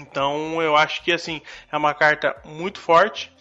Então 0.00 0.60
eu 0.62 0.76
acho 0.76 1.02
que 1.02 1.12
assim 1.12 1.40
é 1.70 1.76
uma 1.76 1.94
carta 1.94 2.36
muito 2.44 2.78
forte, 2.80 3.32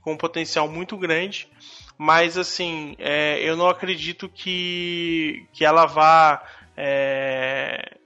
com 0.00 0.12
um 0.12 0.16
potencial 0.16 0.68
muito 0.68 0.96
grande, 0.96 1.48
mas 1.96 2.36
assim 2.36 2.94
é, 2.98 3.38
eu 3.40 3.56
não 3.56 3.68
acredito 3.68 4.28
que, 4.28 5.46
que 5.52 5.64
ela 5.64 5.86
vá 5.86 6.42
é, 6.76 7.96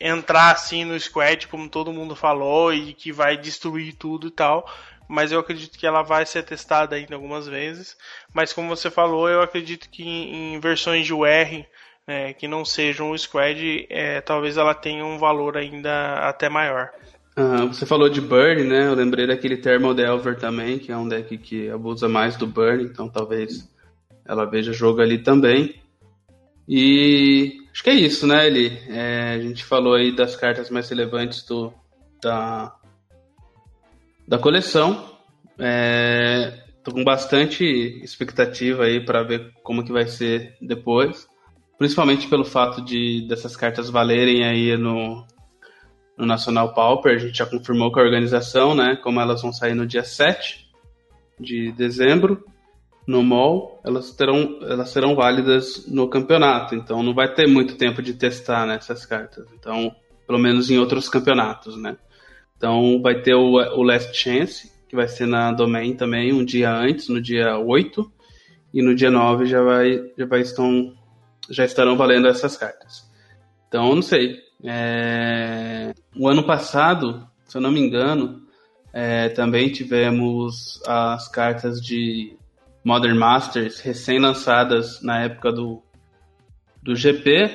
entrar 0.00 0.52
assim 0.52 0.84
no 0.84 0.98
squad, 0.98 1.48
como 1.48 1.68
todo 1.68 1.92
mundo 1.92 2.14
falou, 2.14 2.72
e 2.72 2.92
que 2.92 3.12
vai 3.12 3.36
destruir 3.36 3.94
tudo 3.94 4.28
e 4.28 4.30
tal. 4.30 4.68
Mas 5.08 5.30
eu 5.30 5.38
acredito 5.38 5.78
que 5.78 5.86
ela 5.86 6.02
vai 6.02 6.26
ser 6.26 6.42
testada 6.42 6.96
ainda 6.96 7.14
algumas 7.14 7.46
vezes. 7.46 7.96
Mas 8.34 8.52
como 8.52 8.68
você 8.68 8.90
falou, 8.90 9.28
eu 9.28 9.40
acredito 9.40 9.88
que 9.88 10.02
em, 10.02 10.54
em 10.54 10.60
versões 10.60 11.06
de 11.06 11.14
UR 11.14 11.64
né, 12.06 12.32
que 12.34 12.46
não 12.46 12.64
sejam 12.64 13.10
o 13.10 13.18
squad, 13.18 13.86
é, 13.90 14.20
talvez 14.20 14.56
ela 14.56 14.74
tenha 14.74 15.04
um 15.04 15.18
valor 15.18 15.56
ainda 15.56 16.28
até 16.28 16.48
maior. 16.48 16.92
Uh, 17.38 17.66
você 17.68 17.84
falou 17.84 18.08
de 18.08 18.20
Burn, 18.20 18.64
né? 18.64 18.86
Eu 18.86 18.94
lembrei 18.94 19.26
daquele 19.26 19.58
Thermal 19.58 19.92
Delver 19.92 20.38
também, 20.38 20.78
que 20.78 20.90
é 20.90 20.96
um 20.96 21.06
deck 21.06 21.36
que 21.36 21.68
abusa 21.68 22.08
mais 22.08 22.34
do 22.34 22.46
Burn, 22.46 22.82
então 22.82 23.10
talvez 23.10 23.70
ela 24.24 24.46
veja 24.46 24.72
jogo 24.72 25.02
ali 25.02 25.18
também. 25.18 25.74
E 26.66 27.58
acho 27.70 27.84
que 27.84 27.90
é 27.90 27.94
isso, 27.94 28.26
né, 28.26 28.46
Eli? 28.46 28.78
É, 28.88 29.34
a 29.34 29.38
gente 29.38 29.64
falou 29.64 29.94
aí 29.94 30.16
das 30.16 30.34
cartas 30.34 30.70
mais 30.70 30.88
relevantes 30.88 31.44
do, 31.44 31.74
da, 32.22 32.74
da 34.26 34.38
coleção. 34.38 35.18
É, 35.58 36.64
tô 36.82 36.90
com 36.90 37.04
bastante 37.04 37.64
expectativa 38.02 38.84
aí 38.84 39.04
para 39.04 39.22
ver 39.22 39.52
como 39.62 39.84
que 39.84 39.92
vai 39.92 40.06
ser 40.06 40.56
depois. 40.60 41.28
Principalmente 41.76 42.28
pelo 42.28 42.46
fato 42.46 42.82
de 42.82 43.26
dessas 43.28 43.54
cartas 43.54 43.90
valerem 43.90 44.42
aí 44.44 44.76
no, 44.78 45.26
no 46.16 46.26
Nacional 46.26 46.72
Pauper. 46.72 47.14
A 47.14 47.18
gente 47.18 47.38
já 47.38 47.46
confirmou 47.46 47.92
com 47.92 48.00
a 48.00 48.02
organização, 48.02 48.74
né? 48.74 48.96
Como 48.96 49.20
elas 49.20 49.42
vão 49.42 49.52
sair 49.52 49.74
no 49.74 49.86
dia 49.86 50.04
7 50.04 50.66
de 51.38 51.70
dezembro 51.72 52.44
no 53.06 53.22
mall, 53.22 53.80
elas 53.84 54.10
terão 54.10 54.58
elas 54.62 54.90
serão 54.90 55.14
válidas 55.14 55.86
no 55.86 56.08
campeonato. 56.08 56.74
Então 56.74 57.02
não 57.02 57.14
vai 57.14 57.32
ter 57.32 57.46
muito 57.46 57.76
tempo 57.76 58.02
de 58.02 58.14
testar 58.14 58.66
né, 58.66 58.76
essas 58.76 59.06
cartas. 59.06 59.46
Então, 59.54 59.94
pelo 60.26 60.38
menos 60.38 60.70
em 60.70 60.78
outros 60.78 61.08
campeonatos, 61.08 61.76
né? 61.76 61.96
Então 62.56 63.00
vai 63.00 63.20
ter 63.22 63.34
o, 63.34 63.52
o 63.52 63.82
Last 63.82 64.16
Chance, 64.16 64.72
que 64.88 64.96
vai 64.96 65.06
ser 65.06 65.26
na 65.26 65.52
Domain 65.52 65.94
também, 65.94 66.32
um 66.32 66.44
dia 66.44 66.72
antes, 66.72 67.08
no 67.08 67.20
dia 67.20 67.58
8, 67.58 68.12
e 68.74 68.82
no 68.82 68.94
dia 68.94 69.10
9 69.10 69.46
já 69.46 69.62
vai 69.62 70.10
já 70.18 70.26
vai 70.26 70.40
estão 70.40 70.92
já 71.48 71.64
estarão 71.64 71.96
valendo 71.96 72.26
essas 72.26 72.56
cartas. 72.56 73.06
Então, 73.68 73.94
não 73.94 74.02
sei. 74.02 74.45
É... 74.64 75.92
O 76.16 76.28
ano 76.28 76.44
passado, 76.44 77.26
se 77.44 77.56
eu 77.56 77.60
não 77.60 77.70
me 77.70 77.80
engano, 77.80 78.42
é, 78.92 79.28
também 79.28 79.70
tivemos 79.70 80.80
as 80.86 81.28
cartas 81.28 81.80
de 81.80 82.36
Modern 82.82 83.18
Masters 83.18 83.80
recém-lançadas 83.80 85.02
na 85.02 85.22
época 85.22 85.52
do, 85.52 85.82
do 86.82 86.96
GP, 86.96 87.50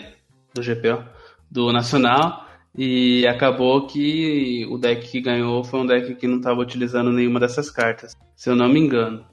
do 0.53 0.61
GP, 0.61 0.90
ó, 0.90 1.03
do 1.49 1.72
Nacional, 1.72 2.48
e 2.78 3.26
acabou 3.26 3.88
que 3.88 4.68
o 4.69 4.78
deck 4.78 5.10
que 5.10 5.19
ganhou 5.19 5.64
foi 5.64 5.80
um 5.80 5.86
deck 5.86 6.14
que 6.15 6.28
não 6.28 6.38
estava 6.38 6.60
utilizando 6.60 7.11
nenhuma 7.11 7.40
dessas 7.40 7.72
cartas, 7.72 8.15
se 8.36 8.49
eu 8.49 8.56
não 8.56 8.69
me 8.69 8.80
engano. 8.80 9.26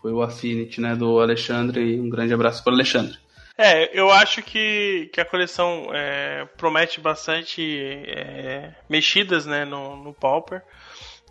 Foi 0.00 0.12
o 0.12 0.22
Affinity, 0.22 0.80
né, 0.80 0.94
do 0.94 1.18
Alexandre, 1.18 1.98
um 1.98 2.08
grande 2.08 2.32
abraço 2.32 2.62
para 2.62 2.72
o 2.72 2.74
Alexandre. 2.74 3.18
É, 3.58 3.98
eu 3.98 4.10
acho 4.10 4.42
que, 4.42 5.08
que 5.12 5.20
a 5.20 5.24
coleção 5.24 5.88
é, 5.92 6.44
promete 6.58 7.00
bastante 7.00 8.04
é, 8.06 8.74
mexidas 8.88 9.46
né, 9.46 9.64
no, 9.64 9.96
no 9.96 10.12
Pauper. 10.12 10.62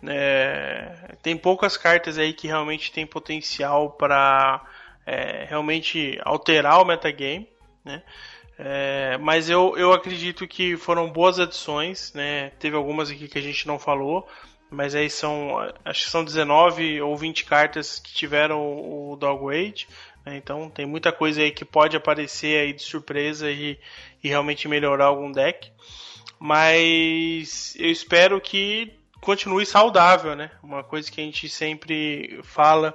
É, 0.04 1.14
tem 1.22 1.36
poucas 1.36 1.76
cartas 1.76 2.18
aí 2.18 2.32
que 2.32 2.48
realmente 2.48 2.90
tem 2.90 3.06
potencial 3.06 3.90
para 3.92 4.64
é, 5.06 5.44
realmente 5.48 6.18
alterar 6.24 6.82
o 6.82 6.84
metagame, 6.84 7.48
né? 7.84 8.02
É, 8.58 9.18
mas 9.18 9.50
eu, 9.50 9.76
eu 9.76 9.92
acredito 9.92 10.48
que 10.48 10.76
foram 10.76 11.10
boas 11.10 11.38
adições, 11.38 12.12
né? 12.14 12.50
Teve 12.58 12.74
algumas 12.74 13.10
aqui 13.10 13.28
que 13.28 13.38
a 13.38 13.42
gente 13.42 13.66
não 13.66 13.78
falou, 13.78 14.26
mas 14.70 14.94
aí 14.94 15.08
são 15.10 15.58
acho 15.84 16.04
que 16.04 16.10
são 16.10 16.24
19 16.24 17.00
ou 17.02 17.16
20 17.16 17.44
cartas 17.44 17.98
que 17.98 18.12
tiveram 18.12 18.60
o, 18.60 19.12
o 19.12 19.16
né? 19.16 19.86
Então 20.34 20.68
tem 20.68 20.86
muita 20.86 21.12
coisa 21.12 21.40
aí 21.40 21.52
que 21.52 21.64
pode 21.64 21.96
aparecer 21.96 22.60
aí 22.60 22.72
de 22.72 22.82
surpresa 22.82 23.50
e, 23.50 23.78
e 24.24 24.28
realmente 24.28 24.66
melhorar 24.66 25.06
algum 25.06 25.30
deck. 25.30 25.70
Mas 26.38 27.74
eu 27.78 27.90
espero 27.90 28.40
que 28.40 28.92
continue 29.20 29.64
saudável, 29.64 30.34
né? 30.34 30.50
Uma 30.62 30.82
coisa 30.82 31.10
que 31.10 31.20
a 31.20 31.24
gente 31.24 31.48
sempre 31.48 32.40
fala 32.42 32.94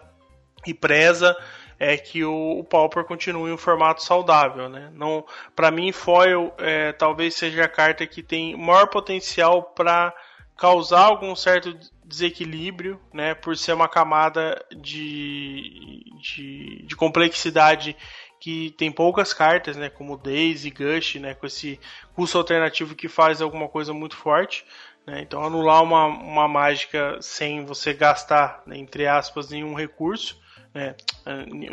e 0.65 0.73
preza 0.73 1.35
é 1.79 1.97
que 1.97 2.23
o, 2.23 2.59
o 2.59 2.63
Pauper 2.63 3.03
continue 3.05 3.49
em 3.49 3.53
um 3.53 3.57
formato 3.57 4.03
saudável, 4.03 4.69
né? 4.69 4.91
Não, 4.93 5.25
para 5.55 5.71
mim, 5.71 5.91
foil 5.91 6.53
é, 6.59 6.91
talvez 6.91 7.33
seja 7.33 7.63
a 7.63 7.67
carta 7.67 8.05
que 8.05 8.21
tem 8.21 8.55
maior 8.55 8.87
potencial 8.87 9.63
para 9.63 10.13
causar 10.55 11.05
algum 11.05 11.35
certo 11.35 11.75
desequilíbrio, 12.11 12.99
né? 13.13 13.33
Por 13.33 13.57
ser 13.57 13.73
uma 13.73 13.87
camada 13.87 14.63
de, 14.71 16.03
de, 16.21 16.83
de 16.85 16.95
complexidade 16.95 17.95
que 18.39 18.71
tem 18.71 18.91
poucas 18.91 19.33
cartas, 19.33 19.77
né? 19.77 19.89
Como 19.89 20.17
Daisy, 20.17 20.69
Gush, 20.69 21.15
né? 21.15 21.33
Com 21.33 21.47
esse 21.47 21.79
custo 22.13 22.37
alternativo 22.37 22.93
que 22.93 23.07
faz 23.07 23.41
alguma 23.41 23.67
coisa 23.67 23.93
muito 23.93 24.15
forte. 24.15 24.65
Né? 25.05 25.21
Então 25.21 25.43
anular 25.43 25.81
uma, 25.83 26.05
uma 26.05 26.47
mágica 26.47 27.17
sem 27.21 27.65
você 27.65 27.93
gastar, 27.93 28.61
né, 28.65 28.77
entre 28.77 29.07
aspas, 29.07 29.49
nenhum 29.49 29.73
recurso, 29.73 30.39
né? 30.73 30.95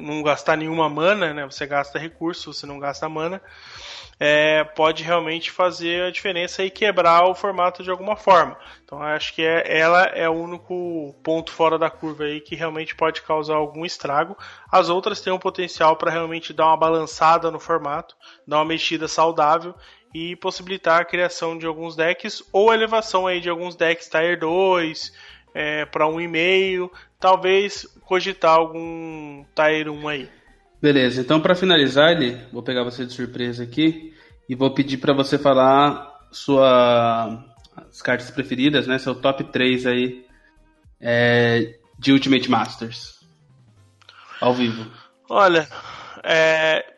não 0.01 0.23
gastar 0.23 0.57
nenhuma 0.57 0.89
mana, 0.89 1.35
né? 1.35 1.45
você 1.45 1.67
gasta 1.67 1.99
recurso, 1.99 2.53
você 2.53 2.67
não 2.67 2.79
gasta 2.79 3.09
mana, 3.09 3.41
é, 4.21 4.65
pode 4.65 5.05
realmente 5.05 5.51
fazer 5.51 6.03
a 6.03 6.11
diferença 6.11 6.65
e 6.65 6.71
quebrar 6.71 7.25
o 7.25 7.35
formato 7.35 7.83
de 7.83 7.91
alguma 7.91 8.17
forma. 8.17 8.59
Então 8.85 9.01
acho 9.01 9.35
que 9.35 9.43
é, 9.43 9.79
ela 9.79 10.05
é 10.07 10.29
o 10.29 10.33
único 10.33 11.15
ponto 11.23 11.53
fora 11.53 11.79
da 11.79 11.89
curva 11.89 12.25
aí 12.25 12.41
que 12.41 12.57
realmente 12.57 12.95
pode 12.97 13.23
causar 13.23 13.55
algum 13.55 13.85
estrago. 13.85 14.37
As 14.71 14.89
outras 14.89 15.21
têm 15.21 15.33
um 15.33 15.39
potencial 15.39 15.97
para 15.97 16.11
realmente 16.11 16.53
dar 16.53 16.67
uma 16.67 16.77
balançada 16.77 17.51
no 17.51 17.61
formato, 17.61 18.17
dar 18.47 18.59
uma 18.59 18.65
mexida 18.65 19.07
saudável 19.07 19.75
e 20.13 20.35
possibilitar 20.37 21.01
a 21.01 21.05
criação 21.05 21.57
de 21.57 21.67
alguns 21.67 21.95
decks 21.95 22.43
ou 22.53 22.71
a 22.71 22.75
elevação 22.75 23.27
aí 23.27 23.41
de 23.41 23.49
alguns 23.49 23.77
decks 23.77 24.09
Tier 24.09 24.39
2 24.39 25.13
é, 25.55 25.85
para 25.85 26.07
1,5, 26.07 26.91
talvez 27.21 27.87
cogitar 28.05 28.57
algum 28.57 29.45
Tier 29.55 29.89
1 29.89 30.09
aí. 30.09 30.38
Beleza, 30.81 31.21
então 31.21 31.41
para 31.41 31.55
finalizar, 31.57 32.13
ele, 32.13 32.41
vou 32.53 32.63
pegar 32.63 32.85
você 32.85 33.05
de 33.05 33.13
surpresa 33.13 33.65
aqui 33.65 34.15
e 34.49 34.55
vou 34.55 34.73
pedir 34.73 34.99
para 34.99 35.13
você 35.13 35.37
falar 35.37 36.27
sua 36.31 37.45
as 37.91 38.03
cartas 38.03 38.31
preferidas, 38.31 38.87
né? 38.87 38.99
Seu 38.99 39.15
top 39.15 39.45
3 39.45 39.87
aí 39.87 40.27
é, 41.01 41.79
de 41.99 42.13
Ultimate 42.13 42.51
Masters. 42.51 43.19
Ao 44.41 44.55
vivo. 44.55 44.91
Olha, 45.29 45.69
é, 46.23 46.95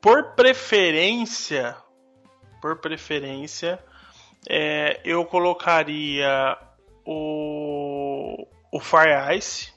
por 0.00 0.34
preferência, 0.34 1.76
por 2.60 2.76
preferência, 2.76 3.78
é, 4.48 5.00
eu 5.04 5.24
colocaria 5.24 6.56
o, 7.04 8.46
o 8.72 8.80
Fire 8.80 9.36
Ice, 9.36 9.72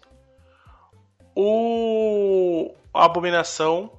o 1.35 2.73
a 2.93 3.05
Abominação 3.05 3.91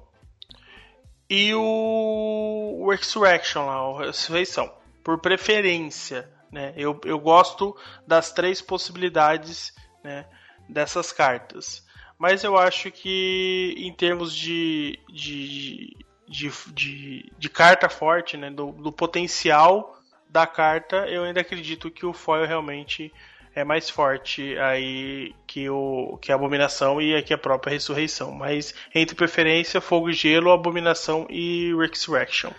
e 1.29 1.53
o, 1.53 2.77
o 2.79 2.93
Extraction 2.93 3.65
lá, 3.65 4.05
Ressurreição. 4.05 4.71
Por 5.03 5.19
preferência, 5.19 6.29
né? 6.51 6.73
Eu, 6.75 6.99
eu 7.05 7.17
gosto 7.17 7.75
das 8.05 8.31
três 8.31 8.61
possibilidades 8.61 9.73
né, 10.03 10.25
dessas 10.67 11.11
cartas. 11.11 11.85
Mas 12.17 12.43
eu 12.43 12.57
acho 12.57 12.91
que 12.91 13.73
em 13.77 13.91
termos 13.93 14.35
de, 14.35 14.99
de, 15.09 15.97
de, 16.27 16.51
de, 16.67 17.33
de 17.37 17.49
carta 17.49 17.89
forte, 17.89 18.37
né, 18.37 18.51
do, 18.51 18.71
do 18.73 18.91
potencial 18.91 19.97
da 20.29 20.45
carta, 20.45 21.07
eu 21.07 21.23
ainda 21.23 21.41
acredito 21.41 21.89
que 21.89 22.05
o 22.05 22.13
foil 22.13 22.45
realmente 22.45 23.11
é 23.55 23.63
mais 23.63 23.89
forte 23.89 24.57
aí 24.57 25.33
que, 25.45 25.69
o, 25.69 26.17
que 26.21 26.31
a 26.31 26.35
Abominação 26.35 27.01
e 27.01 27.15
aqui 27.15 27.33
a 27.33 27.37
própria 27.37 27.73
Ressurreição. 27.73 28.31
Mas 28.31 28.73
entre 28.93 29.15
preferência, 29.15 29.81
Fogo 29.81 30.09
e 30.09 30.13
Gelo, 30.13 30.51
Abominação 30.51 31.27
e 31.29 31.73
Resurrection. 31.75 32.51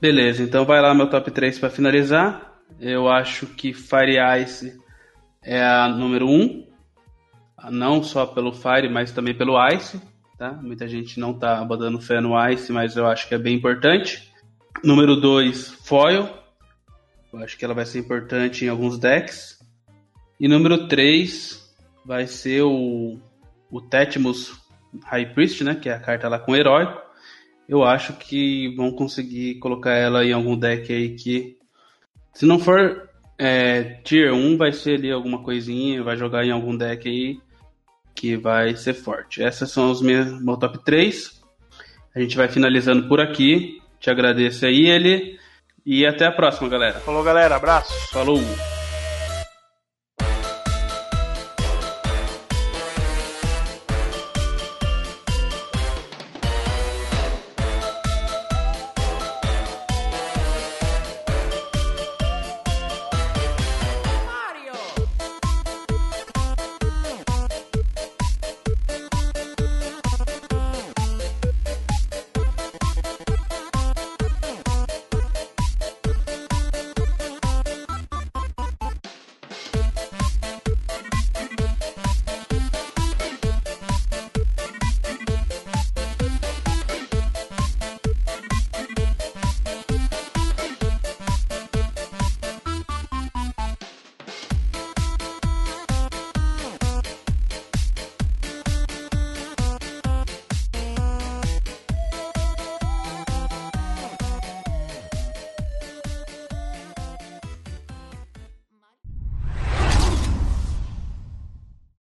Beleza, 0.00 0.42
então 0.42 0.64
vai 0.64 0.80
lá 0.80 0.94
meu 0.94 1.08
top 1.08 1.30
3 1.30 1.58
para 1.58 1.70
finalizar. 1.70 2.60
Eu 2.80 3.08
acho 3.08 3.46
que 3.46 3.72
Fire 3.72 4.16
Ice 4.42 4.78
é 5.42 5.62
a 5.62 5.88
número 5.88 6.28
1. 6.28 6.66
Não 7.70 8.02
só 8.02 8.26
pelo 8.26 8.52
Fire, 8.52 8.88
mas 8.90 9.12
também 9.12 9.34
pelo 9.34 9.56
Ice. 9.68 10.00
Tá? 10.36 10.52
Muita 10.52 10.86
gente 10.86 11.18
não 11.18 11.32
tá 11.32 11.64
botando 11.64 12.00
fé 12.00 12.20
no 12.20 12.34
Ice, 12.50 12.70
mas 12.72 12.96
eu 12.96 13.06
acho 13.06 13.26
que 13.26 13.34
é 13.34 13.38
bem 13.38 13.56
importante. 13.56 14.30
Número 14.84 15.16
2, 15.16 15.70
Foil. 15.86 16.28
Eu 17.32 17.38
acho 17.38 17.56
que 17.56 17.64
ela 17.64 17.74
vai 17.74 17.86
ser 17.86 17.98
importante 17.98 18.64
em 18.64 18.68
alguns 18.68 18.98
decks. 18.98 19.55
E 20.38 20.48
número 20.48 20.86
3 20.86 21.74
vai 22.04 22.26
ser 22.26 22.62
o, 22.62 23.18
o 23.70 23.80
Tetmus 23.80 24.52
High 25.04 25.34
Priest, 25.34 25.64
né? 25.64 25.74
Que 25.74 25.88
é 25.88 25.94
a 25.94 26.00
carta 26.00 26.28
lá 26.28 26.38
com 26.38 26.54
heróico. 26.54 27.00
Eu 27.68 27.82
acho 27.82 28.12
que 28.14 28.74
vão 28.76 28.92
conseguir 28.92 29.56
colocar 29.56 29.92
ela 29.92 30.24
em 30.24 30.32
algum 30.32 30.56
deck 30.56 30.92
aí 30.92 31.14
que. 31.14 31.56
Se 32.32 32.44
não 32.44 32.58
for 32.58 33.08
é, 33.38 34.00
Tier 34.04 34.32
1, 34.32 34.56
vai 34.56 34.72
ser 34.72 34.98
ali 34.98 35.10
alguma 35.10 35.42
coisinha, 35.42 36.02
vai 36.02 36.16
jogar 36.16 36.44
em 36.44 36.50
algum 36.50 36.76
deck 36.76 37.08
aí 37.08 37.40
que 38.14 38.36
vai 38.36 38.74
ser 38.76 38.94
forte. 38.94 39.42
Essas 39.42 39.70
são 39.70 39.90
os 39.90 40.00
meus 40.00 40.42
meu 40.42 40.56
top 40.56 40.78
3. 40.84 41.42
A 42.14 42.20
gente 42.20 42.36
vai 42.36 42.48
finalizando 42.48 43.08
por 43.08 43.20
aqui. 43.20 43.80
Te 44.00 44.10
agradeço 44.10 44.64
aí, 44.64 44.86
ele. 44.86 45.38
E 45.84 46.06
até 46.06 46.26
a 46.26 46.32
próxima, 46.32 46.68
galera. 46.68 46.98
Falou, 47.00 47.22
galera. 47.22 47.56
Abraço. 47.56 47.92
Falou. 48.10 48.40